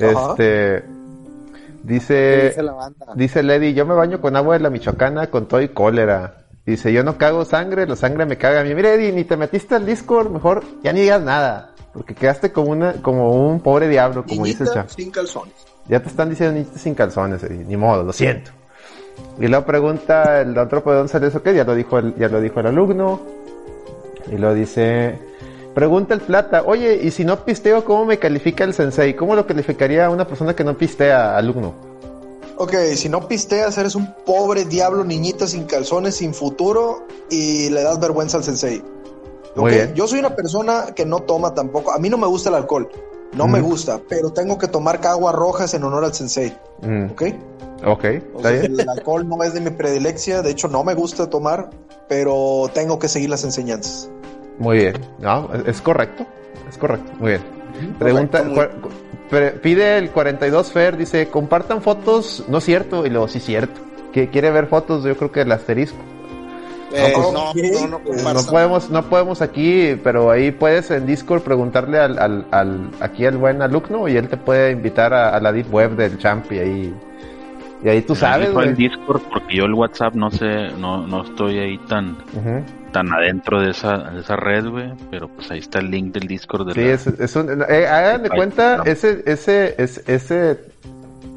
[0.00, 0.30] Ajá.
[0.30, 3.06] Este, ¿Qué dice, dice la banda?
[3.14, 6.36] Dice Lady, yo me baño con agua de la Michoacana con todo y cólera.
[6.64, 8.72] Dice, yo no cago sangre, la sangre me caga a mí.
[8.74, 11.70] Mire, Eddie, ni te metiste al Discord, mejor ya ni digas nada.
[11.92, 14.88] Porque quedaste como una, como un pobre diablo, como dice el chap.
[14.88, 15.52] sin calzones.
[15.88, 18.50] Ya te están diciendo niñitas sin calzones, ni modo, lo siento.
[19.38, 21.42] Y luego pregunta el otro, ¿de dónde sale eso?
[21.42, 21.54] ¿Qué?
[21.54, 23.20] Ya lo dijo el, ya lo dijo el alumno.
[24.30, 25.18] Y lo dice,
[25.74, 29.14] pregunta el plata, oye, y si no pisteo, ¿cómo me califica el sensei?
[29.14, 31.74] ¿Cómo lo calificaría una persona que no pistea, alumno?
[32.56, 37.82] Ok, si no pisteas, eres un pobre diablo, niñita sin calzones, sin futuro y le
[37.82, 38.82] das vergüenza al sensei.
[39.56, 39.94] Muy Ok, bien.
[39.94, 41.92] Yo soy una persona que no toma tampoco.
[41.92, 42.88] A mí no me gusta el alcohol.
[43.34, 46.56] No me gusta, pero tengo que tomar caguas rojas en honor al sensei.
[46.82, 47.22] Mm, ¿Ok?
[47.86, 48.80] ok, está sea, bien.
[48.80, 50.42] el alcohol no es de mi predileccia.
[50.42, 51.70] De hecho, no me gusta tomar,
[52.08, 54.10] pero tengo que seguir las enseñanzas.
[54.58, 54.94] Muy bien.
[55.18, 56.26] No, es, correcto.
[56.68, 57.10] Es correcto.
[57.18, 57.42] Muy bien.
[57.98, 58.88] Pregunta, muy- cu-
[59.30, 63.44] pre- pide el 42 Fer, dice, compartan fotos, no es cierto, y luego sí es
[63.44, 63.80] cierto.
[64.12, 65.96] Que quiere ver fotos, yo creo que el asterisco.
[66.94, 68.34] Eh, no, ok, no, no, pues, compartan.
[68.44, 73.24] No podemos, no podemos aquí, pero ahí puedes en Discord preguntarle al, al, al- aquí
[73.26, 76.50] al buen alumno y él te puede invitar a, a la deep web del champ
[76.52, 76.94] y ahí,
[77.84, 78.76] y ahí tú sabes, Dijo el.
[78.76, 82.62] Discord porque yo el WhatsApp no sé, no, no estoy ahí tan, Ujú.
[82.92, 84.92] tan adentro de esa, de esa red, güey.
[85.10, 87.86] Pero pues ahí está el link del Discord de Sí, la- es, es un, eh,
[87.86, 88.84] hagan de cuenta, no.
[88.84, 90.50] ese, ese, es- ese,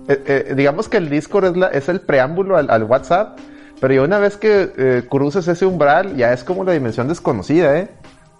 [0.07, 3.39] eh, eh, digamos que el Discord es, la, es el preámbulo al, al WhatsApp,
[3.79, 7.77] pero ya una vez que eh, cruces ese umbral, ya es como la dimensión desconocida,
[7.77, 7.89] ¿eh?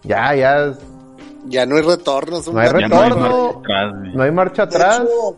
[0.04, 0.74] Ya, ya,
[1.48, 2.40] Ya no hay retorno.
[2.40, 5.02] es un no hay Ya no hay retorno, marcha atrás, no hay marcha De atrás.
[5.02, 5.38] hecho,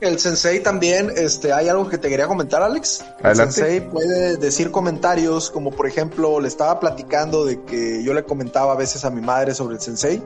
[0.00, 3.04] el sensei también, este, hay algo que te quería comentar, Alex.
[3.20, 3.52] El Adelante.
[3.52, 8.72] sensei puede decir comentarios, como por ejemplo, le estaba platicando de que yo le comentaba
[8.74, 10.22] a veces a mi madre sobre el sensei.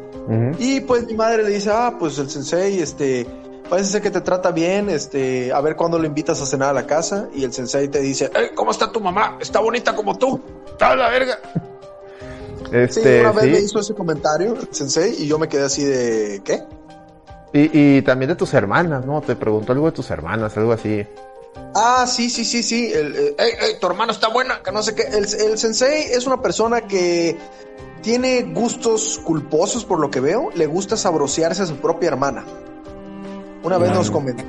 [0.59, 3.27] Y pues mi madre le dice, ah, pues el sensei, este,
[3.71, 6.73] parece ser que te trata bien, este, a ver cuándo lo invitas a cenar a
[6.75, 7.29] la casa.
[7.35, 9.39] Y el sensei te dice, "Ey, ¿cómo está tu mamá?
[9.41, 10.39] Está bonita como tú.
[10.67, 11.39] Está la verga.
[12.71, 13.51] Sí, Este, una vez sí.
[13.51, 16.63] me hizo ese comentario el sensei y yo me quedé así de, ¿qué?
[17.53, 19.21] Y, y también de tus hermanas, ¿no?
[19.23, 21.05] Te preguntó algo de tus hermanas, algo así.
[21.75, 22.93] Ah, sí, sí, sí, sí.
[22.93, 25.03] El, eh, ey, ey, tu hermano está buena, que no sé qué.
[25.03, 27.37] El, el sensei es una persona que
[28.03, 30.51] tiene gustos culposos por lo que veo.
[30.55, 32.45] Le gusta sabrosearse a su propia hermana.
[33.63, 34.45] Una vez nos comentó,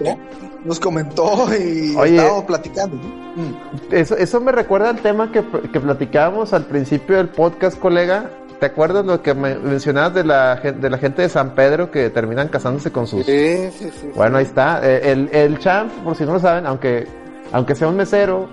[0.64, 2.16] nos comentó y Oye.
[2.16, 2.96] estábamos platicando.
[2.98, 3.04] ¿no?
[3.44, 3.56] Mm.
[3.92, 8.30] Eso, eso me recuerda al tema que, que platicábamos al principio del podcast, colega.
[8.60, 12.10] ¿Te acuerdas lo que me- mencionabas de la, de la gente de San Pedro que
[12.12, 13.26] terminan casándose con sus...
[13.26, 14.12] Sí, sí, sí.
[14.16, 14.80] Bueno, ahí está.
[14.84, 17.08] Eh, El, el champ, por si no lo saben, aunque,
[17.52, 18.48] aunque sea un mesero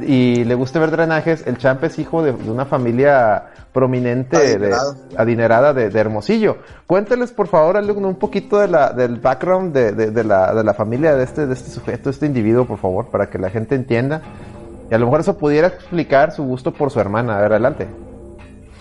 [0.00, 4.92] y le guste ver drenajes, el champ es hijo de, de una familia prominente, Adinerada.
[4.92, 6.58] de, adinerada de, de Hermosillo.
[6.86, 10.64] Cuénteles, por favor, alumno, un poquito de la, del background de, de, de la, de
[10.64, 13.74] la familia de este, de este sujeto, este individuo, por favor, para que la gente
[13.74, 14.22] entienda.
[14.90, 17.36] Y a lo mejor eso pudiera explicar su gusto por su hermana.
[17.38, 17.86] A ver, adelante.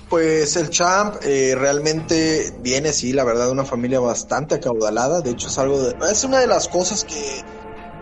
[0.09, 5.19] Pues el champ eh, realmente viene, sí, la verdad, de una familia bastante acaudalada.
[5.19, 7.41] De hecho, es algo de, es una de las cosas que,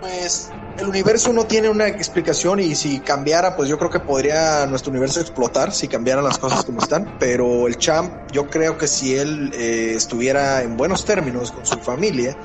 [0.01, 4.65] pues, el universo no tiene una explicación y si cambiara, pues yo creo que podría
[4.65, 7.17] nuestro universo explotar si cambiaran las cosas como están.
[7.19, 11.79] Pero el champ, yo creo que si él eh, estuviera en buenos términos con su
[11.79, 12.37] familia,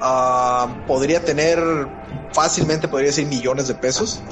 [0.00, 1.58] ah, podría tener
[2.32, 4.22] fácilmente, podría decir, millones de pesos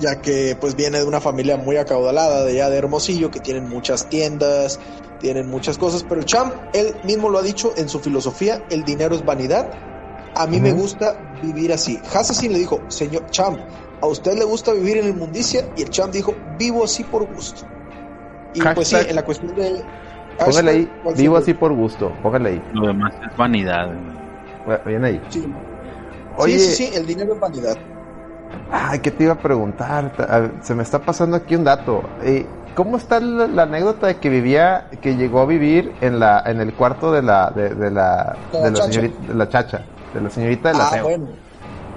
[0.00, 3.68] ya que pues viene de una familia muy acaudalada de allá de Hermosillo, que tienen
[3.68, 4.78] muchas tiendas,
[5.20, 8.84] tienen muchas cosas, pero el champ, él mismo lo ha dicho en su filosofía, el
[8.84, 9.70] dinero es vanidad.
[10.36, 11.98] A mí me gusta vivir así.
[12.12, 13.58] Hassassin le dijo, señor champ,
[14.02, 15.66] ¿a usted le gusta vivir en inmundicia?
[15.76, 17.66] Y el champ dijo, vivo así por gusto.
[18.54, 19.82] Y pues sí, en la cuestión de...
[20.38, 22.12] Póngale ahí, ¿cuál vivo así por gusto.
[22.22, 22.62] Póngale ahí.
[22.74, 23.88] Lo demás es vanidad.
[24.66, 25.20] Bueno, Bien ahí.
[25.30, 25.46] Sí.
[26.36, 27.76] Oye, sí, sí, sí, el dinero es vanidad.
[28.70, 30.12] Ay, ¿qué te iba a preguntar?
[30.28, 32.02] A ver, se me está pasando aquí un dato.
[32.22, 36.42] Eh, ¿Cómo está la, la anécdota de que vivía, que llegó a vivir en la,
[36.44, 38.92] en el cuarto de la, de, de la, De la de la chacha.
[38.92, 39.84] señorita, de la chacha,
[40.16, 41.28] de la señorita de la Ah, bueno.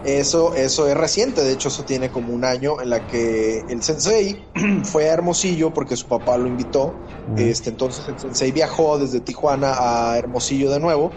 [0.06, 3.84] Eso, eso es reciente, de hecho eso tiene como un año en la que el
[3.84, 4.46] sensei
[4.86, 6.94] fue a Hermosillo porque su papá lo invitó.
[7.38, 11.12] Este, entonces el sensei viajó desde Tijuana a Hermosillo de nuevo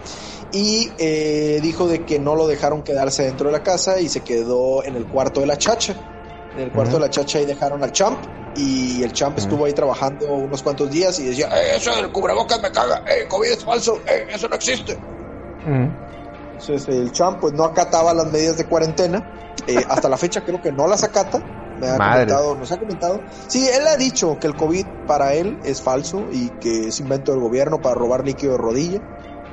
[0.51, 4.21] y eh, dijo de que no lo dejaron quedarse dentro de la casa y se
[4.21, 5.95] quedó en el cuarto de la chacha.
[6.55, 8.19] En el cuarto de la chacha ahí dejaron al champ
[8.55, 12.61] y el champ estuvo ahí trabajando unos cuantos días y decía, "Eh, eso del cubrebocas
[12.61, 14.95] me caga, eh, COVID es falso, eh, eso no existe.
[16.53, 19.23] Entonces el champ pues no acataba las medidas de cuarentena.
[19.67, 21.41] Eh, hasta la fecha creo que no las acata.
[21.77, 22.25] Me ha Madre.
[22.27, 23.23] comentado, nos ha comentado.
[23.47, 27.31] Sí, él ha dicho que el COVID para él es falso y que es invento
[27.31, 28.99] del gobierno para robar líquido de rodilla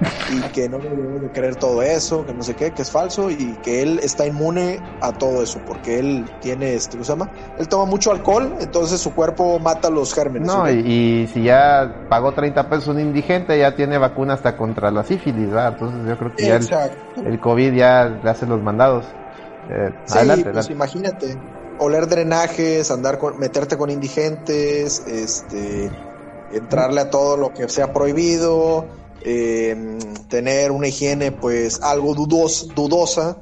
[0.32, 3.30] y que no debemos de creer todo eso, que no sé qué, que es falso
[3.30, 7.30] y que él está inmune a todo eso porque él tiene, este, ¿cómo se llama?
[7.58, 10.48] Él toma mucho alcohol, entonces su cuerpo mata los gérmenes.
[10.48, 14.90] No, y, y si ya pagó 30 pesos un indigente, ya tiene vacuna hasta contra
[14.90, 15.74] la sífilis, ¿verdad?
[15.74, 16.60] Entonces yo creo que ya
[17.24, 19.06] el, COVID ya le hace los mandados.
[19.68, 20.72] Eh, Sí, adelante, pues adelante.
[20.72, 21.38] imagínate,
[21.78, 25.90] oler drenajes, andar con, meterte con indigentes, este,
[26.52, 28.86] entrarle a todo lo que sea prohibido,
[29.22, 29.98] eh,
[30.28, 33.36] tener una higiene pues algo dudos, dudosa.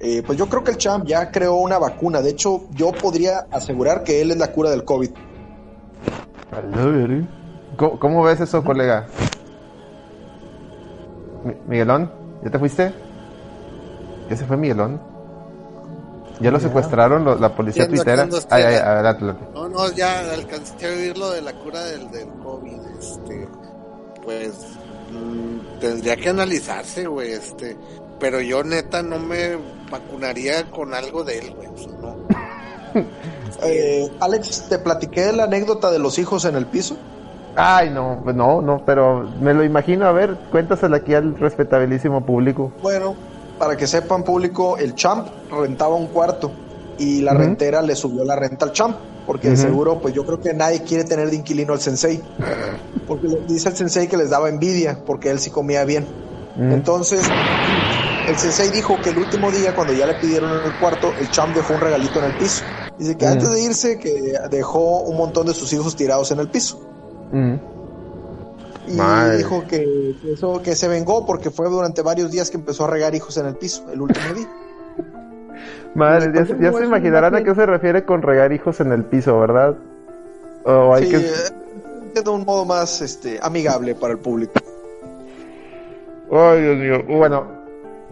[0.00, 2.20] Eh, pues yo creo que el champ ya creó una vacuna.
[2.20, 5.10] De hecho, yo podría asegurar que él es la cura del COVID.
[7.76, 9.06] ¿Cómo, cómo ves eso, colega?
[11.44, 12.10] Mi- Miguelón,
[12.44, 12.92] ¿ya te fuiste?
[14.30, 15.00] ¿Ya se fue Miguelón?
[16.40, 18.28] ¿Ya lo secuestraron lo- la policía tuitera?
[18.50, 19.44] Ay, ay, adelante, adelante.
[19.54, 23.48] No, no, ya alcancé a vivir lo de la cura del, del COVID, este,
[24.24, 24.52] pues,
[25.80, 27.76] tendría que analizarse, güey, este,
[28.18, 29.56] pero yo neta no me
[29.90, 32.16] vacunaría con algo de él, güey, o sea, no.
[33.66, 36.96] Eh, Alex, te platiqué la anécdota de los hijos en el piso.
[37.56, 40.06] Ay, no, pues no, no, pero me lo imagino.
[40.06, 42.72] A ver, cuéntasela aquí al respetabilísimo público.
[42.82, 43.14] Bueno,
[43.58, 46.50] para que sepan público, el champ rentaba un cuarto
[46.98, 47.42] y la Ujú.
[47.42, 48.96] rentera le subió la renta al champ.
[49.26, 52.22] Porque de seguro, pues yo creo que nadie quiere tener de inquilino al sensei.
[53.06, 56.06] Porque le dice el sensei que les daba envidia, porque él sí comía bien.
[56.56, 57.32] Entonces,
[58.26, 61.30] el sensei dijo que el último día, cuando ya le pidieron en el cuarto, el
[61.30, 62.64] champ dejó un regalito en el piso.
[62.98, 66.48] Dice que antes de irse, que dejó un montón de sus hijos tirados en el
[66.48, 66.80] piso.
[68.86, 69.38] Y Madre.
[69.38, 73.14] dijo que eso, que se vengó porque fue durante varios días que empezó a regar
[73.14, 74.48] hijos en el piso, el último día.
[75.94, 79.04] Madre, ya, se- ya se imaginarán a qué se refiere con regar hijos en el
[79.04, 79.74] piso, ¿verdad?
[80.64, 81.16] O hay Sí, que...
[81.18, 84.52] eh, de un modo más este, amigable para el público.
[86.32, 87.16] Ay, Dios mío.
[87.18, 87.44] Bueno,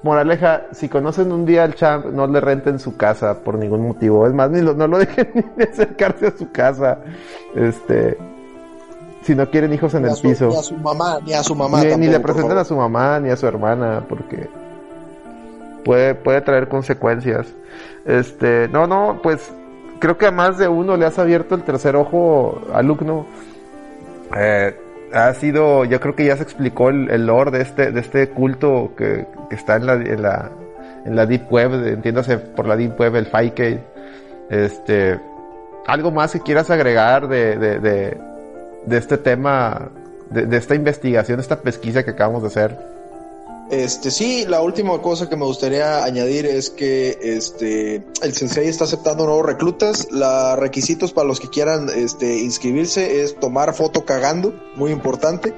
[0.02, 4.26] moraleja, si conocen un día al champ, no le renten su casa por ningún motivo.
[4.26, 6.98] Es más, ni lo- no lo dejen ni de acercarse a su casa.
[7.54, 8.16] Este...
[9.22, 10.48] Si no quieren hijos en Ni el su- piso.
[10.48, 11.78] Ni a su mamá, ni a su mamá.
[11.78, 14.48] Ni, ni tampoco, le por presenten a su mamá ni a su hermana porque
[15.84, 17.46] puede, puede traer consecuencias.
[18.04, 19.52] Este, no, no, pues
[19.98, 23.26] creo que a más de uno le has abierto el tercer ojo, alumno.
[24.36, 24.74] Eh,
[25.12, 28.30] ha sido, yo creo que ya se explicó el, el lore de este, de este
[28.30, 30.50] culto que, que está en la, en la,
[31.04, 33.80] en la deep web, entiéndase por la deep web, el Faike.
[34.50, 35.20] Este,
[35.86, 38.18] algo más que quieras agregar de, de, de,
[38.86, 39.90] de este tema,
[40.30, 43.01] de, de esta investigación, esta pesquisa que acabamos de hacer.
[43.70, 48.84] Este, sí, la última cosa que me gustaría añadir es que este, el sensei está
[48.84, 50.08] aceptando nuevos reclutas.
[50.10, 55.54] Los requisitos para los que quieran este, inscribirse es tomar foto cagando, muy importante.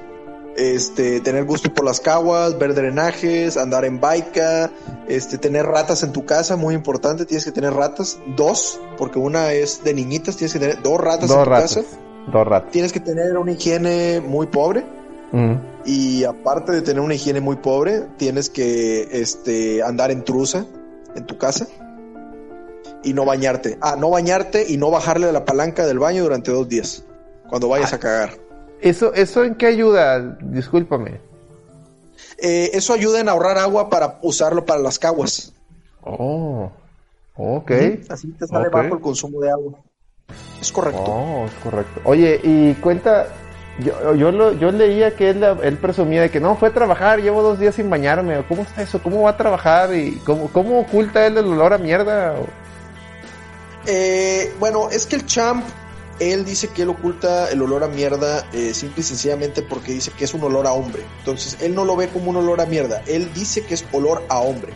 [0.55, 4.71] Este, tener gusto por las caguas, ver drenajes, andar en baica,
[5.09, 9.51] este, tener ratas en tu casa, muy importante, tienes que tener ratas, dos, porque una
[9.51, 11.75] es de niñitas, tienes que tener dos ratas en Dos tu ratos.
[11.75, 11.87] casa.
[12.31, 12.71] Dos ratos.
[12.71, 14.85] Tienes que tener una higiene muy pobre.
[15.35, 15.55] Mm.
[15.83, 20.65] Y aparte de tener una higiene muy pobre, tienes que este, andar en truza
[21.13, 21.67] en tu casa
[23.03, 23.77] y no bañarte.
[23.81, 27.03] Ah, no bañarte y no bajarle la palanca del baño durante dos días
[27.49, 28.37] cuando vayas a cagar.
[28.79, 30.37] ¿Eso, ¿Eso en qué ayuda?
[30.41, 31.19] Discúlpame.
[32.37, 35.51] Eh, eso ayuda en ahorrar agua para usarlo para las caguas.
[36.01, 36.71] Oh,
[37.35, 37.71] ok.
[38.09, 39.73] Así te sale bajo el consumo de agua.
[40.61, 41.03] Es correcto.
[41.05, 42.01] Oh, es correcto.
[42.05, 43.27] Oye, y cuenta,
[43.79, 47.21] yo, yo, lo, yo leía que él, él presumía de que no, fue a trabajar,
[47.21, 48.43] llevo dos días sin bañarme.
[48.47, 49.01] ¿Cómo está eso?
[49.01, 49.93] ¿Cómo va a trabajar?
[49.95, 52.35] ¿Y cómo, cómo oculta él el olor a mierda?
[53.85, 55.63] Eh, bueno, es que el champ,
[56.19, 60.11] él dice que él oculta el olor a mierda eh, simple y sencillamente porque dice
[60.17, 61.03] que es un olor a hombre.
[61.19, 64.23] Entonces, él no lo ve como un olor a mierda, él dice que es olor
[64.29, 64.73] a hombre.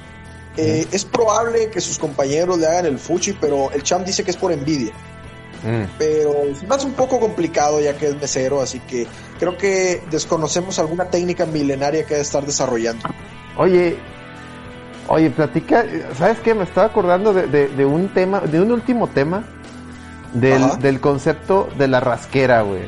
[0.58, 4.32] Eh, Es probable que sus compañeros le hagan el fuchi, pero el champ dice que
[4.32, 4.91] es por envidia.
[5.64, 5.84] Mm.
[5.97, 6.34] Pero
[6.68, 9.05] me hace un poco complicado ya que es mesero, así que
[9.39, 13.10] creo que desconocemos alguna técnica milenaria que debe estar desarrollando.
[13.57, 13.97] Oye,
[15.07, 15.86] oye, platica,
[16.18, 16.53] ¿sabes qué?
[16.53, 19.43] Me estaba acordando de, de- de un tema, de un último tema,
[20.34, 22.84] del, del concepto de la rasquera, güey.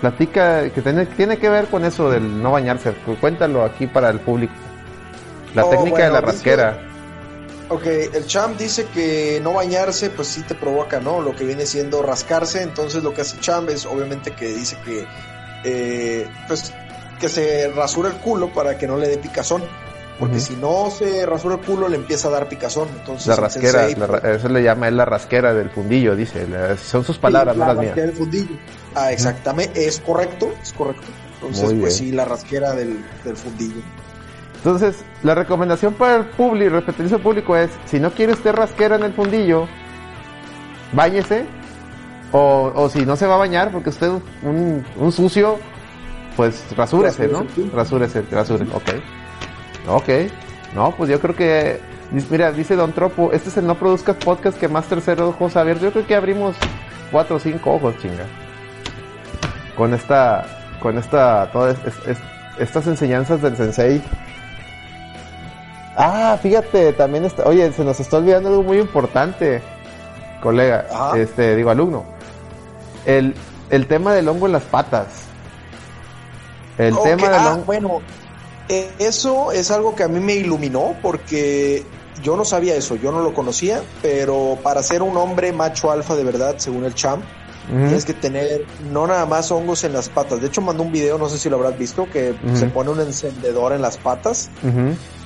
[0.00, 2.92] Platica, que tiene, tiene que ver con eso del no bañarse.
[3.04, 4.52] Cu- Cuéntalo aquí para el público.
[5.54, 6.78] La Oh, técnica de la rasquera.
[7.70, 11.20] Ok, el champ dice que no bañarse, pues sí te provoca, ¿no?
[11.20, 12.62] Lo que viene siendo rascarse.
[12.62, 15.06] Entonces lo que hace champ es obviamente que dice que,
[15.64, 16.72] eh, pues,
[17.20, 19.62] que se rasura el culo para que no le dé picazón.
[20.18, 22.88] Porque si no se rasura el culo, le empieza a dar picazón.
[22.98, 26.44] Entonces, La rasquera, sensei, la eso le llama él la rasquera del fundillo, dice.
[26.48, 27.86] La- son sus palabras, no la las mías.
[27.90, 28.56] rasquera del fundillo.
[28.96, 31.06] Ah, exactamente, es correcto, es correcto.
[31.34, 33.80] Entonces, pues sí, la rasquera del, del fundillo.
[34.68, 39.02] Entonces, la recomendación para el público, respetuoso público es, si no quiere usted rasquera en
[39.04, 39.66] el fundillo,
[40.92, 41.46] báñese,
[42.32, 45.58] o, o si no se va a bañar, porque usted es un, un sucio,
[46.36, 47.46] pues rasúrese, ¿no?
[47.74, 48.22] Rasúrese.
[48.30, 48.90] Rasúrese, ok.
[49.88, 50.08] Ok,
[50.74, 51.80] no, pues yo creo que,
[52.30, 55.84] mira, dice Don Tropo, este es el No Produzcas Podcast que más terceros ojos abiertos,
[55.84, 56.54] yo creo que abrimos
[57.10, 58.24] cuatro o cinco ojos, chinga.
[59.76, 60.44] Con esta,
[60.80, 62.22] con esta, todas es- es-
[62.58, 64.02] estas enseñanzas del sensei.
[66.00, 69.60] Ah, fíjate, también está, oye, se nos está olvidando algo muy importante,
[70.40, 71.18] colega, Ajá.
[71.18, 72.04] este, digo alumno.
[73.04, 73.34] El,
[73.68, 75.08] el tema del hongo en las patas.
[76.78, 77.64] El tema del ah, hongo.
[77.64, 78.00] bueno,
[78.68, 81.84] eh, eso es algo que a mí me iluminó porque
[82.22, 86.14] yo no sabía eso, yo no lo conocía, pero para ser un hombre macho alfa
[86.14, 87.24] de verdad, según el champ,
[87.68, 90.40] Tienes que tener no nada más hongos en las patas.
[90.40, 93.00] De hecho, mandó un video, no sé si lo habrás visto, que se pone un
[93.00, 94.48] encendedor en las patas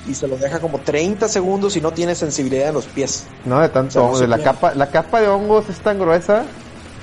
[0.07, 3.25] y se lo deja como 30 segundos y no tiene sensibilidad en los pies.
[3.45, 5.69] No, de tanto O sea, no hongo, se de la capa, la capa de hongos
[5.69, 6.43] es tan gruesa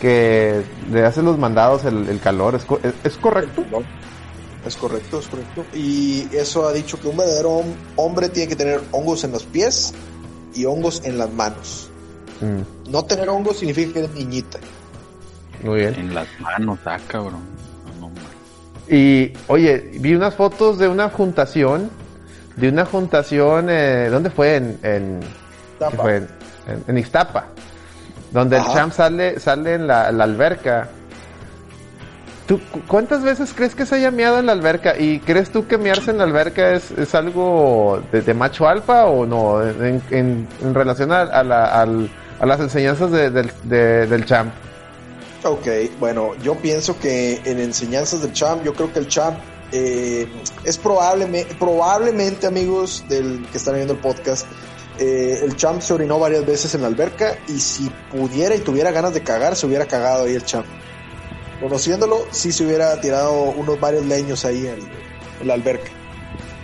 [0.01, 3.65] que le hace los mandados el, el calor, es, co- es- es correcto.
[3.71, 3.79] ¿no?
[4.67, 5.65] Es correcto, es correcto.
[5.75, 9.45] Y eso ha dicho que un verdadero hom- hombre tiene que tener hongos en los
[9.45, 9.95] pies
[10.55, 11.89] y hongos en las manos.
[12.43, 14.59] Mm, No tener hongos significa que eres niñita.
[15.63, 15.95] Muy bien.
[15.95, 17.41] En las manos, ah, cabrón.
[18.01, 18.25] No, no, man.
[18.89, 21.91] Y, oye, vi unas fotos de una juntación
[22.57, 24.57] de una juntación, eh, ¿dónde fue?
[24.57, 25.27] En, en, ¿qué
[25.79, 25.97] Tapa.
[26.03, 26.17] fue?
[26.17, 26.29] En,
[26.69, 27.47] en- en Ixtapa.
[28.33, 30.89] Donde el champ sale, sale en la, la alberca.
[32.47, 34.99] ¿Tú, cu- ¿Cuántas veces crees que se haya meado en la alberca?
[34.99, 39.07] ¿Y crees tú que mearse en la alberca es, es algo de, de macho alfa
[39.07, 39.63] o no?
[39.63, 42.11] En, en- en relación a, a la- al-
[42.41, 44.53] a las enseñanzas de- del, de- del champ.
[45.43, 45.67] Ok,
[45.99, 49.39] bueno, yo pienso que en enseñanzas del champ, yo creo que el champ
[49.73, 50.29] eh,
[50.65, 54.47] es probablemente, probablemente amigos del que están viendo el podcast,
[54.99, 58.91] eh, el champ se orinó varias veces en la alberca y si pudiera y tuviera
[58.91, 60.67] ganas de cagar, se hubiera cagado ahí el champ.
[61.61, 64.79] Conociéndolo, sí se hubiera tirado unos varios leños ahí en,
[65.41, 65.91] en la alberca.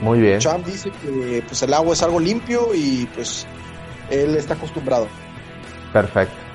[0.00, 0.34] Muy bien.
[0.34, 3.46] El champ dice que pues el agua es algo limpio y pues
[4.10, 5.08] él está acostumbrado.
[5.94, 6.45] Perfecto.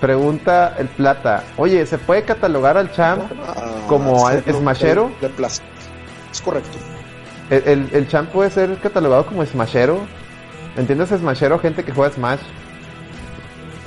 [0.00, 1.42] Pregunta el plata.
[1.56, 3.22] Oye, ¿se puede catalogar al champ?
[3.46, 3.54] Ah,
[3.88, 5.10] ¿Como hacerlo smashero?
[5.20, 5.68] De, de plástico.
[6.32, 6.76] Es correcto.
[7.50, 10.00] ¿El, el, el champ puede ser catalogado como smashero?
[10.76, 11.58] ¿Entiendes smashero?
[11.58, 12.40] Gente que juega Smash.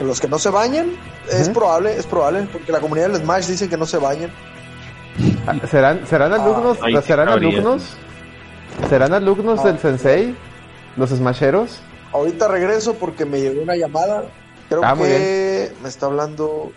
[0.02, 0.88] Los que no se bañan,
[1.30, 1.60] es Ujú.
[1.60, 4.32] probable, es probable, porque la comunidad del Smash dice que no se bañan.
[5.46, 6.78] Ah, ¿Serán, serán alumnos?
[6.82, 7.84] ahí sí ¿Serán alumnos?
[8.90, 10.36] ¿Serán alumnos Ah, del sensei?
[10.96, 11.82] ¿Los smasheros?
[12.14, 14.24] Ahorita regreso porque me llegó una llamada.
[14.70, 16.72] Creo Ah, que me está hablando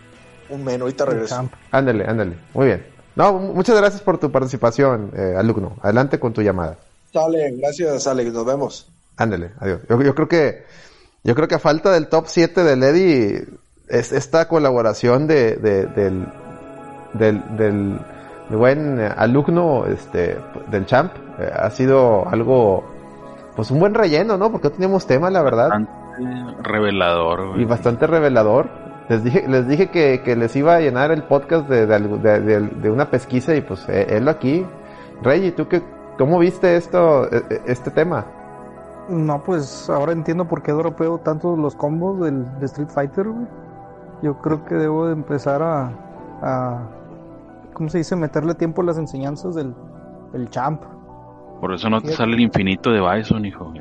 [0.48, 0.80] un men.
[0.80, 1.48] Ahorita regreso.
[1.70, 2.36] Ándale, ándale.
[2.54, 2.86] Muy bien.
[3.14, 5.76] No, mu- muchas gracias por tu participación, eh, alumno.
[5.82, 6.76] Adelante con tu llamada.
[7.12, 8.88] Sale, gracias Alex, nos vemos.
[9.18, 9.80] Ándale, adiós.
[9.88, 10.64] Yo, yo creo que
[11.22, 13.44] yo creo que a falta del top 7 del Eddie
[13.88, 16.26] es esta colaboración de, de- del,
[17.12, 17.98] del, del
[18.50, 20.38] buen alumno este
[20.70, 22.84] del champ eh, ha sido algo
[23.54, 24.50] pues un buen relleno, ¿no?
[24.50, 25.92] Porque no teníamos tema, la verdad, Bastante
[26.62, 27.62] revelador, güey.
[27.62, 28.68] y bastante revelador.
[29.08, 32.16] Les dije les dije que, que les iba a llenar el podcast de, de, algo-
[32.18, 34.64] de- de- de una pesquisa y pues eh, él aquí.
[35.22, 35.82] Reggie, ¿tú qué,
[36.18, 38.24] cómo viste esto eh, eh, este tema?
[39.08, 43.46] No, pues ahora entiendo por qué dropeo tanto los combos del de Street Fighter, güey.
[44.22, 45.90] Yo creo que debo de empezar a,
[46.40, 46.82] a
[47.74, 48.14] ¿cómo se dice?
[48.14, 49.74] Meterle tiempo a las enseñanzas del,
[50.32, 50.80] del champ.
[51.60, 53.72] Por eso no te sale el infinito de Bison, hijo.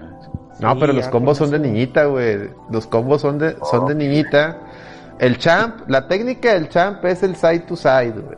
[0.61, 2.51] No, Sí, pero los combos son de niñita, güey.
[2.69, 4.59] Los combos son de, son de niñita.
[5.17, 8.38] El champ, la técnica del champ es el side to side, güey.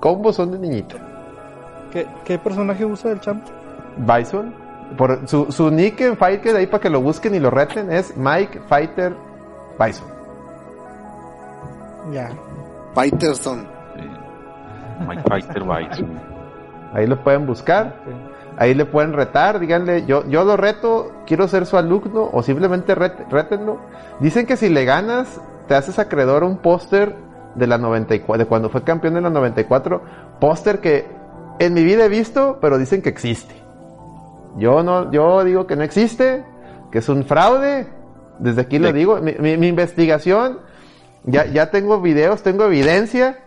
[0.00, 0.96] Combos son de niñita.
[1.92, 3.44] ¿Qué, qué personaje usa el champ?
[3.98, 4.52] Bison,
[4.98, 8.16] por su, su nick en Fighter, ahí para que lo busquen y lo reten, es
[8.16, 9.14] Mike Fighter
[9.78, 10.06] Bison.
[12.12, 12.30] Ya.
[12.94, 13.66] Fighterson.
[13.94, 14.02] Sí.
[15.06, 16.20] Mike Fighter Bison.
[16.92, 17.94] Ahí lo pueden buscar.
[18.58, 22.94] Ahí le pueden retar, díganle, yo, yo lo reto, quiero ser su alumno, o simplemente
[22.94, 23.78] rétenlo.
[24.20, 27.14] Dicen que si le ganas, te haces acreedor a un póster
[27.54, 30.02] de la 94, de cuando fue campeón en la 94,
[30.40, 31.06] póster que
[31.58, 33.54] en mi vida he visto, pero dicen que existe.
[34.56, 36.42] Yo no, yo digo que no existe,
[36.90, 37.86] que es un fraude.
[38.38, 40.60] Desde aquí lo De- digo, mi, mi- mi investigación,
[41.24, 43.38] ya, ya tengo videos, tengo evidencia,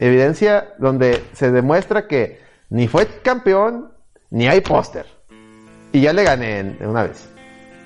[0.00, 2.40] evidencia donde se demuestra que
[2.70, 3.91] ni fue campeón,
[4.32, 5.06] ni hay póster.
[5.92, 7.28] Y ya le gané en- en una vez.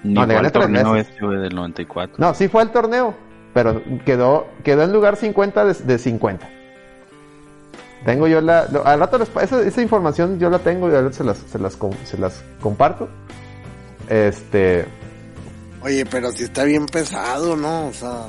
[0.05, 1.13] Ni No, le gané tres torneo veces.
[1.13, 2.15] este, güey, del 94.
[2.19, 3.15] No, sí fue al torneo,
[3.53, 6.49] pero quedó, quedó en lugar 50 de, de 50.
[8.05, 8.67] Tengo yo la...
[8.71, 11.39] lo- al rato les esa, esa información yo la tengo y al rato se las,
[11.39, 13.09] se las, com- se las comparto.
[14.09, 14.87] Este...
[15.83, 17.89] Oye, pero sí está bien pesado, ¿no?
[17.89, 18.27] O sea,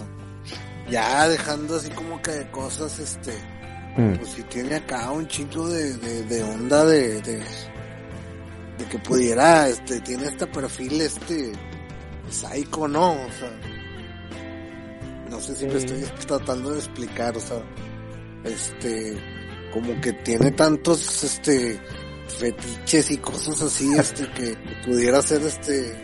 [0.90, 3.34] ya dejando así como que de cosas, este,
[3.98, 7.42] mm, pues si tiene acá un chingo de, de, de onda de, de,
[8.78, 11.52] de que pudiera, este, tiene este perfil, este,
[12.30, 13.12] psycho, ¿no?
[13.14, 13.52] O sea,
[15.30, 17.58] no sé si me estoy tratando de explicar, o sea,
[18.44, 19.18] este,
[19.74, 21.80] como que tiene tantos, este,
[22.40, 24.56] fetiches y cosas así, este, que
[24.86, 25.96] pudiera ser, este,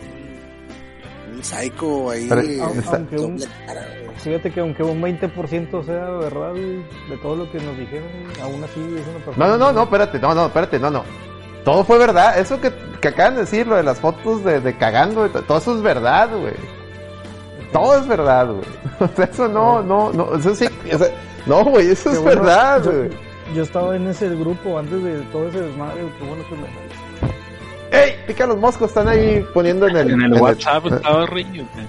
[1.32, 3.88] un psycho ahí, Pero- eh, aunque un- cara.
[4.18, 8.08] Fíjate que aunque un 20% sea verdad, de todo lo que nos dijeron,
[8.40, 9.36] aún así es una persona.
[9.36, 11.04] No, no, no, no, espérate, no, no, espérate, no, no.
[11.64, 12.38] Todo fue verdad.
[12.38, 15.74] Eso que, que acaban de decir, lo de las fotos de, de cagando, todo eso
[15.76, 16.54] es verdad, güey.
[17.72, 18.64] Todo es verdad, güey.
[19.00, 21.08] O sea, eso no, no, no, eso sí, o sea,
[21.46, 23.10] no, güey, eso Qué es bueno, verdad, yo- güey.
[23.54, 27.98] Yo estaba en ese grupo antes de todo ese desmadre, güey, qué bueno que me...
[28.04, 28.16] ¡Ey!
[28.26, 30.10] Pica los moscos, están ahí poniendo en el...
[30.12, 31.64] En el en WhatsApp estaba Rillo.
[31.74, 31.86] güey.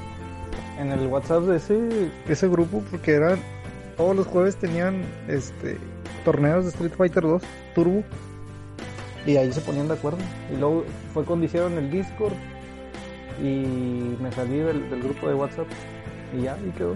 [0.79, 3.39] en el WhatsApp de ese, ese grupo porque eran
[3.95, 5.77] todos los jueves tenían este
[6.25, 7.41] torneos de Street Fighter 2
[7.73, 8.03] Turbo
[9.25, 10.19] y ahí se ponían de acuerdo
[10.53, 12.33] y luego fue cuando hicieron el Discord
[13.41, 15.67] y me salí del, del grupo de WhatsApp
[16.37, 16.95] y ya y quedó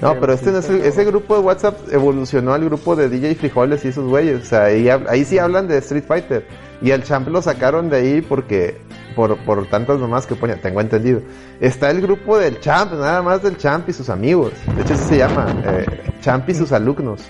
[0.00, 3.34] No, pero este no es el- ese grupo de WhatsApp evolucionó al grupo de DJ
[3.34, 4.42] Frijoles y esos güeyes.
[4.42, 6.46] O sea, ahí, ahí sí hablan de Street Fighter.
[6.80, 8.78] Y al champ lo sacaron de ahí porque,
[9.14, 11.20] por, por tantas nomás que ponía, tengo entendido.
[11.60, 14.52] Está el grupo del champ, nada más del champ y sus amigos.
[14.74, 15.84] De hecho, así se llama, eh,
[16.20, 17.20] champ y sus alumnos.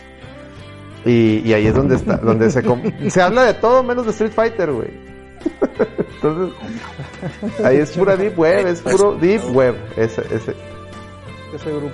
[1.05, 4.13] Y, y ahí es donde está, donde se, com- se habla de todo menos de
[4.13, 4.89] Street Fighter, güey.
[6.15, 6.55] Entonces,
[7.65, 9.75] ahí es pura deep web, es puro deep web.
[9.97, 10.55] Ese, ese,
[11.55, 11.93] Ese grupo.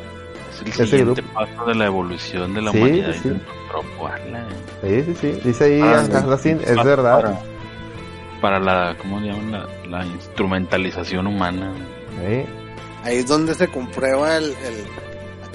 [0.51, 1.35] Es el Ese siguiente grupo.
[1.35, 3.13] paso de la evolución de la Sí, humanidad.
[3.23, 3.33] sí.
[3.69, 4.47] Pero, ala,
[4.83, 5.41] sí, sí, sí.
[5.45, 7.23] Dice ahí, Ah, es para- verdad.
[7.23, 7.39] Para,
[8.41, 9.53] para la, ¿cómo le llaman?
[9.53, 9.67] La,
[9.99, 11.73] la instrumentalización humana.
[12.21, 12.45] Sí.
[13.05, 14.85] Ahí es donde se comprueba el, el-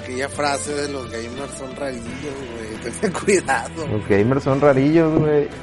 [0.04, 2.92] aquella frase de los gamers son rarillos, güey.
[3.00, 3.86] Ten cuidado.
[3.88, 5.48] Los gamers son rarillos, güey.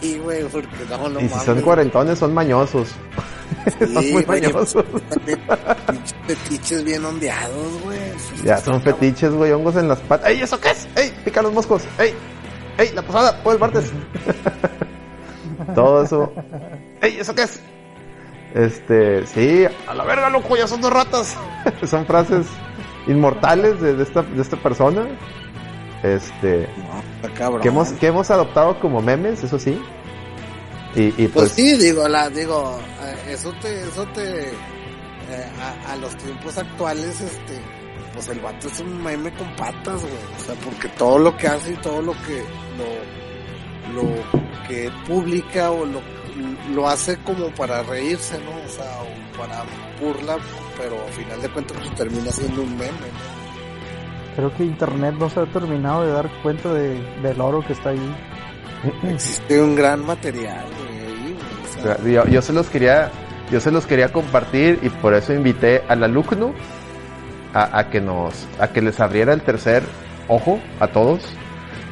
[0.00, 1.44] Sí, güey, porque no, no Y si mames.
[1.44, 2.88] son cuarentones, son mañosos.
[3.78, 4.84] son Sí, muy güey, mañosos.
[6.26, 7.98] fetiches bien ondeados, güey.
[8.42, 10.30] Ya son fetiches, güey, hongos en las patas.
[10.30, 10.88] ¡Ey, eso qué es!
[10.96, 11.82] ¡Ey, pica los moscos!
[11.98, 12.14] ¡Ey!
[12.78, 13.40] ¡Ey, la posada!
[13.44, 13.92] ¡Oh, el martes!
[15.74, 16.32] Todo eso.
[17.02, 17.60] ¡Ey, eso qué es!
[18.54, 21.36] Este, sí, a la verga, loco, ya son dos ratas.
[21.86, 22.46] son frases
[23.08, 25.06] inmortales de, de esta, de esta persona.
[26.02, 27.60] Este, No, está cabrón.
[27.62, 29.80] que hemos, que hemos adoptado como memes, eso sí.
[30.94, 34.52] Y, y Pues, pues, sí, digo, la, digo, eh, eso te, eso te, eh,
[35.60, 37.60] a, a los tiempos actuales, este,
[38.14, 40.14] pues el vato es un meme con patas, güey.
[40.38, 42.42] O sea, porque todo lo que hace y todo lo que,
[42.78, 44.08] lo, lo
[44.68, 46.00] que publica o lo,
[46.74, 48.52] lo hace como para reírse, ¿no?
[48.64, 49.62] O sea, o para
[50.00, 50.36] burla,
[50.76, 53.38] pero al final de cuentas pues termina siendo un meme, ¿no?
[54.36, 57.90] Creo que internet no se ha terminado de dar cuenta de, del oro que está
[57.90, 58.16] ahí.
[59.04, 61.38] Existe un gran material, güey, ahí.
[61.64, 63.10] O sea, yo, yo se los quería,
[63.50, 66.52] yo se los quería compartir y por eso invité al alumno
[67.54, 69.82] a, a que nos, a que les abriera el tercer
[70.28, 71.20] ojo a todos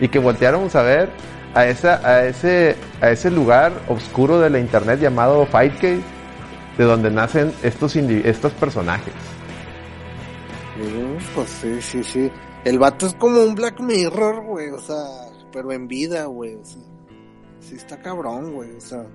[0.01, 1.11] y que volteáramos a ver
[1.55, 6.03] a esa, a ese, a ese lugar oscuro de la internet llamado Fightcade,
[6.77, 9.15] de donde nacen estos estos personajes.
[10.77, 12.31] Sí, pues sí, sí, sí.
[12.65, 14.97] El vato es como un Black Mirror, güey, o sea,
[15.53, 16.83] pero en vida, güey, o sea.
[17.61, 19.07] Sí está cabrón, güey, o sea.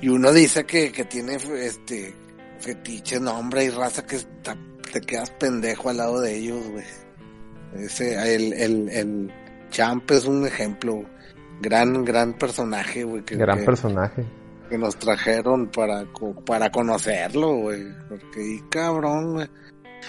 [0.00, 2.14] Y uno dice que, que tiene, este,
[2.58, 4.56] fetiche, nombre y raza que está,
[4.92, 6.84] te quedas pendejo al lado de ellos, güey.
[7.74, 9.32] Ese, el, el, el
[9.70, 11.04] Champ es un ejemplo.
[11.60, 14.24] Gran, gran personaje, güey, que, Gran que- personaje.
[14.74, 16.04] Que nos trajeron para,
[16.44, 17.94] para conocerlo, güey.
[18.08, 19.48] Porque, y cabrón, güey.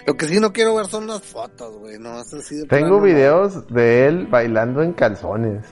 [0.08, 2.00] Lo que sí no quiero ver son las fotos, güey.
[2.00, 3.02] No, así de Tengo plano, no.
[3.02, 5.64] videos de él bailando en calzones.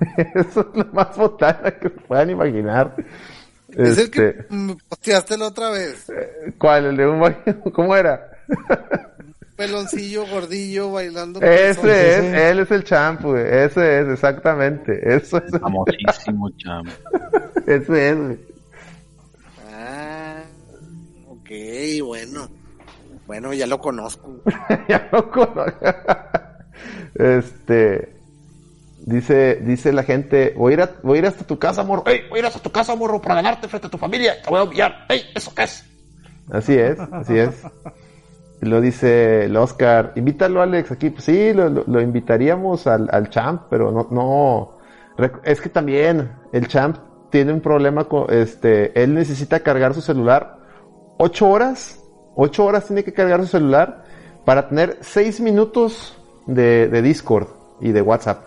[0.34, 2.96] Eso es lo más botana que puedan imaginar.
[3.68, 6.06] Es el Este, que me posteaste la otra vez.
[6.56, 6.86] ¿Cuál?
[6.86, 7.20] ¿El de un?
[7.74, 8.30] ¿Cómo era?
[9.56, 11.38] Peloncillo, gordillo, bailando.
[11.40, 13.42] con Ese es, él es el champ, güey.
[13.44, 15.14] Ese es, exactamente.
[15.14, 16.90] Eso es, Famosísimo, chamo.
[17.66, 18.38] ese es, güey.
[19.70, 20.42] Ah,
[21.28, 21.50] ok,
[22.04, 22.48] bueno.
[23.26, 24.42] Bueno, ya lo conozco.
[24.88, 25.78] ya lo conozco.
[27.14, 28.16] Este,
[28.98, 32.04] dice, dice la gente, voy a ir, a- voy a ir hasta tu casa, morro.
[32.06, 34.40] Ey, voy a ir hasta tu casa, morro, para ganarte frente a tu familia.
[34.42, 35.04] Te voy a humillar.
[35.08, 35.84] Ey, ¿eso qué es?
[36.50, 37.50] Así es, así es.
[38.62, 41.10] Y lo dice el Oscar, invítalo Alex aquí.
[41.10, 44.78] Pues sí, lo, lo- lo invitaríamos al, al champ, pero no, no.
[45.44, 46.96] Es que también el champ
[47.30, 50.58] tiene un problema con, este, él necesita cargar su celular
[51.18, 52.00] ocho horas,
[52.36, 54.04] ocho horas tiene que cargar su celular
[54.44, 56.16] para tener seis minutos
[56.46, 57.48] de, de Discord
[57.80, 58.44] y de WhatsApp.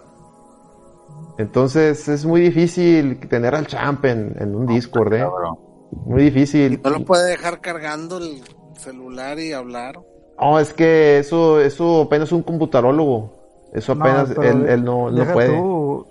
[1.38, 5.20] Entonces es muy difícil tener al champ en, en un Discord, eh.
[5.20, 5.58] Cabrón.
[6.06, 6.80] Muy difícil.
[6.84, 8.42] No lo puede dejar cargando el
[8.78, 10.00] celular y hablar.
[10.40, 13.34] No, es que eso, eso apenas es un computarólogo.
[13.74, 15.50] Eso apenas él, él no, no puede.
[15.56, 16.08] tú,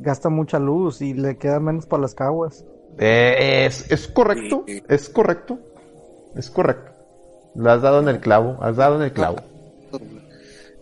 [0.00, 2.64] gasta mucha luz y le queda menos para las caguas.
[2.98, 4.82] Eh, es, es correcto, Sí.
[4.88, 5.58] es correcto,
[6.36, 6.92] es correcto.
[7.54, 9.36] Lo has dado en el clavo, has dado en el clavo.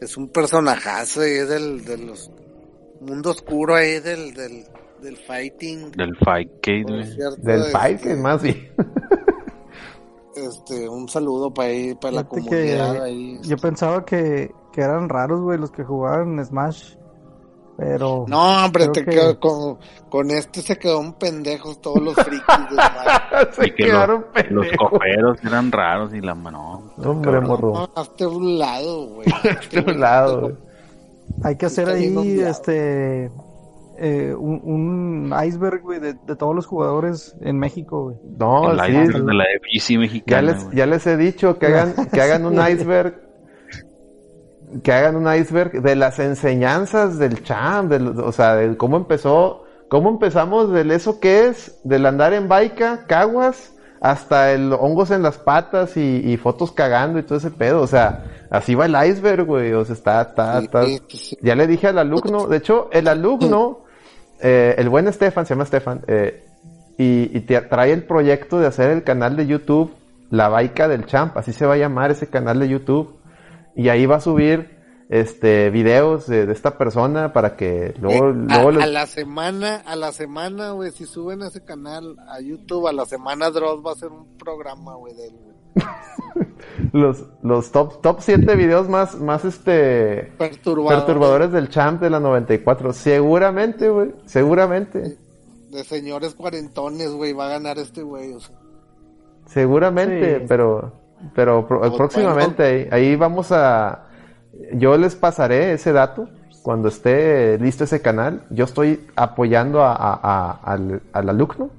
[0.01, 2.31] Es un personajazo ahí del, de los
[3.01, 4.65] mundo oscuro ahí del, del,
[5.01, 5.90] del fighting.
[5.93, 7.05] Del güey.
[7.05, 8.69] cierto, Del fight, que es más bien.
[10.34, 13.38] Este, un saludo para ahí, para la comunidad que ahí.
[13.42, 16.94] Yo pensaba que, que eran raros, güey, los que jugaban en Smash.
[17.76, 18.26] Pero.
[18.28, 19.78] No, hombre, te que- quedo con,
[20.10, 23.46] con este se quedaron pendejos todos los frikis de Smash.
[23.52, 24.90] Se Y que quedaron los, los pendejos.
[24.90, 26.92] coperos eran raros y la mano.
[27.02, 27.72] Hombre, morro.
[27.72, 29.26] No, hazte a un lado, güey.
[29.72, 30.40] De un lado.
[30.42, 30.54] güey.
[31.44, 33.30] Hay que hacer ahí, este.
[33.98, 34.60] Eh, un,
[35.31, 38.16] un iceberg, güey, de, de todos los jugadores en México, güey.
[38.39, 38.86] No, el sí.
[38.93, 42.55] iceberg de la FC Ya les, ya les he dicho que hagan, que hagan un
[42.55, 43.20] iceberg.
[44.82, 49.64] Que hagan un iceberg de las enseñanzas del champ, del- o sea, de cómo empezó
[49.89, 53.72] cómo empezamos del eso que es, del andar en baica, caguas,
[54.03, 57.81] hasta el hongos en las patas y, y fotos cagando y todo ese pedo.
[57.81, 59.73] O sea, así va el iceberg, güey.
[59.74, 60.85] O sea, está, está, está.
[61.41, 63.85] Ya le dije al alumno, de hecho, el alumno,
[64.41, 66.45] eh, el buen Estefan, se llama Estefan, eh,
[66.99, 69.95] y, y te trae el proyecto de hacer el canal de YouTube,
[70.31, 73.20] La Baica del Champ, así se va a llamar ese canal de YouTube.
[73.77, 74.81] Y ahí va a subir
[75.12, 79.94] este videos de, de esta persona para que luego, Eh, luego a, la semana, a
[79.94, 83.90] la semana, güey, si suben a ese canal a YouTube, a la semana Dross va
[83.90, 85.34] a hacer un programa, güey, del
[86.93, 92.20] los, los top, top 7 videos más, más este perturbador perturbadores del champ de la
[92.20, 92.93] 94.
[92.93, 94.12] Seguramente, güey.
[94.26, 95.16] Seguramente.
[95.70, 98.56] de señores cuarentones, güey, va a ganar este güey, o sea.
[99.47, 100.44] Seguramente, Sí.
[100.48, 100.93] pero,
[101.34, 104.06] pero Pues próximamente ahí, ahí vamos a,
[104.74, 106.29] yo les pasaré ese dato
[106.62, 108.45] cuando esté listo ese canal.
[108.51, 111.70] Yo estoy apoyando a, a- a- al, al alumno.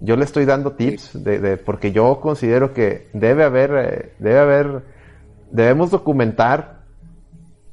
[0.00, 4.38] Yo le estoy dando tips de, de- porque yo considero que debe haber, eh, debe
[4.40, 4.82] haber,
[5.50, 6.82] debemos documentar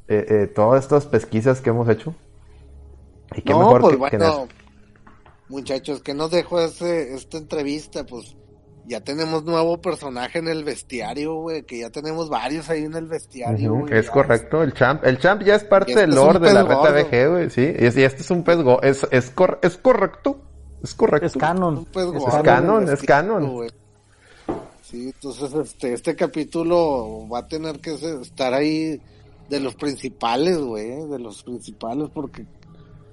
[0.08, 2.14] eh, eh, todas estas pesquisas que hemos hecho.
[3.36, 4.48] Y qué no, mejor pues que- que en bueno,
[5.50, 8.04] muchachos, que nos dejó ese, esta entrevista?
[8.06, 8.36] Pues
[8.90, 13.06] ya tenemos nuevo personaje en el bestiario, güey, que ya tenemos varios ahí en el
[13.06, 14.12] bestiario, güey, es ya.
[14.12, 16.92] correcto, el champ, el champ ya es parte Este del lore de la reta.
[16.92, 19.78] BG, güey, sí, y, es- y este es un pez go, es, es, cor- es
[19.78, 20.42] correcto,
[20.84, 21.28] es correcto.
[21.28, 21.88] Es canon.
[21.96, 23.68] Es canon, es canon.
[24.82, 29.00] Sí, entonces este, este capítulo va a tener que estar ahí
[29.50, 32.46] de los principales, güey, de los principales, porque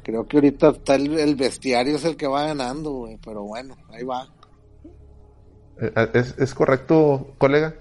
[0.02, 3.76] creo que ahorita está el, el bestiario es el que va ganando, güey, pero bueno,
[3.90, 4.26] ahí va.
[5.80, 7.74] Eh, eh, Es, es correcto, colega.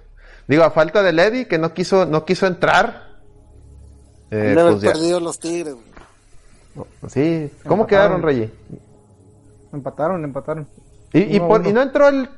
[0.47, 3.03] Digo, a falta de Lady, que no quiso, no quiso entrar.
[4.31, 5.85] Eh, haber pues perdido los tigres, güey.
[6.75, 7.87] no, sí, ¿cómo Empataron.
[7.87, 8.51] quedaron, Rey?
[9.73, 10.67] Empataron, empataron.
[11.13, 11.69] Y, y, Uno por- uno.
[11.69, 12.29] y no entró el,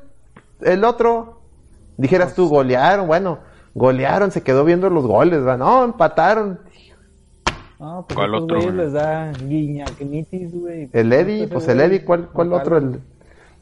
[0.61, 1.41] el otro.
[1.97, 3.39] Dijeras tú, golearon, bueno,
[3.73, 5.57] golearon, se quedó viendo los goles, ¿va?
[5.57, 6.59] No, empataron.
[7.79, 8.71] No, pues ¿Cuál otro, güey?
[8.71, 10.89] les da guiñaquinitis, güey.
[10.93, 12.77] El Eddie, pues el Eddie, ¿cuál, cuál otro?
[12.77, 13.01] El,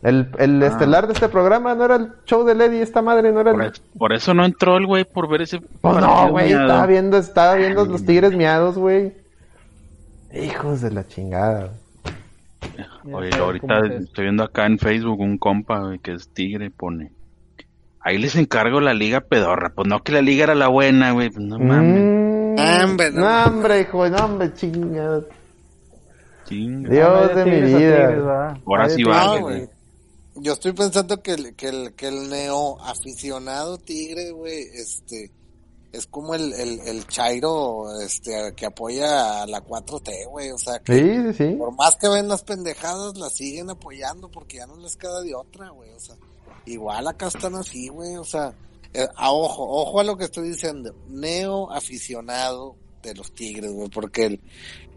[0.06, 0.68] el, el Ah.
[0.68, 2.82] estelar de este programa, ¿no era el show del Eddie?
[2.82, 3.72] Esta madre, ¿no era Por, el...?
[3.72, 5.60] es- por eso no entró el güey por ver ese.
[5.60, 9.14] Pues no, güey, estaba viendo, estaba viendo los tigres miados, güey.
[10.34, 11.72] Hijos de la chingada.
[13.12, 17.12] Oye, ahorita es estoy viendo acá en Facebook un compa güey, que es tigre, pone.
[18.02, 19.72] Ahí les encargo la liga pedorra.
[19.74, 21.30] Pues no que la liga era la buena, güey.
[21.30, 22.04] Pues no mames.
[22.04, 23.22] Mm, Hombre, no.
[23.22, 25.22] no, hombre, hijo, no, hombre, chingada.
[26.46, 26.90] Chinga.
[26.90, 28.58] Dios Ah, de mi vida.
[28.66, 29.68] Ahora de sí No, güey.
[30.36, 35.32] Yo estoy pensando que el, que el, que el neo aficionado tigre, güey, este,
[35.96, 40.80] es como el, el, el Chairo, este, que apoya a la 4T, güey, o sea,
[40.80, 41.56] que Sí, sí, sí.
[41.56, 45.34] por más que ven las pendejadas, las siguen apoyando porque ya no les queda de
[45.34, 46.16] otra, güey, o sea,
[46.66, 48.54] igual acá están así, güey, o sea,
[48.94, 53.90] eh, a ojo, ojo a lo que estoy diciendo, neo aficionado de los tigres, güey,
[53.90, 54.42] porque el,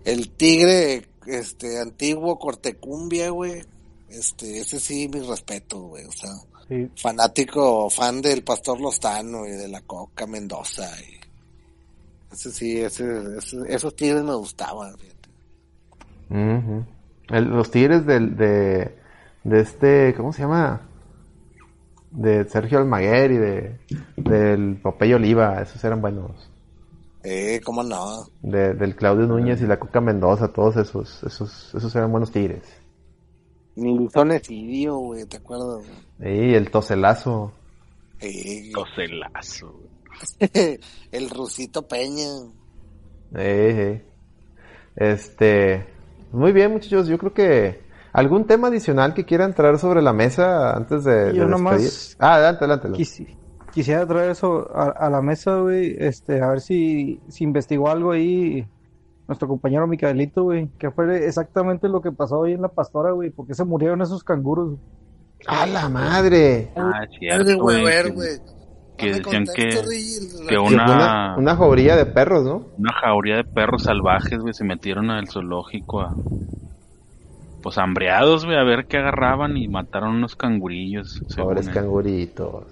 [0.05, 3.63] el tigre, este, antiguo cortecumbia, güey,
[4.11, 6.31] este, ese sí, mi respeto, güey, o sea,
[6.69, 6.91] Sí.
[6.97, 11.19] fanático, fan del Pastor Lostano y de la Coca Mendoza, y
[12.33, 13.05] ese sí, ese,
[13.39, 15.29] ese- esos tigres me gustaban, fíjate.
[16.31, 16.85] Ujú.
[17.31, 18.97] El- los tigres del, de,
[19.45, 20.83] de este, ¿cómo se llama?
[22.11, 23.81] De Sergio Almaguer y de,
[24.17, 26.51] del Popeye Oliva, esos eran buenos.
[27.23, 28.27] Eh, cómo no.
[28.43, 32.63] De- del Claudio Núñez y la Coca Mendoza, todos esos, esos, esos eran buenos tigres.
[33.79, 35.85] Nilson Esidio, güey, ¿te acuerdas?
[36.19, 36.51] güey?
[36.51, 37.53] Y el Toselazo.
[38.75, 40.81] Coselazo, güey.
[41.13, 42.27] el Rusito Peña.
[43.37, 44.05] Eh, eh.
[44.97, 45.87] Este,
[46.33, 47.81] muy bien muchachos, yo creo que
[48.13, 52.17] algún tema adicional que quieran traer sobre la mesa antes de, Yo de nomás?
[52.19, 52.89] Ah, adelante, adelante.
[52.89, 53.05] adelante.
[53.05, 53.37] Quisi-
[53.73, 58.11] quisiera traer eso a, a la mesa, güey, este, a ver si, si investigó algo
[58.11, 58.67] ahí
[59.29, 63.31] nuestro compañero Micaelito, güey, que fue exactamente lo que pasó hoy en la pastora, güey,
[63.31, 64.79] porque se murieron esos canguros.
[65.47, 66.71] ¡A la madre!
[66.75, 67.85] Ah, cierto, güey,
[68.97, 69.81] que- decían que-
[70.49, 72.65] que una- una, jauría de perros, ¿no?
[72.79, 76.17] Una jauría de perros salvajes, güey, se metieron al zoológico a...
[77.63, 81.21] Pues hambreados, güey, a ver qué agarraban y mataron unos cangurillos.
[81.37, 82.65] Pobres canguritos.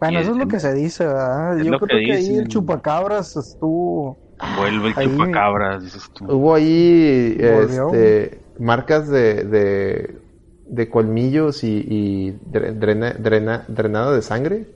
[0.00, 1.58] Bueno, eso es lo que se dice, ¿verdad?
[1.58, 4.18] Yo creo que que, ahí el chupacabras estuvo...
[4.56, 6.24] Vuelve el chupacabras, dices tú.
[6.32, 10.18] Hubo ahí este, marcas de, de,
[10.66, 14.66] de colmillos y, y dre- drena- drena- drenado de sangre.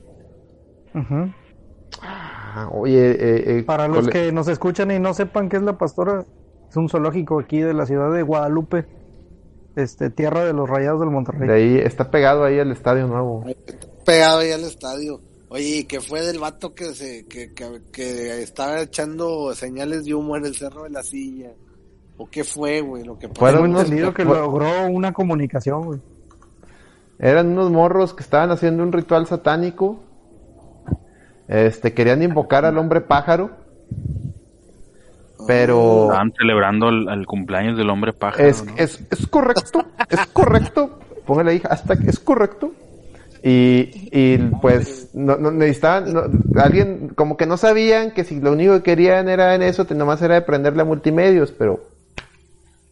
[2.01, 5.77] Ah, oye, eh, eh, Para los que nos escuchan y no sepan qué es la
[5.77, 6.23] pastora,
[6.69, 8.85] Es un zoológico aquí de la ciudad de Guadalupe,
[9.75, 11.47] este, tierra de los Rayados del Monterrey.
[11.47, 13.45] De ahí está pegado ahí al estadio nuevo.
[14.05, 15.21] Pegado ahí al estadio.
[15.49, 20.13] Oye, ¿y qué fue del vato que se que, que, que estaba echando señales de
[20.13, 21.51] humo en el cerro de la silla?
[22.17, 23.03] ¿O qué fue, güey?
[23.05, 23.29] Lo que?
[23.29, 25.99] Fueron unos- entendido que fue- logró una comunicación, güey.
[27.19, 30.03] Eran unos morros que estaban haciendo un ritual satánico.
[31.47, 33.51] Este, querían invocar al hombre pájaro.
[35.47, 38.47] Pero Estaban celebrando el, el cumpleaños del hombre pájaro.
[38.49, 38.73] es, ¿no?
[38.75, 40.99] es, es correcto, es correcto.
[41.25, 42.71] Póngale ahí, hasta que es correcto.
[43.43, 46.23] Y, y pues no, no necesitaban, no-
[46.61, 50.21] alguien como que no sabían que si lo único que querían era en eso, nomás
[50.21, 51.83] era de prenderle a multimedios, pero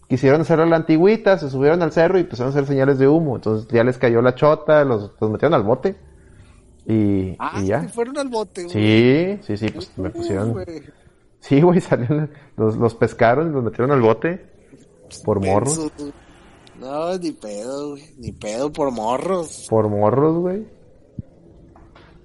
[0.08, 3.08] quisieron hacerlo a la antigüita, se subieron al cerro y empezaron a hacer señales de
[3.08, 3.36] humo.
[3.38, 5.96] Entonces ya les cayó la chota, los, los metieron al bote.
[6.88, 7.82] Y, Ah, y ya.
[7.82, 8.74] sí, fueron al bote, güey.
[8.74, 10.54] Sí, sí, sí, pues me pusieron.
[10.54, 10.66] güey.
[11.40, 14.46] Sí, güey, salieron, los, los pescaron y los metieron al bote.
[15.24, 15.92] Por morros.
[16.80, 16.90] Güey.
[16.92, 18.04] No, ni pedo, güey.
[18.18, 19.68] Ni pedo por morros.
[19.70, 20.66] Por morros, güey.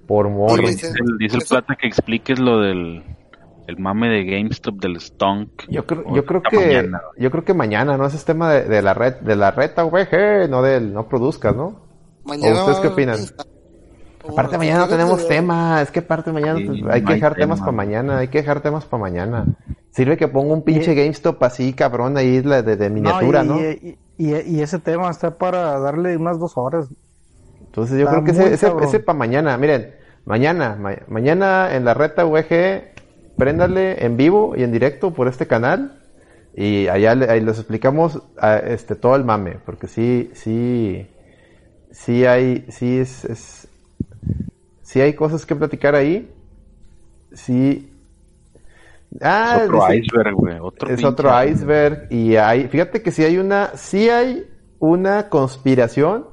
[0.07, 0.59] Por morros.
[0.59, 3.03] Oye, Dice el, dice el plata que expliques lo del
[3.67, 5.49] el mame de GameStop del Stonk.
[5.69, 7.01] Yo creo, yo creo que, mañana.
[7.17, 8.05] yo creo que mañana, ¿no?
[8.05, 11.55] Ese es tema de, de la red, de la reta VG, no del, no produzcas,
[11.55, 11.79] ¿no?
[12.25, 13.19] Mañana ustedes qué opinan?
[14.27, 15.27] Aparte mañana no tenemos güey.
[15.27, 17.65] tema, es que aparte mañana Sí, pues, no hay que hay dejar temas tema.
[17.65, 19.45] para mañana, hay que dejar temas para mañana.
[19.91, 23.57] Sirve que ponga un pinche GameStop así, cabrón, ahí la de, de miniatura, ¿no?
[23.57, 26.87] y, y- y- y ese tema está para darle unas dos horas.
[27.59, 29.93] Entonces yo Está creo que ese, ese, ese para mañana, miren,
[30.25, 32.83] mañana, ma- mañana en la reta VG,
[33.37, 35.99] préndale en vivo y en directo por este canal
[36.55, 41.07] y allá le- ahí les explicamos a, este todo el mame, porque sí, sí,
[41.91, 43.67] sí hay, sí es, es
[44.81, 46.29] sí hay cosas que platicar ahí,
[47.33, 47.90] sí.
[49.19, 50.57] Ah, Es otro dice- iceberg, güey.
[50.61, 54.47] Otro es pinche otro iceberg y hay, fíjate que sí hay una, sí hay
[54.79, 56.27] una conspiración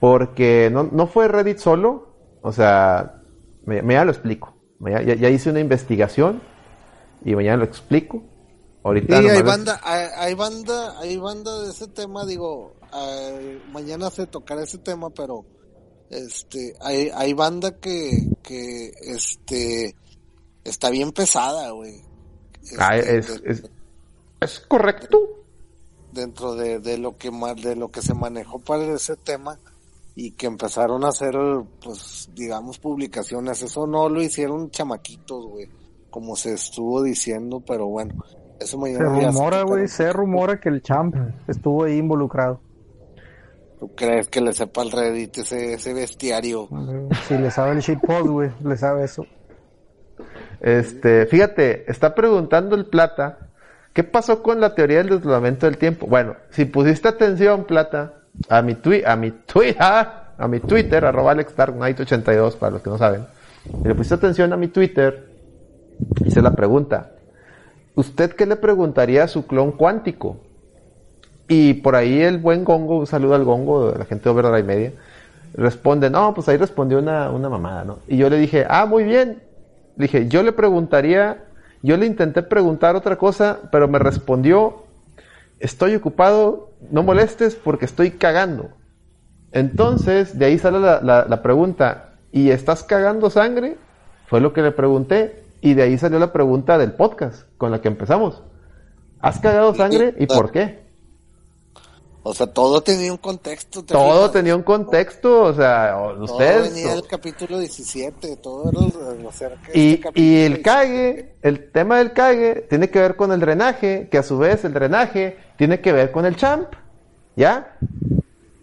[0.00, 3.22] porque no, no fue Reddit solo, o sea,
[3.64, 6.42] me, me ya lo explico, Me- ya, ya- ya hice una investigación
[7.24, 8.22] y mañana lo explico.
[8.82, 14.10] Ahorita Sí, hay banda, hay, hay banda, hay banda de ese tema, digo, eh, mañana
[14.10, 15.46] se tocará ese tema, pero
[16.10, 18.10] este, hay, hay banda que,
[18.42, 19.96] que, este,
[20.64, 22.00] está bien pesada, güey.
[22.78, 23.70] Ah, Este, es, de- es,
[24.40, 25.18] es correcto.
[26.12, 29.58] dentro de, de lo que de lo que se manejó para ese tema
[30.16, 31.34] y que empezaron a hacer,
[31.82, 33.62] pues, digamos, publicaciones.
[33.62, 35.68] Eso no lo hicieron chamaquitos, güey,
[36.10, 38.14] como se estuvo diciendo, pero bueno,
[38.60, 41.16] eso Se mañana ya rumora, güey, se rumora que el champ
[41.48, 42.60] estuvo ahí involucrado.
[43.80, 46.68] ¿Tú crees que le sepa el Reddit ese, ese bestiario?
[47.28, 49.26] Si le sabe el shitpost, güey, le sabe eso.
[50.64, 53.36] Este, fíjate, está preguntando el Plata,
[53.92, 56.06] ¿qué pasó con la teoría del desdoblamiento del tiempo?
[56.06, 58.14] Bueno, si pusiste atención, Plata,
[58.48, 59.76] a mi tweet, a mi Twitter,
[60.38, 63.26] a mi Twitter, arroba AlexDarkKnight82, para los que no saben,
[63.84, 65.28] le pusiste atención a mi Twitter,
[66.24, 67.10] hice la pregunta,
[67.94, 70.38] ¿usted qué le preguntaría a su clon cuántico?
[71.46, 74.62] Y por ahí el buen Gongo, un saludo al Gongo, de la gente de Overdrive
[74.62, 74.92] Media,
[75.52, 77.98] responde, no, pues ahí respondió una, una mamada, ¿no?
[78.08, 79.42] Y yo le dije, ah, muy bien.
[79.96, 81.44] Dije, yo le preguntaría,
[81.82, 84.84] yo le intenté preguntar otra cosa, pero me respondió,
[85.60, 88.70] estoy ocupado, no molestes porque estoy cagando.
[89.52, 93.76] Entonces, de ahí sale la, la- la pregunta, ¿y estás cagando sangre?
[94.26, 97.80] Fue lo que le pregunté, y de ahí salió la pregunta del podcast con la
[97.80, 98.42] que empezamos.
[99.20, 100.83] ¿Has cagado sangre y por qué?
[102.26, 103.84] O sea, todo tenía un contexto.
[103.84, 106.72] ¿te Todo tenía un contexto, o sea, o- Todo ustedes...
[106.74, 110.62] venía del capítulo 17, todo era acerca de Y, este y el 17.
[110.62, 114.64] cague, el tema del cague, tiene que ver con el drenaje, que a su vez
[114.64, 116.68] el drenaje tiene que ver con el champ.
[117.36, 117.76] ¿Ya?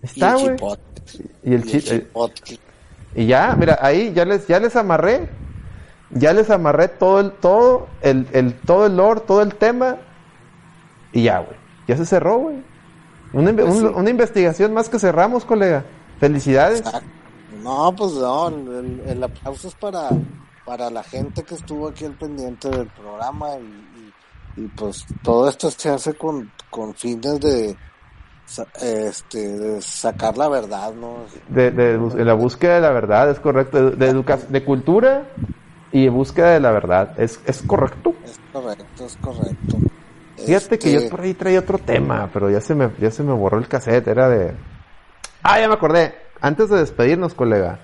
[0.01, 0.77] Y Está, el güey.
[1.43, 2.59] Y el Y chi- el eh,
[3.13, 5.29] y ya, mira, ahí ya les, ya les amarré,
[6.09, 9.97] ya les amarré todo el, todo, el, el, todo el lore, todo el tema,
[11.13, 11.57] y ya, güey.
[11.87, 12.70] Ya se cerró, güey.
[13.33, 13.93] Una, Pues un- sí.
[13.95, 15.85] una investigación más que cerramos, colega.
[16.19, 16.83] Felicidades.
[17.63, 20.09] No, pues no, el, el aplauso es para,
[20.65, 24.13] para la gente que estuvo aquí al pendiente del programa y, y-
[24.63, 27.77] y, pues todo esto se hace con, con fines de,
[28.81, 31.25] este, de sacar la verdad, ¿no?
[31.49, 35.25] de, de la búsqueda de la verdad, es correcto, de, de, educa- de cultura
[35.91, 38.13] y búsqueda de la verdad, es, es correcto.
[38.25, 39.77] Es correcto, es correcto.
[40.45, 43.23] Fíjate que Este, yo por ahí traía otro tema, pero ya se me, ya se
[43.23, 44.51] me borró el cassette, era de...
[45.43, 47.79] Ah, ya me acordé, antes de despedirnos, colega,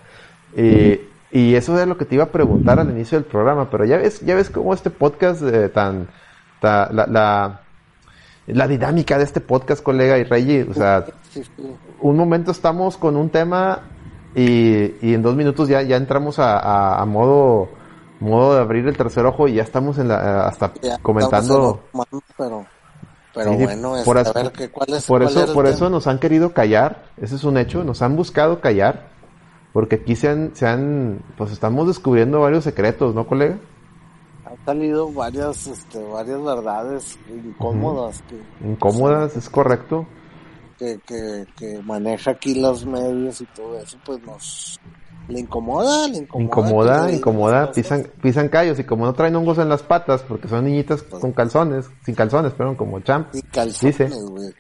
[0.56, 1.00] y,
[1.32, 3.98] y eso es lo que te iba a preguntar al inicio del programa, pero ya
[3.98, 6.08] ves, ya ves cómo este podcast eh, tan,
[6.62, 7.62] ta- la, la,
[8.48, 10.68] la dinámica de este podcast, colega y Reggie.
[10.70, 11.06] O sea,
[12.00, 13.82] un momento estamos con un tema
[14.36, 17.70] y, y en dos minutos ya, ya entramos a, a- a modo,
[18.20, 21.80] modo de abrir el tercer ojo y ya estamos en la, hasta Ya comentando.
[22.38, 22.66] pero,
[23.34, 25.66] pero Sí, bueno, por este, eso- a ver, ¿qué- ¿cuál es Por cuál eso, por
[25.66, 25.76] tema?
[25.76, 29.08] eso nos han querido callar, ese es un hecho, nos han buscado callar,
[29.74, 33.58] porque aquí se han, se han, pues estamos descubriendo varios secretos, ¿no, colega?
[34.46, 40.08] Han salido varias, este, varias verdades incómodas que, Incómodas, es correcto.
[40.80, 44.80] que, que, que maneja aquí los medios y todo eso, pues nos
[45.28, 46.44] le incomoda, le incomoda.
[46.44, 50.66] Incomoda, incomoda, pisan, pisan callos y como no traen hongos en las patas, porque son
[50.66, 54.10] niñitas con calzones, sin calzones, perdón, como champ, Y calzones, dice,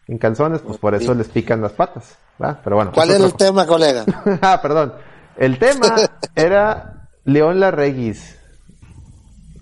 [0.06, 2.60] sin calzones, pues por eso les pican las patas, ¿va?
[2.64, 2.92] Pero bueno.
[2.94, 4.04] ¿Cuál es el tema, colega?
[4.42, 4.94] ah, perdón.
[5.38, 5.96] El tema
[6.36, 8.36] era León Larreguis.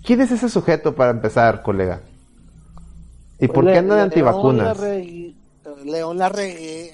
[0.04, 2.00] ¿Quién es ese sujeto para empezar, colega?
[3.38, 4.78] ¿Y por Pues qué anda de antivacunas?
[4.78, 5.36] León Larregui,
[5.84, 6.90] León Larregui,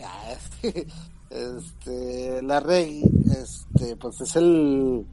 [1.32, 5.06] este, Larregui, este, pues es el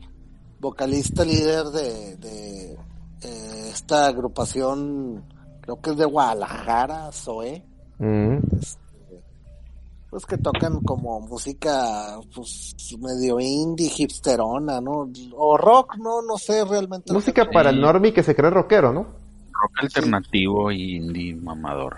[0.60, 5.24] vocalista líder de, de eh, esta agrupación,
[5.62, 7.64] creo que es de Guadalajara, Zoe,
[8.00, 8.38] Mm,
[10.10, 15.10] pues que tocan como música, pues medio indie, hipsterona, ¿no?
[15.36, 17.14] O rock, no, no sé realmente.
[17.14, 19.02] Música para el normie que se cree rockero, ¿no?
[19.52, 21.98] Rock alternativo y indie mamador.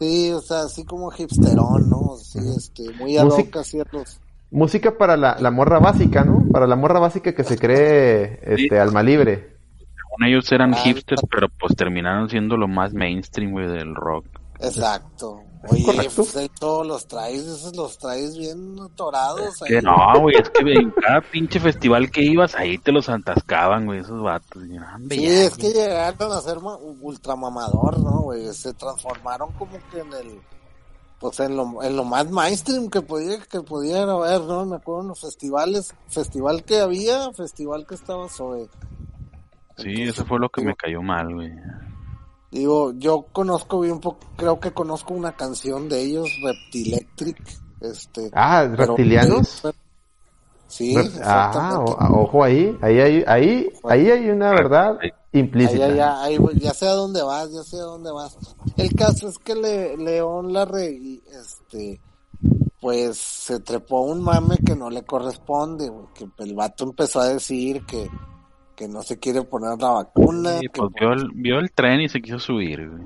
[0.00, 2.16] Sí, o sea, así como hipsterón, ¿no?
[2.16, 4.20] Sí, este, muy Música- los-
[4.50, 6.44] Música para la, la morra básica, ¿no?
[6.50, 9.56] Para la morra básica que se cree este alma libre.
[9.78, 14.24] Según ellos eran Ah, hipsters, pero pues terminaron siendo lo más mainstream, güey, del rock.
[14.60, 15.42] Exacto.
[15.70, 16.24] Oye, correcto.
[16.32, 19.58] pues todos los traes, esos los traes bien atorados.
[19.66, 19.82] Que ahí.
[19.82, 24.00] no, güey, es que en cada pinche festival que ibas, ahí te los atascaban, güey,
[24.00, 24.62] esos vatos.
[24.66, 28.52] Y, hombre, Sí, ya, es que llegaron a ser ma- ultramamador, ¿no, güey?
[28.54, 30.40] Se transformaron como que en el,
[31.18, 34.64] pues en lo, en lo más mainstream que podía, que podía haber, ¿no?
[34.64, 38.68] Me acuerdo en los festivales, festival que había, festival que estaba sobre.
[39.76, 41.50] Sí, eso fue lo que me cayó mal, güey.
[42.50, 47.36] Digo, yo conozco bien poco, creo que conozco una canción de ellos, Reptilectric,
[47.80, 48.30] este.
[48.32, 49.62] Ah, pero- reptilianos.
[50.66, 50.94] Sí,
[51.24, 55.94] ah, o- ojo ahí, ahí hay, ahí, ahí hay una verdad Ahí, implícita.
[55.94, 58.36] ya, ahí, voy, ya sé a dónde vas, ya sé a dónde vas.
[58.76, 61.98] El caso es que le, León Larregui, este,
[62.82, 67.86] pues se trepó un mame que no le corresponde, que el vato empezó a decir
[67.86, 68.06] que,
[68.78, 72.00] que no se quiere poner la vacuna, Sí, que pues vio el, vio el tren
[72.00, 73.02] y se quiso subir, güey.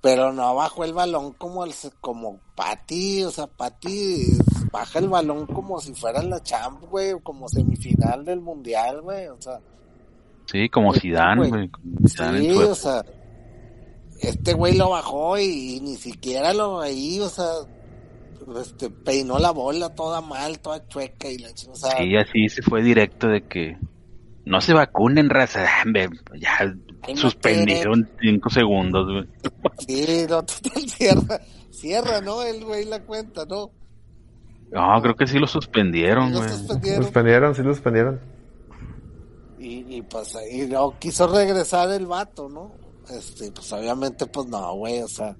[0.00, 4.38] pero no bajó el balón como el, como Pati, o sea, Pati
[4.72, 9.36] baja el balón como si fuera la champ, güey, como semifinal del mundial, güey, o
[9.38, 9.60] sea,
[10.46, 11.70] Sí, como Sí, Zidane, güey.
[12.06, 13.04] Sí, o sea,
[14.20, 17.46] este güey lo bajó y, y ni siquiera lo ahí, o sea,
[18.60, 22.62] este, peinó la bola toda mal, toda chueca y la o sea, Sí, así se
[22.62, 23.76] fue directo de que
[24.44, 25.64] no se vacunen, raza.
[26.38, 26.74] Ya
[27.16, 29.28] suspendieron cinco segundos, güey.
[29.86, 31.40] sí, no, total, cierra,
[31.70, 32.42] cierra, ¿no?
[32.42, 33.70] El güey la cuenta, ¿no?
[34.70, 36.48] No, creo que sí lo suspendieron, Lo güey.
[36.50, 38.20] suspendieron Suspendieron, sí lo suspendieron.
[39.58, 42.72] y, y pues ahí no quiso regresar el vato, ¿no?
[43.10, 45.36] Este, pues obviamente, pues no, güey, o sea,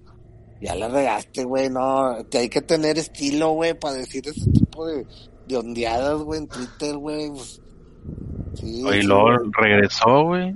[0.61, 4.85] ya la regaste, güey, no, te hay que tener estilo, güey, para decir ese tipo
[4.87, 5.07] de,
[5.47, 7.62] de ondeadas, güey, en Twitter, güey, pues,
[8.55, 9.51] sí, Y sí, luego güey.
[9.53, 10.55] regresó, güey.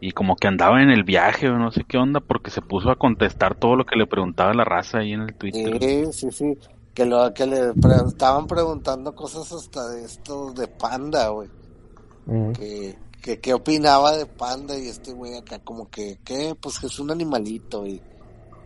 [0.00, 2.90] Y como que andaba en el viaje, o no sé qué onda, porque se puso
[2.90, 5.78] a contestar todo lo que le preguntaba la raza ahí en el Twitter.
[5.80, 6.58] Sí, sí, sí,
[6.94, 11.48] que lo que le pre- estaban preguntando cosas hasta de estos de Panda, güey.
[12.56, 16.54] Que, que qué opinaba de Panda y este güey acá como que, ¿qué?
[16.60, 18.00] Pues que es un animalito y,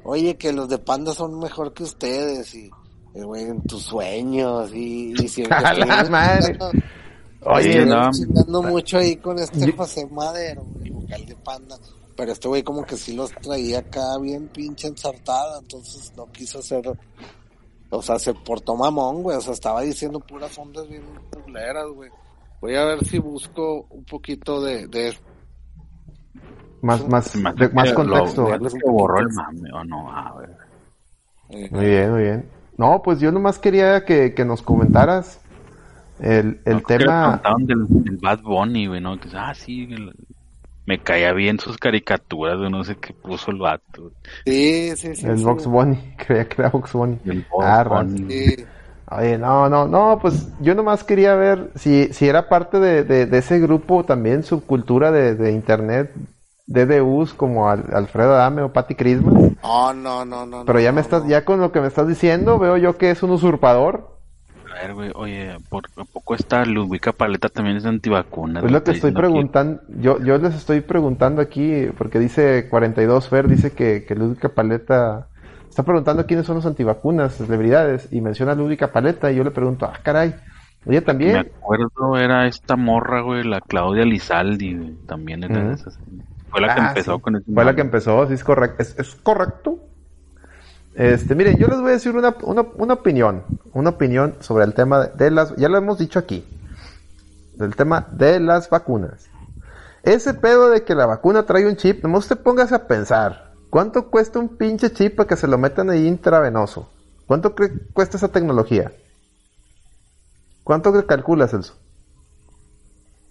[0.04, 2.66] oye, que los de Panda son mejor que ustedes y,
[3.14, 5.56] eh, güey, en tus sueños y, y siempre...
[5.64, 6.58] ¡A la madre!
[7.44, 8.10] Oye, no.
[8.12, 11.76] chingando mucho ahí con este Yo- José Madero, el vocal de Panda,
[12.16, 16.58] pero este güey como que sí los traía acá bien pinche ensartada, entonces no quiso
[16.60, 16.90] hacer...
[17.94, 19.36] O sea, se portó mamón, güey.
[19.36, 21.02] O sea, estaba diciendo puras ondas bien
[21.44, 22.08] culeras, güey.
[22.60, 25.14] Voy a ver si busco un poquito de, de
[26.80, 28.46] Más, más, Más, de- más lo- contexto.
[28.70, 30.56] se borró el mame, o no, a ver.
[31.50, 32.48] eh, Muy bien, muy bien.
[32.78, 35.38] No, pues yo nomás quería que, que nos comentaras
[36.22, 37.42] el, el No, tema.
[37.58, 39.18] del, del Bad Bunny, güey, ¿no?
[39.20, 40.14] Que, ah, sí, el-
[40.86, 44.12] me caía bien sus caricaturas, güey, no sé qué puso el vato.
[44.44, 45.26] Sí, sí, sí.
[45.26, 45.44] El sí.
[45.44, 45.96] Box Bunny,
[46.26, 47.18] creía que era Box Bunny.
[47.24, 48.26] El Ah, Bunny.
[48.28, 48.64] Sí.
[49.10, 53.26] Oye, no, no, no, pues yo nomás quería ver si, si era parte de, de,
[53.26, 56.12] de ese grupo también, subcultura de, de internet,
[56.66, 59.52] DDUs como Al- Alfredo Adame o Patty Christmas.
[59.62, 60.64] No, no, no, no.
[60.64, 61.26] Pero no, ya me no, estás, no.
[61.26, 64.21] ya con lo que me estás diciendo, veo yo que es un usurpador.
[64.72, 68.60] A ver, güey, oye, ¿por ¿a poco esta Ludwika Paleta también es antivacuna?
[68.60, 69.82] Es lo que estoy preguntando.
[69.88, 75.30] Yo, yo les estoy preguntando aquí, porque dice 42 Fer, dice que, que Lúdica Paleta
[75.68, 79.50] está preguntando quiénes son los antivacunas, celebridades, y menciona a Lúdica Paleta, y yo le
[79.50, 80.34] pregunto, ah, caray,
[80.84, 81.40] oye, Me también.
[81.40, 85.68] acuerdo, era esta morra, güey, la Claudia Lizaldi, güey, también era Ujú.
[85.68, 85.98] de esas.
[86.50, 87.20] Fue la que Ah, empezó sí.
[87.20, 88.82] con ese Fue la que empezó, sí, es correcto.
[88.82, 89.91] Es, es correcto.
[90.94, 93.42] Este, miren, yo les voy a decir una, una, una opinión,
[93.72, 96.44] una opinión sobre el tema de, las, ya lo hemos dicho aquí,
[97.56, 99.28] del tema de las vacunas.
[100.02, 104.10] Ese pedo de que la vacuna trae un chip, nomás usted póngase a pensar, ¿cuánto
[104.10, 106.90] cuesta un pinche chip para que se lo metan ahí intravenoso?
[107.26, 107.54] ¿Cuánto
[107.94, 108.92] cuesta esa tecnología?
[110.64, 111.74] ¿Cuánto calculas, Celso?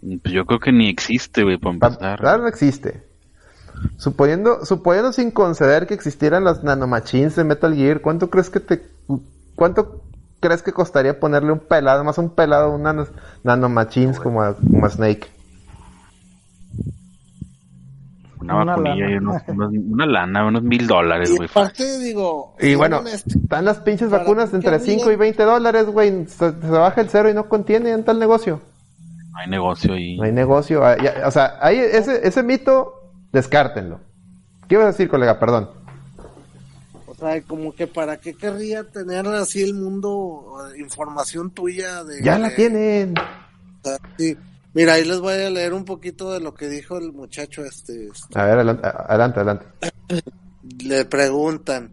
[0.01, 2.19] Pues yo creo que ni existe, güey, para Pa- empezar.
[2.19, 3.10] Claro, no existe.
[3.97, 8.81] Suponiendo, suponiendo sin conceder que existieran las nanomachines de Metal Gear, ¿cuánto crees que te,
[9.55, 10.03] cuánto
[10.39, 13.05] crees que costaría ponerle un pelado, más un pelado, un nano,
[13.43, 15.27] nanomachines como a, como a Snake?
[18.39, 19.11] Una, Una vacunilla lana.
[19.13, 21.47] y unos, unos- una lana, unos mil dólares, güey.
[21.47, 22.55] aparte, digo.
[22.59, 24.99] Y bueno, honesto, están las pinches ¿Para vacunas entre querrían?
[24.99, 26.25] 5 y 20 dólares, güey.
[26.27, 28.59] Se, se baja el cero y no contiene en tal negocio.
[29.31, 30.17] No hay negocio ahí.
[30.17, 30.83] No hay negocio.
[30.83, 33.00] Ah, ya- o sea, ahí ese, ese mito,
[33.31, 33.99] descártenlo.
[34.67, 35.39] ¿Qué ibas a decir, colega?
[35.39, 35.69] Perdón.
[37.07, 42.21] O sea, como que para qué querría tener así el mundo eh, información tuya de.
[42.23, 43.13] Ya la de- tienen.
[44.17, 44.37] sí.
[44.73, 48.07] Mira, ahí les voy a leer un poquito de lo que dijo el muchacho este.
[48.07, 48.39] este.
[48.39, 49.39] A ver, adelante, adelante.
[49.39, 49.65] adelante.
[50.85, 51.91] Le preguntan,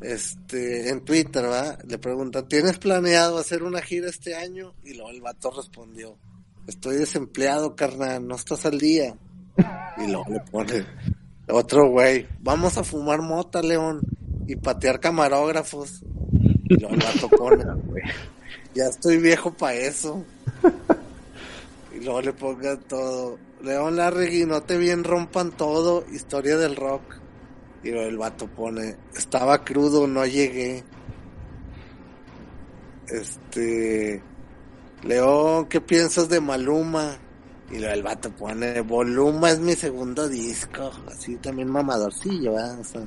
[0.00, 1.76] este, en Twitter, ¿va?
[1.86, 4.72] Le preguntan, ¿tienes planeado hacer una gira este año?
[4.82, 6.16] Y luego el vato respondió,
[6.66, 9.14] estoy desempleado, carnal, no estás al día.
[9.98, 10.84] Y luego le pone
[11.52, 14.00] otro güey, vamos a fumar mota, León,
[14.46, 16.02] y patear camarógrafos.
[16.68, 17.64] Y luego el vato pone,
[18.74, 20.24] ya estoy viejo para eso.
[21.92, 27.02] Y luego le pongan todo, León Larregui, no te bien rompan todo, historia del rock.
[27.82, 30.84] Y luego el vato pone, estaba crudo, no llegué.
[33.08, 34.22] Este,
[35.02, 37.18] León, ¿qué piensas de Maluma?
[37.70, 40.90] Y luego el vato pone, Voluma es mi segundo disco.
[41.06, 42.80] Así también mamadorcillo, ¿verdad?
[42.80, 43.02] O sea,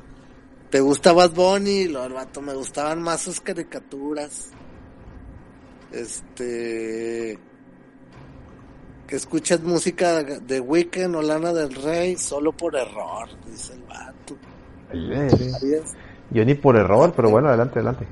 [0.69, 1.81] ¿te gusta Bad Bunny?
[1.81, 4.51] Y luego el vato, me gustaban más sus caricaturas.
[5.91, 7.37] Este,
[9.05, 14.35] que escuchas música de Weekend o Lana del Rey solo por error, dice el vato.
[16.31, 18.07] Yo ni por error, pero bueno, adelante, adelante.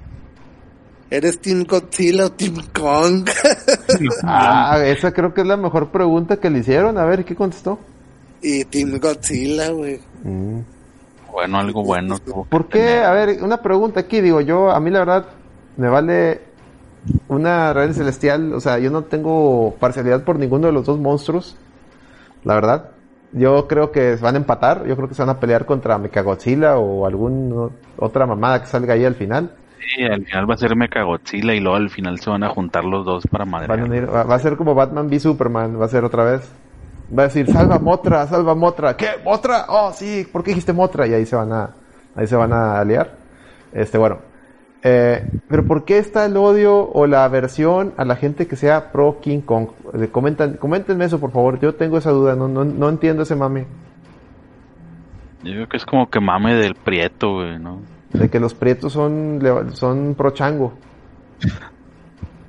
[1.12, 3.30] ¿Eres Team Godzilla o Team Kong?
[4.24, 6.98] Ah, esa creo que es la mejor pregunta que le hicieron.
[6.98, 7.78] A ver, ¿qué contestó?
[8.42, 10.00] y Team Godzilla, güey.
[10.24, 10.60] Mm.
[11.32, 12.18] Bueno, algo bueno.
[12.50, 12.80] ¿Por qué?
[12.80, 13.04] tener.
[13.04, 14.20] A ver, una pregunta aquí.
[14.22, 15.26] Digo, yo, a mí la verdad,
[15.78, 16.42] me vale
[17.28, 18.54] una reina celestial.
[18.54, 21.56] O sea, yo no tengo parcialidad por ninguno de los dos monstruos.
[22.44, 22.92] La verdad.
[23.34, 24.86] Yo creo que se van a empatar.
[24.86, 28.96] Yo creo que se van a pelear contra Mechagodzilla o algún otra mamada que salga
[28.96, 29.56] ahí al final.
[29.88, 32.84] Sí, al final va a ser Mechagodzilla y luego al final se van a juntar
[32.86, 36.04] los dos para unir- va, va a ser como Batman v Superman, va a ser
[36.04, 36.52] otra vez.
[37.18, 38.96] Va a decir, salva Motra, salva Motra.
[38.96, 39.08] ¿Qué?
[39.26, 39.66] ¿Motra?
[39.68, 41.08] Oh, sí, ¿por qué dijiste Motra?
[41.08, 41.72] Y ahí se van a,
[42.16, 43.18] ahí se van a aliar.
[43.74, 44.20] Este, bueno.
[44.84, 48.92] Eh, pero ¿por qué está el odio o la aversión a la gente que sea
[48.92, 49.68] pro King Kong?
[49.94, 51.60] Eh, comentan, coméntenme eso, por favor.
[51.60, 53.66] Yo tengo esa duda, no, no, no entiendo ese mame.
[55.44, 57.80] Yo creo que es como que mame del prieto, güey, ¿no?
[58.14, 59.40] De que los prietos son,
[59.74, 60.74] son pro chango.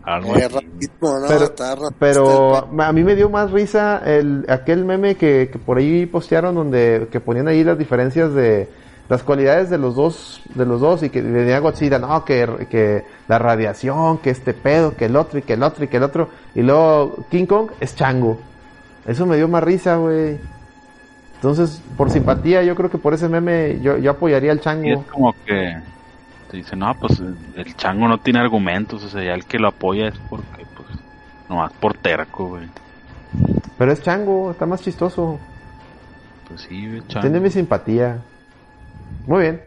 [0.05, 0.49] Algo Eh, así.
[0.49, 1.27] racismo, ¿no?
[1.29, 1.55] pero,
[1.99, 6.57] pero a mí me dio más risa el aquel meme que, que por ahí postearon
[6.57, 8.69] donde que ponían ahí las diferencias de
[9.09, 13.05] las cualidades de los dos de los dos y que venía Godzilla no que, que
[13.29, 16.03] la radiación que este pedo que el otro y que el otro y que el
[16.03, 18.39] otro y luego King Kong es chango
[19.07, 20.39] eso me dio más risa güey
[21.43, 24.93] entonces por simpatía yo creo que por ese meme yo, yo apoyaría al chango Y
[24.93, 25.75] es como que
[26.49, 27.21] te dicen, no, pues
[27.57, 30.89] el chango no tiene argumentos, o sea, ya el que lo apoya es porque, pues,
[31.49, 32.69] nomás por terco, güey.
[33.77, 35.39] pero es chango está más chistoso
[36.49, 37.23] Pues sí, chango.
[37.23, 38.19] tiene mi simpatía
[39.27, 39.63] muy bien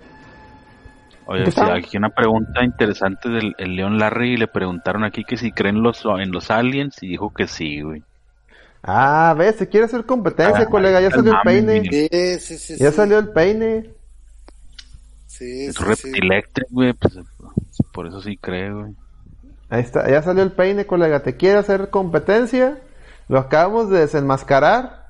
[1.28, 5.38] Oye, ¿Qué sí, aquí una pregunta interesante del el León Larry le preguntaron aquí que
[5.38, 8.04] si creen los, en los aliens y dijo que sí, güey.
[8.88, 11.02] Ah, ves, se quiere hacer competencia, Ah, colega.
[11.02, 11.82] Ya salió el peine.
[11.82, 12.40] Miguel.
[12.40, 12.84] Sí, sí, sí.
[12.84, 13.90] Ya salió el peine.
[15.26, 15.80] Sí, Es.
[15.80, 17.16] Reptilectric, güey, pues
[17.92, 18.94] por eso sí creo, güey.
[19.70, 21.24] Ahí está, ya salió el peine, colega.
[21.24, 22.78] ¿Te quiere hacer competencia?
[23.28, 25.04] Lo acabamos de desenmascarar.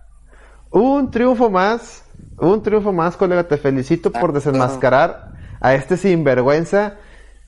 [0.72, 2.04] Un triunfo más
[2.38, 3.44] Un triunfo más, colega.
[3.48, 6.96] Te felicito por Ah, desenmascarar a este sinvergüenza.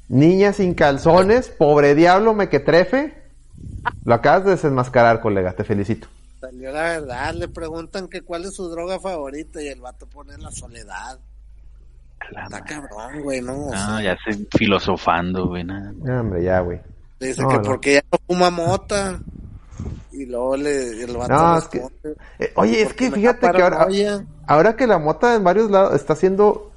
[0.09, 3.13] Niña sin calzones, pobre diablo mequetrefe.
[4.03, 5.53] Lo acabas de desenmascarar, colega.
[5.53, 6.07] Te felicito.
[6.39, 10.37] Salió la verdad, le preguntan que cuál es su droga favorita y el vato pone
[10.37, 11.19] la soledad.
[12.31, 12.75] La Está madre.
[12.75, 13.65] cabrón, güey, ¿no?
[13.67, 15.63] O sea, ya se filosofando, güey.
[15.63, 15.93] nada.
[15.97, 16.79] No, hombre, ya, güey.
[17.19, 17.61] dice no, que no.
[17.63, 19.19] porque ya no fuma mota.
[20.11, 23.39] Y luego le, el vato No, es que- responde, Eh, oye, es "Porque que fíjate
[23.39, 24.25] que ahora, paranoia".
[24.47, 26.71] ahora que la mota en varios lados está siendo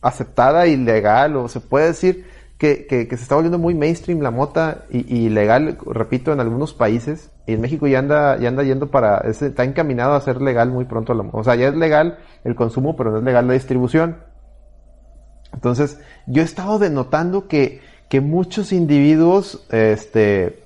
[0.00, 2.26] aceptada y legal, o se puede decir
[2.58, 7.30] que, que, se está volviendo muy mainstream la mota y, legal, repito, en algunos países,
[7.46, 10.70] y en México ya anda, ya anda yendo para, es- está encaminado a ser legal
[10.70, 11.22] muy pronto la.
[11.32, 14.16] O sea, ya es legal el consumo, pero no es legal la distribución.
[15.52, 20.62] Entonces, yo he estado denotando que, que muchos individuos, este,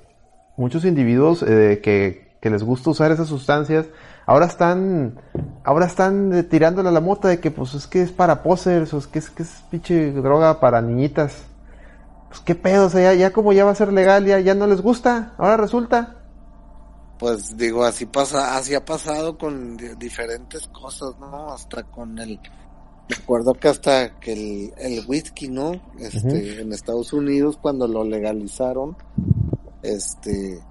[0.57, 3.87] muchos individuos eh, que, que les gusta usar esas sustancias,
[4.27, 5.21] ahora están,
[5.65, 8.95] ahora están eh, tirándole a la mota de que pues es que es para posers,
[8.95, 11.49] o es que es que es pinche droga para niñitas.
[12.31, 14.55] Pues qué pedo, o sea, ya, ya como ya va a ser legal, ya, ya
[14.55, 16.16] no les gusta, ahora resulta.
[17.19, 21.52] Pues digo, así pasa, así ha pasado con di- diferentes cosas, ¿no?
[21.52, 22.40] Hasta con el,
[23.11, 25.73] me acuerdo que hasta que el, el whisky, ¿no?
[25.98, 28.97] Este, en Estados Unidos cuando lo legalizaron,
[29.82, 30.62] este,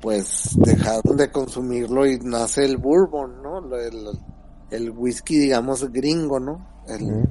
[0.00, 3.58] pues dejaron de consumirlo y nace el bourbon, ¿no?
[3.76, 4.08] El,
[4.70, 6.66] el whisky, digamos, gringo, ¿no?
[6.88, 7.24] El.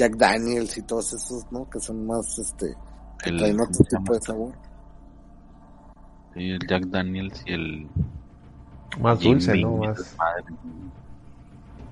[0.00, 1.68] Jack Daniels y todos esos, ¿no?
[1.68, 2.74] Que son más, este,
[3.22, 4.54] que El- traen otro ¿cómo se tipo de sabor.
[6.32, 7.90] Sí, el Jack Daniels y el
[8.98, 9.76] Más Jim dulce, ¿no?
[9.76, 9.98] Más...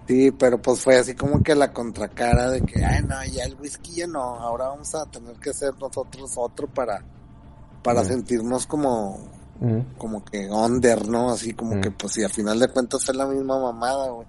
[0.06, 3.56] Sí, pero pues fue así como que la contracara de que, ay, no, ya el
[3.60, 7.02] whisky ya no, ahora vamos a tener que hacer nosotros otro para,
[7.82, 8.06] para Mm.
[8.06, 9.18] sentirnos como,
[9.60, 9.84] Ujú.
[9.98, 11.28] como que under, ¿no?
[11.30, 11.80] Así como Mm.
[11.82, 14.26] que, pues, si a final de cuentas es la misma mamada, güey.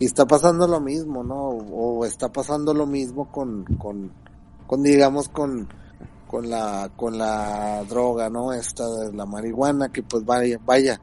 [0.00, 1.50] Y está pasando lo mismo, ¿no?
[1.50, 4.10] O, está pasando lo mismo con, con,
[4.66, 5.68] con, digamos, con,
[6.26, 8.54] con la, con la droga, ¿no?
[8.54, 10.98] Esta de la marihuana, que pues vaya, vaya,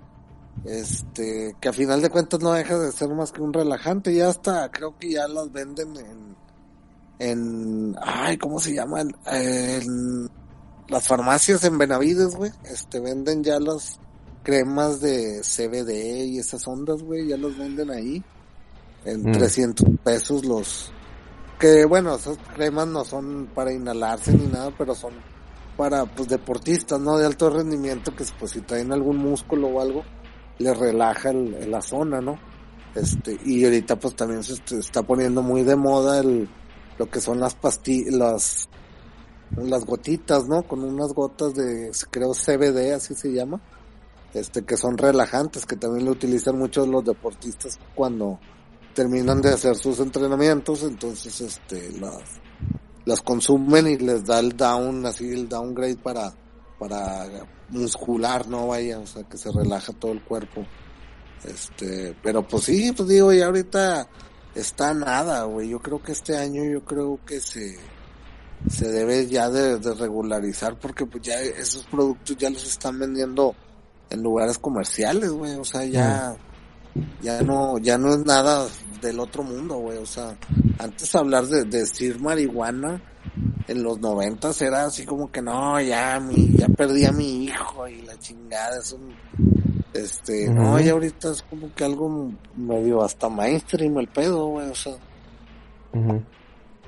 [0.65, 4.29] este, que a final de cuentas no deja de ser más que un relajante, ya
[4.29, 6.35] hasta, creo que ya las venden en,
[7.19, 9.15] en, ay, ¿cómo se llaman?
[9.27, 10.27] En
[10.87, 13.99] las farmacias en Benavides, güey, este, venden ya las
[14.41, 18.23] cremas de CBD y esas ondas, güey, ya los venden ahí,
[19.05, 19.31] en Mm.
[19.31, 20.91] 300 pesos los,
[21.59, 25.13] que bueno, esas cremas no son para inhalarse ni nada, pero son
[25.77, 27.17] para, pues, deportistas, ¿no?
[27.17, 30.03] De alto rendimiento, que pues si traen algún músculo o algo,
[30.59, 32.39] les relaja el- la zona, ¿no?
[32.95, 36.49] Este, y ahorita pues también se est- está poniendo muy de moda el,
[36.97, 38.69] lo que son las pastillas, las,
[39.55, 40.63] las gotitas, ¿no?
[40.63, 43.61] Con unas gotas de, creo CBD, así se llama,
[44.33, 48.39] este, que son relajantes, que también lo utilizan muchos los deportistas cuando
[48.97, 52.23] terminan de hacer sus entrenamientos, entonces, este, las,
[53.05, 56.33] las consumen y les da el down, así el downgrade para,
[56.79, 57.27] para
[57.69, 60.65] muscular, no vaya, o sea, que se relaja todo el cuerpo.
[61.43, 64.07] Este, pero pues sí, pues digo, ya ahorita
[64.55, 65.69] está nada, güey.
[65.69, 67.77] Yo creo que este año yo creo que se
[68.67, 73.53] se debe ya de, de regularizar porque pues ya esos productos ya los están vendiendo
[74.09, 76.35] en lugares comerciales, güey, o sea, ya
[77.21, 78.67] ya no ya no es nada
[79.01, 80.35] del otro mundo, güey, o sea,
[80.79, 83.01] antes hablar de, de decir marihuana
[83.67, 87.87] en los noventas era así como que no, ya mi, ya perdí a mi hijo
[87.87, 89.13] y la chingada, es un,
[89.93, 94.75] este, no, y ahorita es como que algo medio hasta mainstream el pedo, güey, o
[94.75, 94.93] sea,
[95.93, 96.21] Ujú.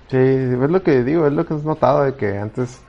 [0.09, 2.79] Sí, es lo que digo, es lo que has notado de que antes,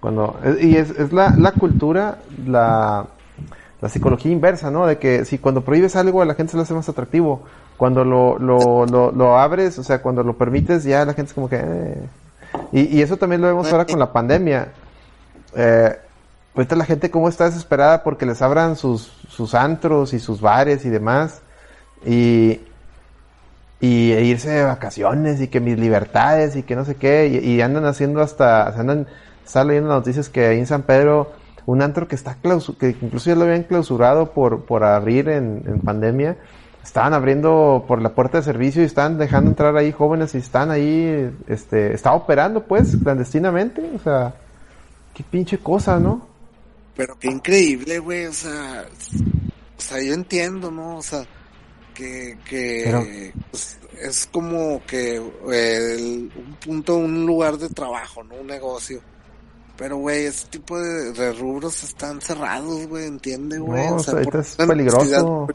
[0.00, 3.06] cuando, y es, es la, la cultura, la,
[3.82, 4.86] la psicología inversa, ¿no?
[4.86, 7.42] De que si cuando prohíbes algo a la gente se lo hace más atractivo,
[7.76, 11.34] cuando lo, lo, lo, lo abres, o sea, cuando lo permites, ya la gente es
[11.34, 11.56] como que...
[11.56, 12.08] eh.
[12.70, 14.68] Y, y eso también lo vemos ahora con la pandemia.
[15.56, 15.98] Eh,
[16.54, 20.84] ahorita la gente como está desesperada porque les abran sus, sus antros y sus bares
[20.84, 21.40] y demás.
[22.06, 22.60] Y,
[23.80, 27.50] y e irse de vacaciones y que mis libertades y que no sé qué y,
[27.50, 29.08] y andan haciendo hasta se andan
[29.44, 31.32] estaba leyendo noticias que ahí en San Pedro
[31.66, 35.62] un antro que está clausu que incluso ya lo habían clausurado por por abrir en,
[35.66, 36.36] en pandemia
[36.82, 40.70] estaban abriendo por la puerta de servicio y estaban dejando entrar ahí jóvenes y están
[40.70, 44.34] ahí este estaba operando pues clandestinamente o sea
[45.14, 46.26] qué pinche cosa no
[46.94, 48.84] pero qué increíble, güey, o sea,
[49.78, 50.98] o sea, yo entiendo, ¿no?
[50.98, 51.24] O sea,
[51.94, 53.02] que, que Pero-
[53.50, 58.34] pues, es como que eh, el- un punto, un lugar de trabajo, ¿no?
[58.34, 59.00] Un negocio.
[59.76, 63.86] Pero, güey, ese tipo de, de rubros están cerrados, güey, entiende, güey.
[63.88, 65.48] No, o sea, ahorita es peligroso.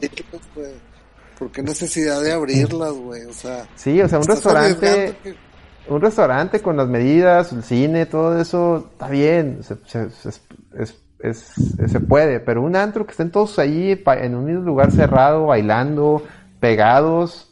[1.38, 3.24] ¿Por qué necesidad de abrirlas, güey?
[3.26, 5.34] O sea, Sí, o sea, un restaurante, que-
[5.88, 10.40] un restaurante con las medidas, el cine, todo eso, está bien, se, se, se- es-
[11.20, 14.90] es- es- se puede, pero un antro que estén todos ahí en un mismo lugar
[14.90, 16.22] cerrado, bailando,
[16.58, 17.50] pegados,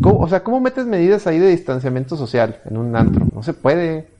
[0.00, 3.26] ¿cómo- o sea, ¿cómo metes medidas ahí de distanciamiento social en un antro?
[3.34, 4.13] No se puede.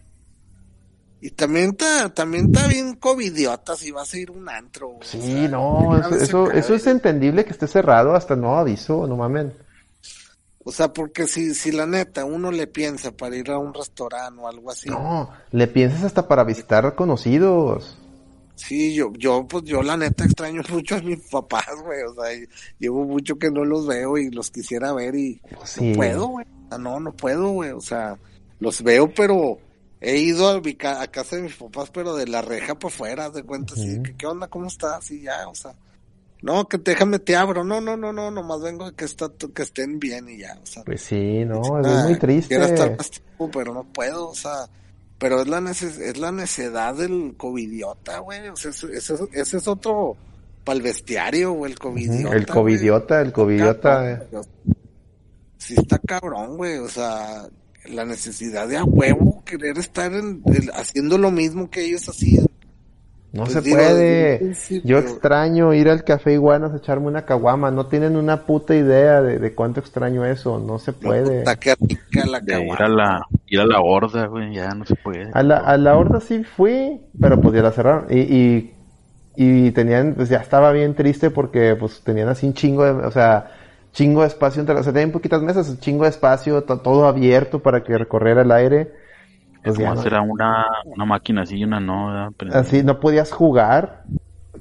[1.27, 4.91] Y también está, también está bien covidiota si vas a ir a un antro.
[4.91, 9.07] O Sí, sea, no, eso, eso, eso es entendible que esté cerrado hasta nuevo aviso,
[9.07, 9.55] no mamen.
[10.65, 14.39] O sea, porque si, si la neta uno le piensa para ir a un restaurante
[14.39, 14.91] o algo así.
[14.91, 17.97] No, le piensas hasta para visitar conocidos.
[18.57, 22.03] Sí, yo, yo, pues yo la neta extraño mucho a mis papás, güey.
[22.03, 22.39] O sea,
[22.79, 25.87] llevo mucho que no los veo y los quisiera ver y Sí.
[25.93, 26.47] no puedo, güey.
[26.79, 27.71] No, no puedo, güey.
[27.71, 28.19] O sea,
[28.61, 29.57] los veo, pero
[30.07, 32.95] he ido a, mi ca- a casa de mis papás, pero de la reja para
[32.95, 34.49] afuera, de cuenta, así, que, ¿qué onda?
[34.49, 35.11] ¿Cómo estás?
[35.11, 35.75] Y ya, o sea,
[36.43, 37.65] no, que déjame te abro.
[37.65, 40.85] No, no, no, no, nomás vengo que, está, que estén bien y ya, o sea.
[40.85, 42.55] Pues sí, no, es muy triste.
[42.55, 44.69] Quiero estar más tiempo, pero no puedo, o sea,
[45.19, 50.17] pero es la neces es la necedad del covidiota, güey, o sea, ese es otro
[50.65, 52.37] para el bestiario, güey, el covidiota.
[52.37, 52.55] El güey.
[52.55, 53.91] covidiota, el covidiota.
[53.91, 54.45] Cabrón, güey.
[55.57, 57.49] Sí está cabrón, güey, o sea,
[57.89, 60.43] la necesidad de a huevo querer estar en,
[60.75, 62.47] haciendo lo mismo que ellos hacían.
[63.33, 64.45] No Pues se digo, puede.
[64.85, 67.71] Yo extraño ir al café iguanas a echarme una caguama.
[67.73, 70.61] No tienen una puta idea de, de cuánto extraño eso.
[70.61, 71.51] No se puede.
[71.61, 72.79] Qué rica la De ir caguama.
[72.79, 75.31] a la, ir a la horda, güey, ya no se puede.
[75.33, 78.07] A la, a la horda sí fui, pero pues ya la cerraron.
[78.11, 78.75] Y, y,
[79.37, 83.11] y tenían, pues ya estaba bien triste porque pues tenían así un chingo de, o
[83.11, 83.51] sea,
[83.95, 87.63] chingo de espacio entre, o sea, tenían poquitas mesas, chingo de espacio, to- todo abierto
[87.63, 88.95] para que recorriera el aire.
[89.63, 94.07] Pues ya será una, una máquina así y una no, Así no podías jugar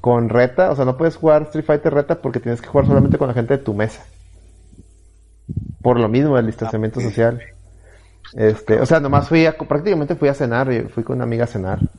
[0.02, 3.18] con reta, o sea, no puedes jugar Street Fighter reta porque tienes que jugar solamente
[3.18, 4.06] con la gente de tu mesa.
[5.82, 7.44] Por lo mismo del distanciamiento Ah, social.
[8.34, 11.46] Este, o sea, nomás fui a, prácticamente fui a cenar, yo fui con una amiga
[11.46, 11.94] a cenar.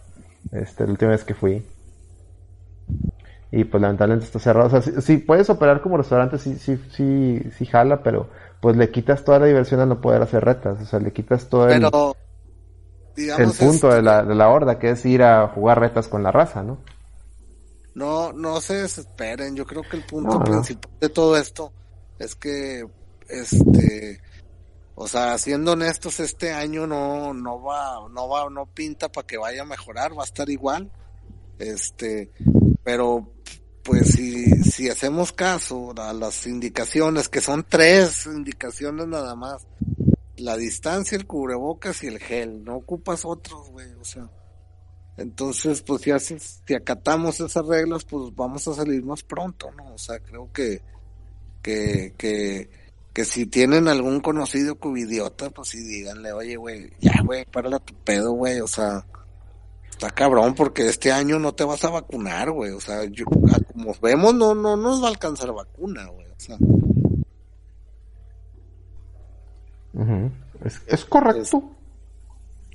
[0.52, 1.66] Este, la última vez que fui.
[3.57, 4.67] Y pues lamentablemente está cerrado.
[4.67, 8.29] O sea, si, si puedes operar como restaurante, sí, sí, sí, sí jala, pero
[8.61, 10.83] pues le quitas toda la diversión al no poder hacer retas.
[10.83, 12.17] O sea, le quitas todo el, Pero,
[13.17, 16.25] el punto este, de la, de la horda, que es ir a jugar retas con
[16.25, 16.79] la raza, ¿no?
[17.95, 19.55] No, no se desesperen.
[19.55, 20.45] Yo creo que el punto No, no.
[20.45, 21.73] principal de todo esto
[22.19, 22.85] es que,
[23.29, 24.21] este,
[24.97, 29.39] o sea, siendo honestos, este año no, no va, no va, no pinta para que
[29.39, 30.91] vaya a mejorar, va a estar igual.
[31.61, 32.33] Este,
[32.85, 33.32] pero,
[33.82, 39.66] pues si, si hacemos caso a las indicaciones, que son tres indicaciones nada más,
[40.36, 44.28] la distancia, el cubrebocas y el gel, no ocupas otros, güey, o sea.
[45.16, 49.94] Entonces, pues si haces, si acatamos esas reglas, pues vamos a salir más pronto, ¿no?
[49.94, 50.82] O sea, creo que,
[51.62, 52.69] que, que,
[53.12, 57.78] que si tienen algún conocido covidiota, pues sí díganle, oye, güey, ya, güey, párale a
[57.78, 59.06] tu pedo, güey, o sea,
[59.95, 63.95] está cabrón porque este año no te vas a vacunar, güey, o sea, yo, como
[64.03, 66.59] vemos, no, no nos va a alcanzar vacuna, güey, o sea,
[70.65, 71.62] es, es correcto.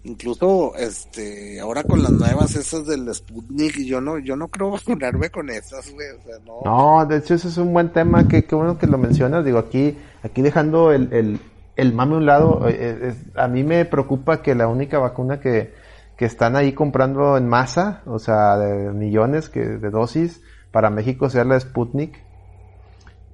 [0.04, 5.30] incluso, este, ahora con las nuevas esas del Sputnik, yo no, yo no creo vacunarme
[5.30, 6.62] con esas, güey, o sea, no.
[6.64, 9.44] No, de hecho ese es un buen tema, que qué bueno que lo mencionas.
[9.44, 11.40] Digo, aquí, aquí dejando el, el,
[11.76, 15.41] el mame a un lado, eh, eh, a mí me preocupa que la única vacuna
[15.41, 15.74] que,
[16.20, 21.30] que están ahí comprando en masa, o sea, de millones que, de dosis, para México
[21.30, 22.22] sea la Sputnik.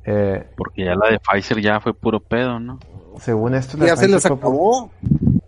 [0.06, 2.80] Eh, Porque ya la de Pfizer ya fue puro pedo, ¿no?
[3.20, 4.92] según esto, ya la se les Pfizer fue- acabó.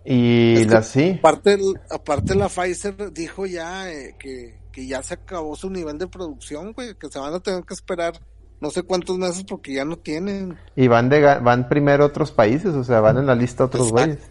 [0.04, 1.16] Y Es que- la sí.
[1.20, 1.58] Aparte,
[1.90, 6.72] aparte la Pfizer dijo ya eh, que, que ya se acabó su nivel de producción,
[6.72, 8.14] güey, que se van a tener que esperar
[8.60, 10.56] no sé cuántos meses porque ya no tienen.
[10.74, 14.06] Y van de, van primero otros países, o sea, van en la lista otros Exacto.
[14.14, 14.30] güeyes.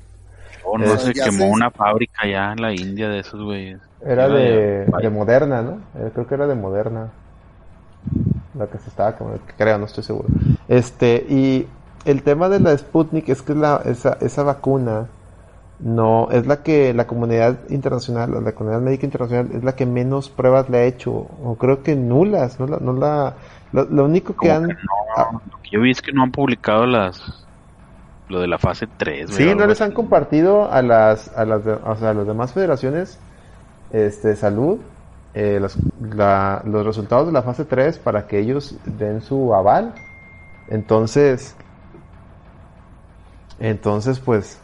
[0.69, 3.79] O no se quemó una fábrica ya en la India de esos güeyes.
[4.01, 5.79] Era Era de, de Moderna, ¿no?
[5.95, 7.09] Eh, creo que era de Moderna.
[8.53, 10.27] La que se estaba como creo, no estoy seguro.
[10.67, 11.67] Este, y
[12.05, 15.07] el tema de la Sputnik es que la, esa, esa vacuna
[15.79, 20.29] no es la que la comunidad internacional, la comunidad médica internacional es la que menos
[20.29, 23.35] pruebas le ha hecho, o creo que nulas, no la, no la,
[23.71, 26.11] lo, lo único que Como han, que no, ah, lo que yo vi es que
[26.11, 27.46] no han publicado las
[28.29, 31.63] lo de la fase 3, güey, Sí, no les han compartido a las, a las,
[31.65, 33.17] de- o sea, a las demás federaciones
[33.91, 34.79] este, de salud
[35.33, 35.77] eh, los,
[36.15, 39.93] la- los resultados de la fase 3 para que ellos den su aval.
[40.69, 41.55] Entonces,
[43.59, 44.59] entonces pues,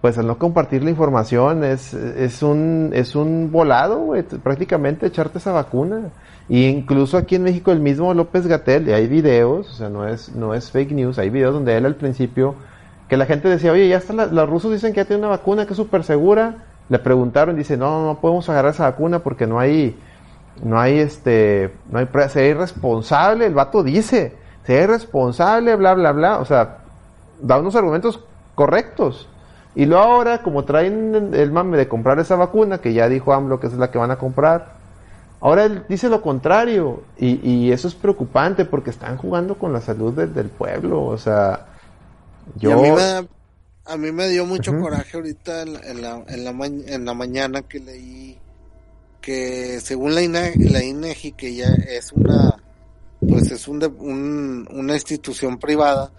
[0.00, 5.38] pues al no compartir la información es, es un, es un volado, güey, prácticamente echarte
[5.38, 6.00] esa vacuna.
[6.50, 10.08] Y incluso aquí en México el mismo López Gatel, y hay videos, o sea, no
[10.08, 12.56] es, no es fake news, hay videos donde él al principio,
[13.08, 15.64] que la gente decía, oye, ya está, los rusos dicen que ya tiene una vacuna
[15.64, 16.64] que es súper segura.
[16.88, 19.96] Le preguntaron, dice, no, no podemos agarrar esa vacuna porque no hay,
[20.64, 26.10] no hay este, no hay pruebas, sería irresponsable, el vato dice, sería irresponsable, bla, bla,
[26.10, 26.78] bla, o sea,
[27.40, 28.18] da unos argumentos
[28.56, 29.28] correctos.
[29.76, 33.60] Y luego ahora, como traen el mame de comprar esa vacuna, que ya dijo AMLO
[33.60, 34.79] que es la que van a comprar,
[35.40, 37.02] ahora él dice lo contrario.
[37.18, 41.04] Y, y eso es preocupante porque están jugando con la salud del pueblo.
[41.04, 41.66] O sea,
[42.56, 42.72] yo...
[42.72, 43.28] a, mí me,
[43.84, 47.14] a mí me dio mucho coraje ahorita en la, en, la, en, la en la
[47.14, 48.38] mañana que leí
[49.20, 52.56] que según la, INE, la INEGI, que ya es una,
[53.20, 56.10] pues es un, un, una institución privada,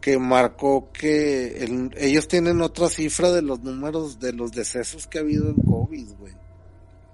[0.00, 1.64] que marcó que
[1.96, 6.08] ellos tienen otra cifra de los números de los decesos que ha habido en COVID,
[6.18, 6.34] güey.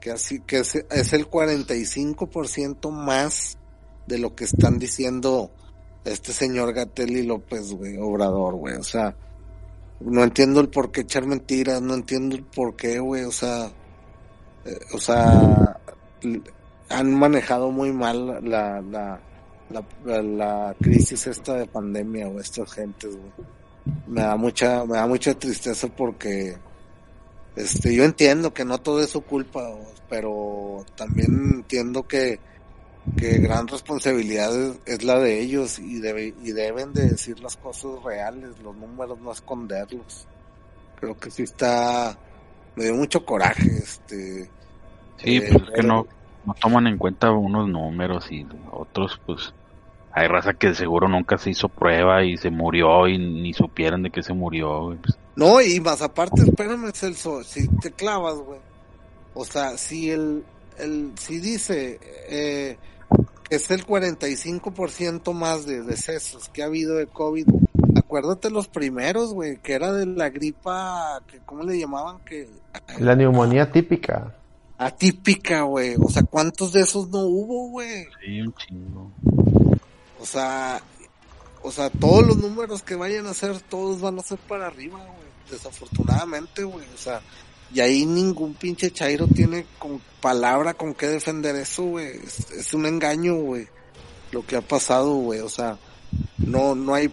[0.08, 3.58] Que así, que es, es el 45% más
[4.06, 5.50] de lo que están diciendo
[6.02, 8.76] este señor Gatelli López, güey, Obrador, güey.
[8.76, 9.14] O sea,
[10.00, 13.66] no entiendo el por qué echar mentiras, no entiendo el por qué, güey, o sea,
[14.64, 15.78] eh, o sea,
[16.88, 19.20] han manejado muy mal la, la,
[19.68, 23.14] la, la crisis esta de pandemia o estas gentes,
[24.06, 26.56] Me da mucha, me da mucha tristeza porque,
[27.56, 29.68] este, yo entiendo que no todo es su culpa,
[30.08, 32.40] pero también entiendo que,
[33.16, 34.50] que gran responsabilidad
[34.86, 39.18] es, la de ellos y, debe, y deben de decir las cosas reales, los números,
[39.20, 40.26] no esconderlos.
[41.00, 42.18] Creo que sí está,
[42.76, 44.50] me dio mucho coraje, este.
[45.16, 46.06] Sí, eh, pues que no,
[46.44, 49.52] no toman en cuenta unos números y otros, pues,
[50.12, 54.10] hay raza que seguro nunca se hizo prueba y se murió y ni supieron de
[54.10, 54.96] qué se murió.
[55.00, 55.16] Pues.
[55.36, 58.58] No, y más aparte, espérame, Celso, si te clavas, güey.
[59.40, 60.44] O sea, si el,
[60.78, 62.76] el si dice eh,
[63.48, 67.46] que es el 45% más de decesos que ha habido de COVID,
[67.94, 72.18] acuérdate los primeros, güey, que era de la gripa, que ¿cómo le llamaban?
[72.24, 72.48] que
[72.98, 74.34] La neumonía típica.
[74.76, 75.94] Atípica, güey.
[76.00, 78.06] O sea, ¿cuántos de esos no hubo, güey?
[78.20, 79.12] Sí, un chingo.
[80.18, 80.82] O sea,
[81.62, 84.98] o sea, todos los números que vayan a ser, todos van a ser para arriba,
[84.98, 85.28] güey.
[85.48, 86.84] Desafortunadamente, güey.
[86.92, 87.20] O sea,
[87.72, 92.18] y ahí ningún pinche Chairo tiene con palabra con qué defender eso, güey.
[92.56, 93.68] Es, un engaño, güey.
[94.32, 95.40] Lo que ha pasado, güey.
[95.40, 95.78] O sea,
[96.38, 97.10] no, no hay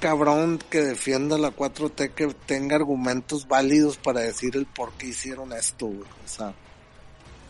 [0.00, 5.52] cabrón que defienda la 4T que tenga argumentos válidos para decir el por qué hicieron
[5.52, 6.08] esto, güey.
[6.24, 6.54] O sea,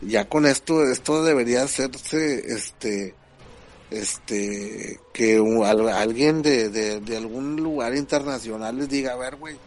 [0.01, 3.13] ya con esto, esto debería hacerse, este,
[3.91, 5.41] este, que
[5.93, 9.57] alguien de, de, algún lugar internacional les diga, a ver, güey,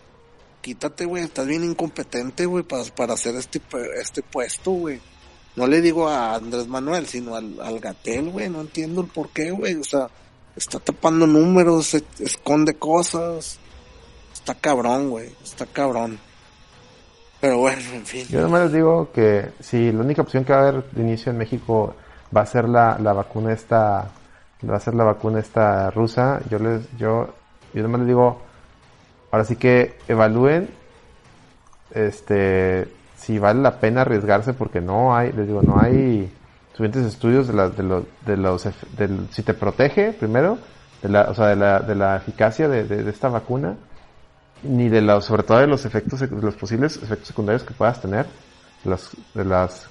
[0.61, 3.61] quítate, güey, estás bien incompetente, güey, para, para hacer este,
[4.01, 5.01] este puesto, güey.
[5.57, 9.31] No le digo a Andrés Manuel, sino al, al Gatel, güey, no entiendo el por
[9.31, 10.09] qué, güey, o sea,
[10.57, 13.59] está tapando números, esconde cosas,
[14.33, 16.19] está cabrón, güey, está cabrón.
[17.41, 18.27] Pero bueno, en fin.
[18.29, 21.33] Yo nomás les digo que si la única opción que va a haber de inicio
[21.33, 21.95] en México
[22.37, 24.11] va a ser la, la vacuna esta,
[24.69, 27.35] va a ser la vacuna esta rusa, yo les, yo,
[27.73, 28.43] yo nomás les digo,
[29.31, 30.69] ahora sí que evalúen,
[31.93, 36.33] este, si vale la pena arriesgarse porque no hay, les digo, no hay
[36.73, 40.59] suficientes estudios de, la, de, los, de los, del, si te protege primero,
[41.03, 43.77] de la, o sea, de la, de la eficacia de, de, esta vacuna,
[44.63, 48.01] ni de los, sobre todo de los efectos, de los posibles efectos secundarios que puedas
[48.01, 48.27] tener,
[48.85, 49.89] las, de las,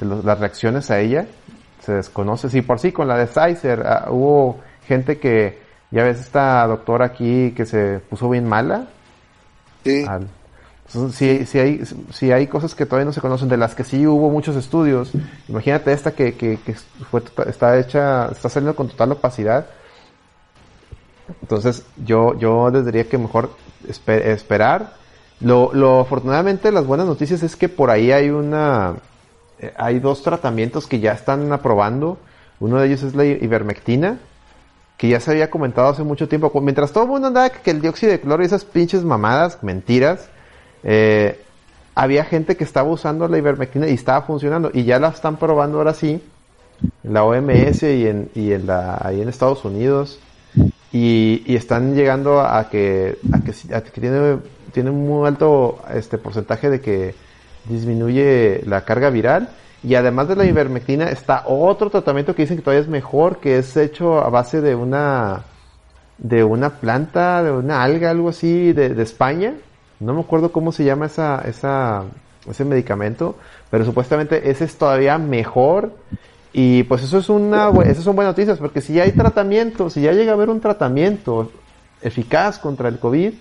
[0.00, 1.26] de las reacciones a ella,
[1.80, 2.48] se desconoce.
[2.48, 7.06] Si por sí con la de Pfizer ah, hubo gente que, ya ves esta doctora
[7.06, 8.88] aquí que se puso bien mala.
[9.84, 10.04] Sí.
[11.12, 11.82] si, hay,
[12.12, 15.12] si hay cosas que todavía no se conocen, de las que sí hubo muchos estudios,
[15.48, 16.58] imagínate esta que, que,
[17.10, 19.66] fue, está hecha, está saliendo con total opacidad.
[21.42, 23.50] Entonces yo, yo les diría que mejor
[23.86, 24.94] esperar.
[25.40, 28.96] Lo, lo afortunadamente las buenas noticias es que por ahí hay una
[29.60, 32.18] eh, hay dos tratamientos que ya están aprobando.
[32.60, 34.18] Uno de ellos es la ivermectina,
[34.98, 36.52] que ya se había comentado hace mucho tiempo.
[36.60, 40.28] Mientras todo el mundo andaba que el dióxido de cloro y esas pinches mamadas, mentiras,
[40.82, 41.40] eh,
[41.94, 44.72] había gente que estaba usando la ivermectina y estaba funcionando.
[44.74, 46.20] Y ya la están probando ahora sí,
[47.04, 50.18] en la OMS y en, y en, la, ahí en Estados Unidos.
[50.90, 54.38] Y, y están llegando a que, a que, tiene,
[54.72, 57.14] tiene un muy alto este porcentaje de que
[57.68, 59.48] disminuye la carga viral.
[59.82, 63.58] Y además de la ivermectina está otro tratamiento que dicen que todavía es mejor, que
[63.58, 65.44] es hecho a base de una
[66.18, 69.54] de una planta, de una alga, algo así, de, España,
[70.00, 72.02] no me acuerdo cómo se llama esa, esa,
[72.48, 73.36] ese medicamento,
[73.70, 75.92] pero supuestamente ese es todavía mejor.
[76.52, 80.00] Y pues eso es una, esas son buenas noticias, porque si ya hay tratamiento, si
[80.02, 81.52] ya llega a haber un tratamiento
[82.02, 83.32] eficaz contra el COVID,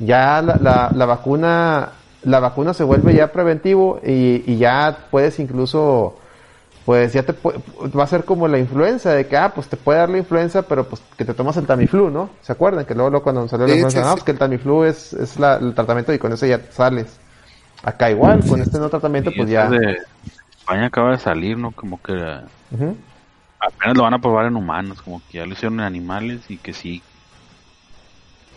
[0.00, 1.90] ya la, la vacuna,
[2.22, 6.18] la vacuna se vuelve ya preventivo y, y ya puedes incluso,
[6.84, 9.98] pues ya te va a ser como la influenza, de que, ah, pues te puede
[10.00, 12.30] dar la influenza, pero pues que te tomas el Tamiflu, ¿no?
[12.42, 12.86] ¿Se acuerdan?
[12.86, 15.56] Que luego, luego cuando salió la influenza, no, pues que el Tamiflu es, es la-
[15.56, 17.20] el tratamiento y con eso ya sales.
[17.82, 19.68] Acá igual, con este nuevo tratamiento, pues ya.
[19.68, 19.96] de
[20.50, 21.72] España acaba de salir, ¿no?
[21.72, 22.12] Como que
[23.60, 26.58] apenas lo van a probar en humanos, como que ya lo hicieron en animales y
[26.58, 27.02] que sí,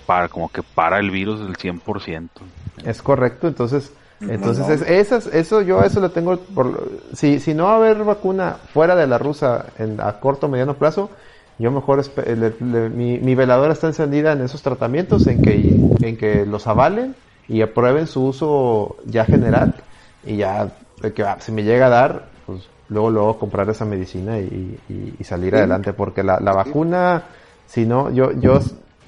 [0.05, 2.41] para como que para el virus del 100%.
[2.83, 3.93] Es correcto, entonces,
[4.27, 4.73] entonces no.
[4.73, 8.57] es- esas, eso yo eso lo tengo por, si, si no va a haber vacuna
[8.73, 11.11] fuera de la rusa en, a corto o mediano plazo,
[11.57, 16.17] yo mejor le- le- mi, mi veladora está encendida en esos tratamientos, en que, en
[16.17, 17.15] que los avalen
[17.47, 19.83] y aprueben su uso ya general
[20.23, 20.71] y ya
[21.15, 25.15] que ah, si me llega a dar, pues luego luego comprar esa medicina y, y-
[25.19, 27.27] y salir adelante, porque la, la vacuna,
[27.65, 28.59] si no, yo, yo,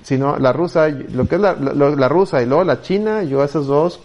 [0.04, 3.24] si no, la rusa, lo que es la, la, la rusa y luego la china,
[3.24, 4.00] yo a esos dos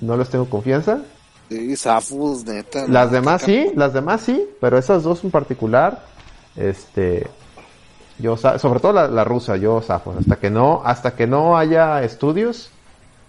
[0.00, 1.00] no les tengo confianza.
[1.48, 2.86] Sí, Zafus, neta.
[2.86, 6.04] Las demás sí, las demás sí, pero esas dos en particular,
[6.56, 7.26] este,
[8.18, 12.02] yo, sobre todo la, la rusa, yo zafo, hasta que no, hasta que no haya
[12.02, 12.70] estudios,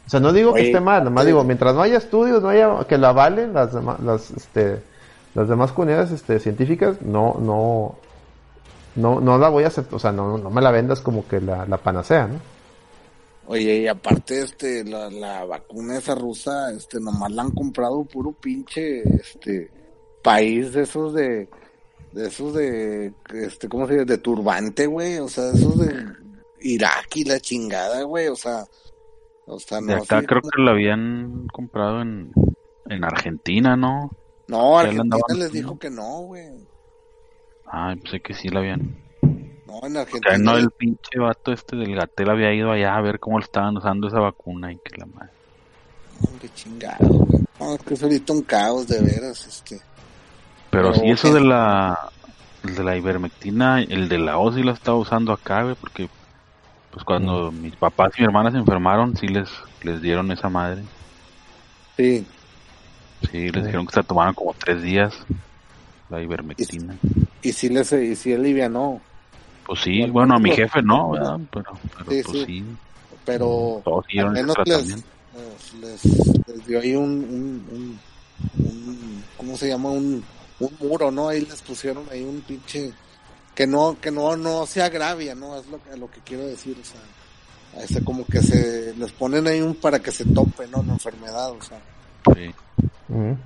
[0.05, 2.49] o sea, no digo que esté mal, nomás eh, digo, mientras no haya estudios, no
[2.49, 4.81] haya, que lo avalen las demás, las, este,
[5.33, 7.95] las demás comunidades, este, científicas, no, no,
[8.95, 11.39] no, no la voy a aceptar, o sea, no, no me la vendas como que
[11.39, 12.39] la, la panacea, ¿no?
[13.47, 18.31] Oye, y aparte, este, la, la vacuna esa rusa, este, nomás la han comprado puro
[18.31, 19.69] pinche, este,
[20.23, 21.49] país de esos de,
[22.11, 24.05] de esos de, este, ¿cómo se dice?
[24.05, 25.93] De turbante, güey, o sea, esos de
[26.61, 28.65] Irak y la chingada, güey, o sea,
[29.45, 32.31] o sea, De no acá así creo que lo habían comprado en,
[32.87, 34.11] en Argentina, ¿no?
[34.47, 36.49] No, la Argentina les dijo que no, güey,
[37.71, 38.95] Ay, pensé que sí lo habían.
[39.65, 43.19] no, en Argentina, no, el pinche vato este del Gatel había ido allá a ver
[43.19, 45.31] cómo le estaban usando esa vacuna y que la madre.
[46.27, 49.79] hombre, chingado, güey, no, es que es ahorita un caos, de veras, este,
[50.69, 51.97] Pero Pero, sí, eso de la,
[52.63, 56.09] el de la ivermectina, el de la OSI lo estaba usando acá, güey, porque
[56.91, 59.49] pues cuando mis papás y mi hermana se enfermaron, sí les,
[59.81, 60.83] les dieron esa madre.
[61.95, 62.25] sí,
[63.31, 65.15] Sí, les dijeron que se la tomaran como tres días,
[66.11, 66.97] la ivermectina.
[67.41, 69.01] y si les, y si alivianó,
[69.65, 71.39] Pues sí, Bueno, bueno, a mi pues, jefe no, ¿verdad?
[71.51, 72.45] Pero, pero Sí, pues sí.
[72.45, 72.65] sí,
[73.25, 74.97] pero todos al menos les,
[75.79, 77.99] les, dio ahí un, un, un,
[78.65, 79.89] un- ¿cómo se llama?
[79.89, 80.23] Un,
[80.59, 81.29] un muro, ¿no?
[81.29, 82.91] Ahí les pusieron ahí un pinche,
[83.55, 85.57] que no, que no, no se agravia, ¿no?
[85.57, 89.11] Es lo, que- lo que quiero decir, o sea, a ese como que se, les
[89.13, 90.83] ponen ahí un para que se tope, ¿no?
[90.83, 91.79] La enfermedad, o sea,
[92.35, 92.53] Sí.
[93.07, 93.37] Ujú.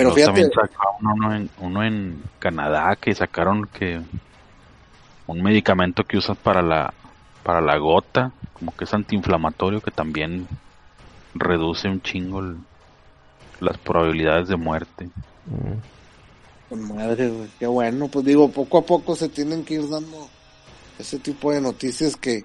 [0.00, 4.00] Pero fíjate, también sacaron uno en, uno en Canadá que sacaron que
[5.26, 6.92] un medicamento que usas para la
[7.42, 10.48] para la gota, como que es antiinflamatorio que también
[11.34, 12.56] reduce un chingo el-
[13.60, 15.08] las probabilidades de muerte.
[16.68, 20.28] Con madre, qué bueno, pues digo, poco a poco se tienen que ir dando
[20.98, 22.44] ese tipo de noticias que,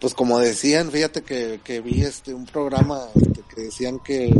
[0.00, 4.30] pues como decían, fíjate que, que vi este un programa este, que decían que,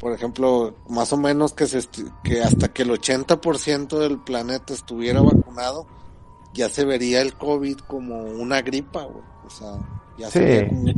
[0.00, 1.80] por ejemplo, más o menos que se
[2.22, 5.86] que hasta que el 80% del planeta estuviera vacunado,
[6.54, 9.24] ya se vería el COVID como una gripa, güey.
[9.46, 9.78] O sea,
[10.16, 10.40] ya Sí.
[10.68, 10.92] como-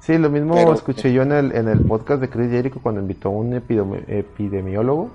[0.00, 3.00] Sí, lo mismo Pero- escuché yo en el, en el podcast de Chris Jericho cuando
[3.00, 5.10] invitó a un epidemi- epidemiólogo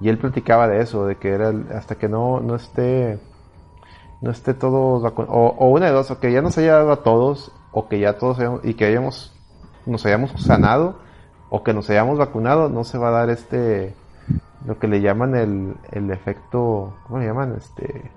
[0.00, 3.18] y él platicaba de eso, de que era el- hasta que no, no esté
[4.22, 6.92] no esté todos vacu- o, o una de dos, o que ya nos haya dado
[6.92, 9.32] a todos, o que ya todos hayamos- y que hayamos
[9.84, 10.96] nos hayamos sanado,
[11.54, 13.94] o que nos hayamos vacunado, no se va a dar este
[14.66, 17.54] lo que le llaman el, el efecto, ¿cómo le llaman?
[17.58, 18.10] Este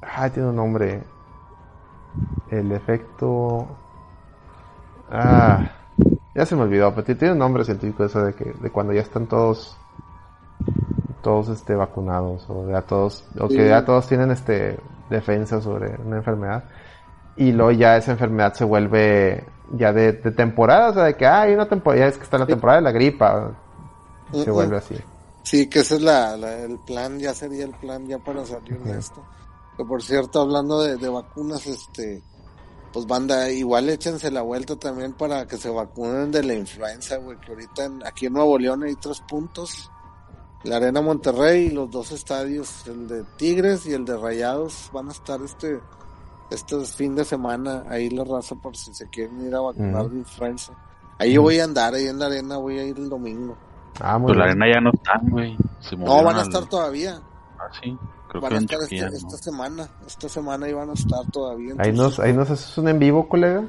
[0.00, 1.02] ah, tiene un nombre.
[2.50, 3.66] El efecto
[5.10, 5.70] Ah,
[6.34, 9.02] ya se me olvidó, pero tiene un nombre científico eso de que de cuando ya
[9.02, 9.76] están todos
[11.22, 14.78] todos este vacunados o ya todos o que ya todos tienen este
[15.10, 16.64] defensa sobre una enfermedad
[17.36, 21.26] y luego ya esa enfermedad se vuelve ya de, de temporada, o sea, de que
[21.26, 23.56] ah, hay una temporada, ya es que está la temporada de la gripa,
[24.32, 24.52] se Ujú.
[24.52, 24.96] vuelve así.
[25.42, 28.78] Sí, que ese es la, la- el plan, ya sería el plan ya para salir
[28.80, 29.22] de esto.
[29.76, 32.22] Que por cierto, hablando de, de vacunas, este,
[32.92, 37.38] pues banda, igual échense la vuelta también para que se vacunen de la influenza, güey,
[37.38, 39.90] que ahorita en- aquí en Nuevo León hay tres puntos.
[40.64, 45.08] La Arena Monterrey y los dos estadios, el de Tigres y el de Rayados, van
[45.10, 45.78] a estar este
[46.50, 50.08] Este es fin de semana, ahí la raza por si se quieren ir a vacunar
[50.08, 50.72] de influenza.
[51.18, 53.56] Ahí yo voy a andar, ahí en la arena voy a ir el domingo.
[54.00, 54.62] Ah, muy Pues la bien.
[54.62, 55.56] arena ya no están, güey.
[55.98, 57.20] No, van a al- estar todavía.
[57.58, 57.96] Ah, sí.
[58.28, 59.16] Creo Van que a estar este- ¿no?
[59.16, 59.88] esta semana.
[60.06, 61.74] Esta semana iban a estar todavía.
[61.78, 63.64] Ahí nos, ahí nos haces un en vivo, colega,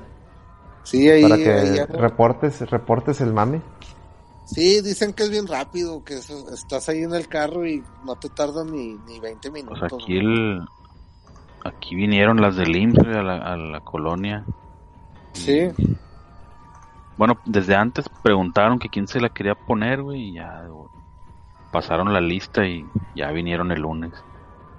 [0.83, 3.61] Sí, ahí, para que ahí- reportes, reportes el mame.
[4.45, 8.15] sí, dicen que es bien rápido, que es- estás ahí en el carro y no
[8.15, 9.93] te tardan ni, ni 20 Pues minutos.
[10.03, 10.59] aquí el...
[11.67, 14.49] Aquí vinieron las del IMSS, a la, a la colonia.
[15.33, 15.71] Sí,
[17.17, 20.89] Bueno, desde antes preguntaron que quién se la quería poner, güey, y ya güey,
[21.71, 24.13] pasaron la lista y ya vinieron el lunes.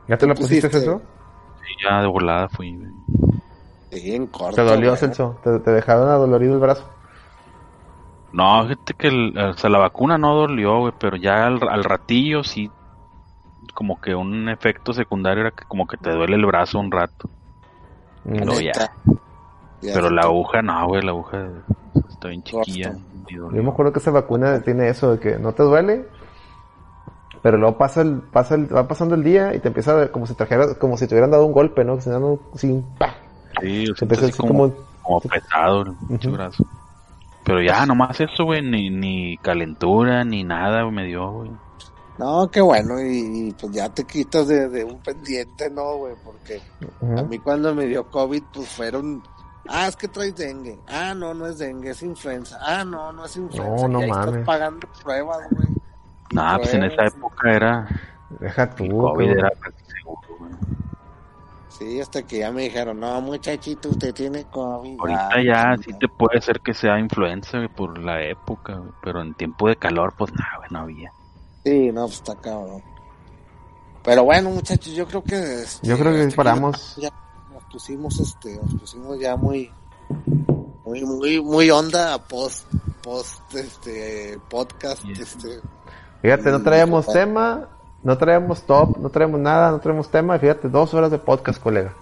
[0.06, 0.70] ¿Ya te ¿Tú pusiste?
[0.70, 1.02] Celso?
[1.62, 2.92] Y ya de volada fui, güey.
[3.90, 4.56] sí, en corto.
[4.56, 4.96] ¿Te dolió, güey.
[4.96, 5.40] Celso?
[5.42, 6.84] ¿Te, te dejaron adolorido el brazo?
[8.32, 11.84] No, fíjate que el- o sea, la vacuna no dolió, güey, pero ya al, al
[11.84, 12.70] ratillo sí,
[13.78, 17.30] como que un efecto secundario era que como que te duele el brazo un rato.
[18.24, 18.44] Mm.
[18.44, 18.72] No, ya.
[18.72, 18.92] Neta.
[19.82, 21.48] Ya Pero la aguja, no, güey, la aguja
[22.08, 22.96] está bien chiquilla.
[23.28, 26.08] Yo me acuerdo que esa vacuna tiene eso de que no te duele,
[27.40, 30.10] pero luego pasa el, pasa el, va pasando el día y te empieza a ver
[30.10, 31.94] como si trajera, como si te hubieran dado un golpe, ¿no?
[31.94, 32.10] Que se.
[32.56, 35.84] Sí, o Se sea, empieza así como, como, como pesado
[36.20, 36.66] el brazo.
[37.44, 41.50] Pero ya, nomás eso, güey, ni, ni calentura, ni nada me dio, güey.
[42.18, 46.14] No, qué bueno, y, y, pues ya te quitas de, de un pendiente, ¿no, güey?
[46.24, 46.60] Porque
[47.00, 47.18] Ujú.
[47.18, 49.22] a mí cuando me dio COVID, pues fueron...
[49.68, 50.78] Ah, es que traes dengue.
[50.88, 52.58] Ah, no, no es dengue, es influenza.
[52.62, 53.86] Ah, no, no es influenza.
[53.86, 54.28] No, no y ahí mames.
[54.28, 55.68] estás pagando pruebas, güey.
[56.30, 57.14] Y Nah, pues en esa pruebas.
[57.14, 57.88] época era,
[58.40, 60.52] deja tú, COVID era casi seguro, güey.
[61.68, 64.98] Sí, hasta que ya me dijeron, no, muchachito, usted tiene COVID.
[64.98, 68.74] Ahorita Ah, ya sí, sí te puede ser que sea influenza, güey, por la época,
[68.76, 71.12] güey, pero en tiempo de calor, pues nada, güey, no había.
[71.68, 72.82] Sí, no, pues está cabrón.
[74.02, 75.34] Pero bueno, muchachos, yo creo que...
[75.62, 76.96] este, Yo creo que hasta aquí paramos.
[76.96, 77.10] Ya
[77.52, 79.70] nos pusimos, este, nos pusimos ya muy...
[80.86, 82.64] Muy, muy, muy onda post,
[83.02, 85.22] post, este, podcast, Yeah.
[85.22, 85.60] este...
[86.22, 87.68] Fíjate, no traíamos Mm, tema,
[88.02, 90.38] no traíamos top, no traíamos nada, no traíamos tema.
[90.38, 91.94] Fíjate, dos horas de podcast, colega.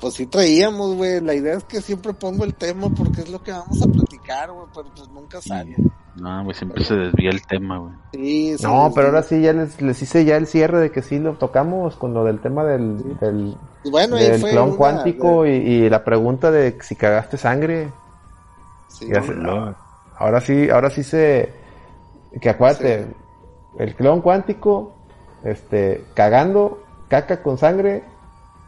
[0.00, 1.22] Pues sí traíamos, güey.
[1.22, 4.52] La idea es que siempre pongo el tema porque es lo que vamos a platicar,
[4.52, 5.76] güey, pero pues nunca sale.
[6.20, 7.92] No, güey, siempre se desvía el tema, güey.
[8.12, 8.92] Sí, sí, No, sí.
[8.94, 11.96] pero ahora sí ya les, les hice ya el cierre de que sí lo tocamos
[11.96, 13.56] con lo del tema del, del,
[13.90, 17.88] Bueno, ahí del fue clon una- cuántico y, y la pregunta de si cagaste sangre.
[18.88, 19.34] Sí, se-
[20.18, 21.52] ahora sí, ahora sí se,
[22.40, 23.06] que acuérdate,
[23.78, 24.94] el clon cuántico,
[25.42, 28.04] este, cagando, caca con sangre,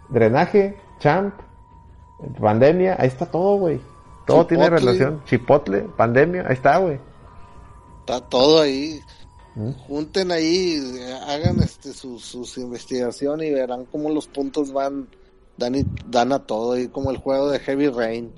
[0.08, 1.34] drenaje, champ,
[2.40, 3.80] pandemia, ahí está todo, güey.
[4.26, 5.20] Todo tiene relación.
[5.26, 6.98] Chipotle, pandemia, ahí está, güey.
[8.02, 9.00] Está todo ahí.
[9.54, 9.70] ¿Mm?
[9.86, 10.78] Junten ahí,
[11.26, 15.08] hagan este sus, sus investigaciones y verán cómo los puntos van,
[15.58, 18.32] dan, y- dan a todo, y como el juego de Heavy Rain.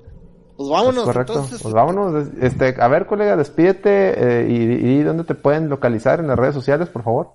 [0.57, 1.33] Pues vámonos, Correcto.
[1.33, 1.61] entonces.
[1.61, 2.27] Pues vámonos.
[2.41, 6.53] Este, a ver, colega, despídete eh, y, y dónde te pueden localizar en las redes
[6.53, 7.31] sociales, por favor.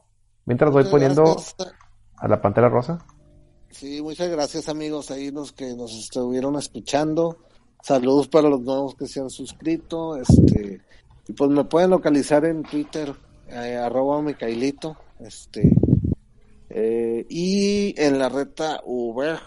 [0.47, 1.57] Mientras voy Muchas poniendo gracias.
[2.19, 2.99] a la pantera rosa.
[3.71, 7.39] Sí, muchas gracias amigos ahí los que nos estuvieron escuchando.
[7.83, 10.17] Saludos para los nuevos que se han suscrito.
[10.17, 10.81] Este,
[11.29, 13.15] y pues me pueden localizar en Twitter,
[13.49, 14.97] eh, arroba Micailito.
[15.21, 15.71] Este,
[16.71, 19.39] eh, y en la reta Uber.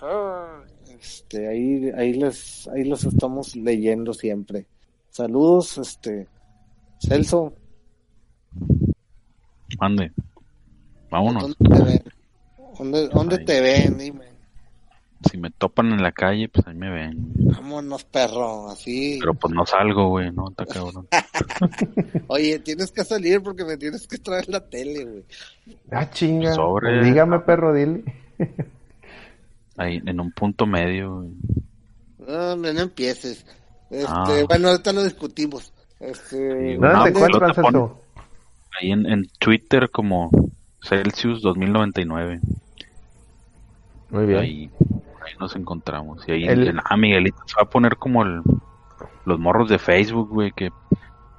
[1.01, 4.67] Este, ahí, ahí les, ahí los estamos leyendo siempre.
[5.09, 6.27] Saludos, este,
[6.99, 7.53] Celso.
[9.79, 10.11] Mande.
[11.09, 11.55] Vámonos.
[11.57, 12.03] ¿Dónde te ven?
[12.77, 13.97] ¿Dónde, dónde te ven?
[13.97, 14.32] Dime.
[15.29, 17.31] Si me topan en la calle, pues ahí me ven.
[17.35, 19.17] Vámonos, perro, así.
[19.19, 21.07] Pero pues no salgo, güey, no, está cabrón.
[22.27, 25.23] Oye, tienes que salir porque me tienes que traer la tele, güey.
[25.91, 26.53] Ah, chinga.
[26.53, 26.95] Sobre.
[26.99, 28.03] Pues dígame, perro, dile.
[29.77, 31.29] Ahí, en un punto medio, güey.
[32.27, 33.45] No, hombre, no empieces.
[33.89, 34.43] Este, Ah.
[34.47, 35.71] bueno, ahorita lo discutimos.
[35.99, 38.01] Este, ¿Dónde No, te pues, pone- Celso?
[38.79, 40.29] Ahí en, en Twitter como
[40.81, 42.39] Celsius 2099.
[44.09, 44.39] Muy bien.
[44.39, 44.69] Ahí,
[45.25, 46.27] ahí nos encontramos.
[46.27, 48.41] Y ahí, El- en- ah, Miguelito se va a poner como el,
[49.25, 50.69] los morros de Facebook, güey, que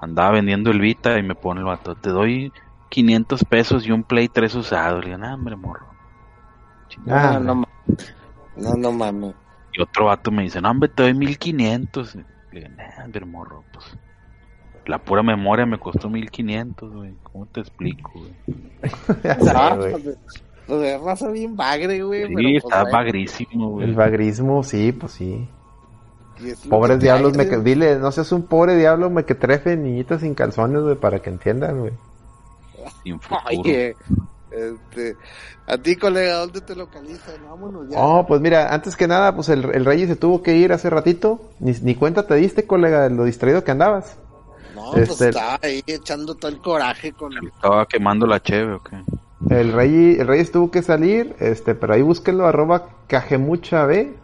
[0.01, 2.53] andaba vendiendo el Vita y me pone el vato, te doy
[2.91, 5.01] 500 pesos y un Play 3 usado.
[5.01, 5.87] Le digo, nah, hombre, morro.
[7.09, 7.65] Ah, no, no,
[8.57, 9.35] no, no mames.
[9.73, 12.15] Y otro vato me dice, no, hombre, te doy 1500.
[12.15, 13.97] Le digo, nah, hombre, morro, pues.
[14.87, 17.15] La pura memoria me costó 1500, güey.
[17.23, 18.35] ¿Cómo te explico, güey?
[19.79, 19.95] Güey.
[20.67, 22.27] Pues, pues es raza bien bagre, güey.
[22.29, 23.87] Sí, pero, pues, está bagrísimo, güey.
[23.87, 25.49] El bagrismo, sí, pues sí.
[26.65, 30.35] lo Pobres diablos, me dile, no seas un pobre diablo, me que trefe niñitas sin
[30.35, 31.93] calzones, güey, para que entiendan, güey.
[33.51, 33.97] Oye,
[34.51, 35.17] Este,
[35.67, 37.35] a ti, colega, ¿dónde te localizan?
[37.49, 37.99] Vámonos ya.
[37.99, 40.91] Oh, pues mira, antes que nada, pues el, el Rey se tuvo que ir hace
[40.91, 41.41] ratito.
[41.59, 44.17] Ni, ni cuenta te diste, colega, de lo distraído que andabas.
[44.75, 47.49] no, pues este- estaba ahí echando todo el coraje con el...
[47.49, 48.97] Estaba quemando la cheve o qué.
[49.51, 54.15] El Rey, el Reyes tuvo que salir, este, pero ahí búsquenlo, arroba cajemucha B.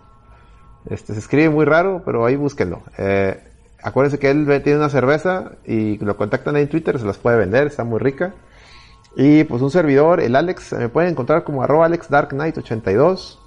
[0.88, 2.82] Este, se escribe muy raro, pero ahí búsquenlo.
[2.96, 3.38] Eh,
[3.82, 7.36] acuérdense que él tiene una cerveza y lo contactan ahí en Twitter, se las puede
[7.36, 8.34] vender, está muy rica.
[9.16, 13.38] Y pues un servidor, el Alex, me pueden encontrar como arroba AlexDarkKnight82.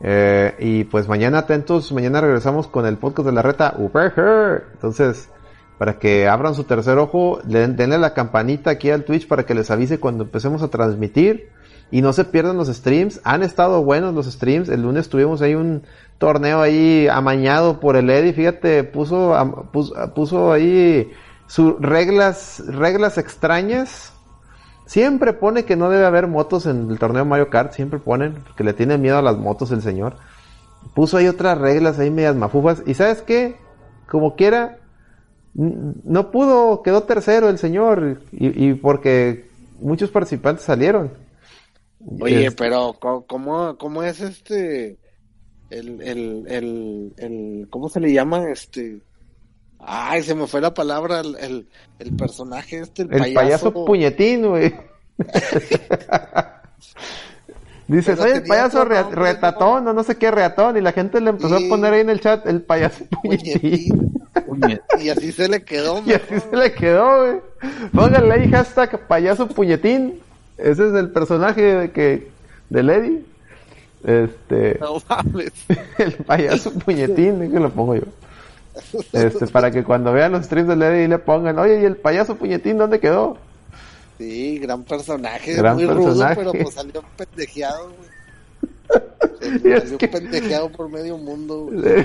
[0.00, 4.66] Eh, y pues mañana atentos, mañana regresamos con el podcast de la reta Uber.
[4.74, 5.30] Entonces,
[5.78, 9.54] para que abran su tercer ojo, le- denle la campanita aquí al Twitch para que
[9.54, 11.50] les avise cuando empecemos a transmitir.
[11.90, 13.20] Y no se pierdan los streams.
[13.24, 14.68] Han estado buenos los streams.
[14.68, 15.84] El lunes tuvimos ahí un
[16.18, 18.34] torneo ahí amañado por el Eddie.
[18.34, 21.10] Fíjate, puso, puso, puso ahí
[21.46, 24.12] sus reglas, reglas extrañas.
[24.84, 27.72] Siempre pone que no debe haber motos en el torneo Mario Kart.
[27.72, 30.16] Siempre ponen, porque le tiene miedo a las motos el señor.
[30.94, 32.82] Puso ahí otras reglas ahí medias mafufas.
[32.84, 33.56] Y sabes qué?
[34.10, 34.76] Como quiera,
[35.58, 38.20] no pudo, quedó tercero el señor.
[38.32, 39.46] Y, y porque
[39.80, 41.12] muchos participantes salieron.
[42.20, 42.94] Oye, Es- pero
[43.26, 44.96] ¿cómo, cómo es este...
[45.70, 48.48] El, el, el, el, ¿cómo se le llama?
[48.50, 49.00] Este...
[49.80, 51.68] Ay, se me fue la palabra, el, el,
[51.98, 54.74] el personaje este, el, El payaso, puñetín, güey.
[57.86, 61.30] Dice, soy el payaso nombre, retatón, o no sé qué reatón, y la gente le
[61.30, 61.66] empezó Sí.
[61.66, 63.58] a poner ahí en el chat el payaso puñetín.
[63.60, 64.17] Puñetín.
[65.00, 67.40] Y así se le quedó, Y así se le quedó, güey.
[67.92, 70.20] Pónganle ahí hashtag payaso puñetín.
[70.56, 72.28] Ese es el personaje de que,
[72.70, 73.24] de Lady.
[74.04, 75.52] Este, No mames.
[75.98, 78.02] el payaso puñetín, que lo pongo yo.
[79.12, 82.36] Este, para que cuando vean los streams de Lady le pongan, oye, ¿y el payaso
[82.36, 83.36] puñetín dónde quedó?
[84.18, 86.34] Sí, gran personaje, Gran muy personaje.
[86.42, 88.07] rudo, pero pues salió pendejeado, güey.
[89.64, 92.04] Y es que- pendejeado por medio mundo, güey.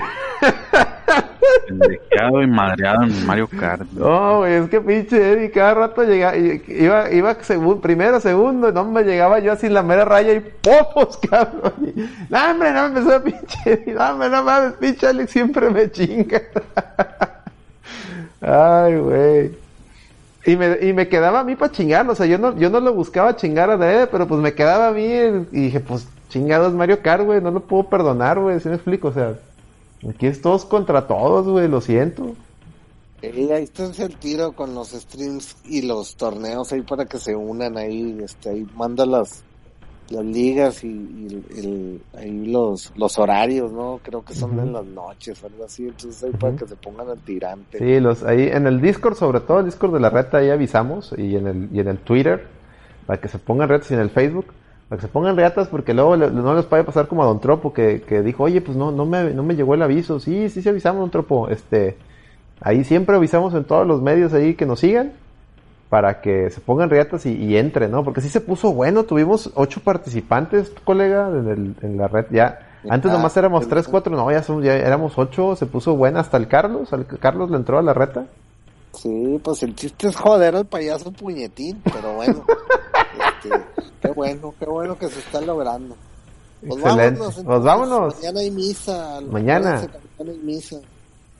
[1.68, 3.82] Pendejeado y madreado en Mario Kart.
[3.92, 8.84] No, güey, es que pinche Eddie cada rato llegaba, iba, iba segun- primero, segundo, no
[8.84, 11.72] me llegaba yo así en la mera raya y popos, cabrón.
[11.94, 12.00] Y,
[12.30, 15.90] no, hombre, no me empezó pinche Eddie, no, hombre, no mames, pinche Alex siempre me
[15.90, 16.42] chinga.
[18.40, 19.63] Ay, güey.
[20.46, 22.80] Y me, y me quedaba a mí para chingarlo, o sea, yo no, yo no
[22.80, 26.74] lo buscaba chingar a Dede, pero pues me quedaba a mí y dije, pues chingados
[26.74, 29.38] Mario Kart, güey, no lo puedo perdonar, güey, si me explico, o sea,
[30.08, 32.34] aquí es todos contra todos, güey, lo siento.
[33.20, 37.34] Sí, ahí está el tiro con los streams y los torneos ahí para que se
[37.34, 39.42] unan ahí, este, ahí manda las,
[40.10, 44.00] las ligas y, y el- el- ahí los, los horarios, ¿no?
[44.02, 47.08] Creo que son en las noches o algo así, entonces ahí para que se pongan
[47.08, 47.78] al tirante.
[47.78, 51.14] Sí, los ahí en el Discord, sobre todo el Discord de la reta, ahí avisamos
[51.16, 52.46] y en el y en el Twitter
[53.06, 54.46] para que se pongan retas y en el Facebook
[54.88, 57.40] para que se pongan retas porque luego le- no les puede pasar como a Don
[57.40, 60.20] Tropo que, que dijo, oye, pues no no me no me llegó el aviso.
[60.20, 61.48] Sí, sí, sí avisamos Don Tropo.
[61.48, 61.96] Este,
[62.60, 65.12] ahí siempre avisamos en todos los medios ahí que nos sigan
[65.94, 68.02] para que se pongan reatas y, y entren, ¿no?
[68.02, 72.58] Porque sí se puso bueno, tuvimos ocho participantes, colega, en, el, en la red ya.
[72.88, 76.18] Antes Ah, nomás éramos tres, cuatro, no, ya, son, ya éramos ocho, se puso buena
[76.18, 78.26] hasta el Carlos, al Carlos le entró a la reta.
[78.92, 82.44] Sí, pues el chiste es joder al payaso puñetín, pero bueno.
[83.44, 83.64] este,
[84.02, 85.94] qué bueno, qué bueno que se está logrando.
[86.66, 87.20] Pues Excelente.
[87.20, 88.14] vámonos, Pues vámonos.
[88.16, 89.20] Mañana hay misa.
[89.30, 89.70] Mañana.
[90.18, 90.80] Mañana hay misa.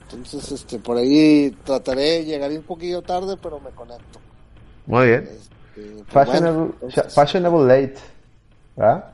[0.03, 4.19] Entonces, este, por ahí trataré de llegar un poquillo tarde, pero me conecto.
[4.85, 5.23] Muy bien.
[5.23, 5.41] Este,
[5.75, 7.99] pues Fashionable, bueno, entonces, fashionable late.
[8.75, 9.05] ¿verdad?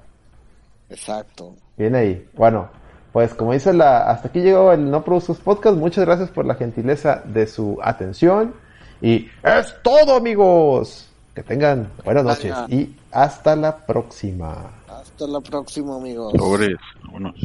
[0.90, 1.56] Exacto.
[1.78, 2.28] Bien ahí.
[2.34, 2.70] Bueno,
[3.12, 5.78] pues como dice la, hasta aquí llegó el No Produces Podcast.
[5.78, 8.54] Muchas gracias por la gentileza de su atención.
[9.02, 11.08] Y es todo, amigos.
[11.34, 12.76] Que tengan buenas noches Vaya.
[12.76, 14.70] y hasta la próxima.
[14.90, 16.34] Hasta la próxima, amigos.
[16.38, 16.76] Sobres,
[17.06, 17.36] vámonos.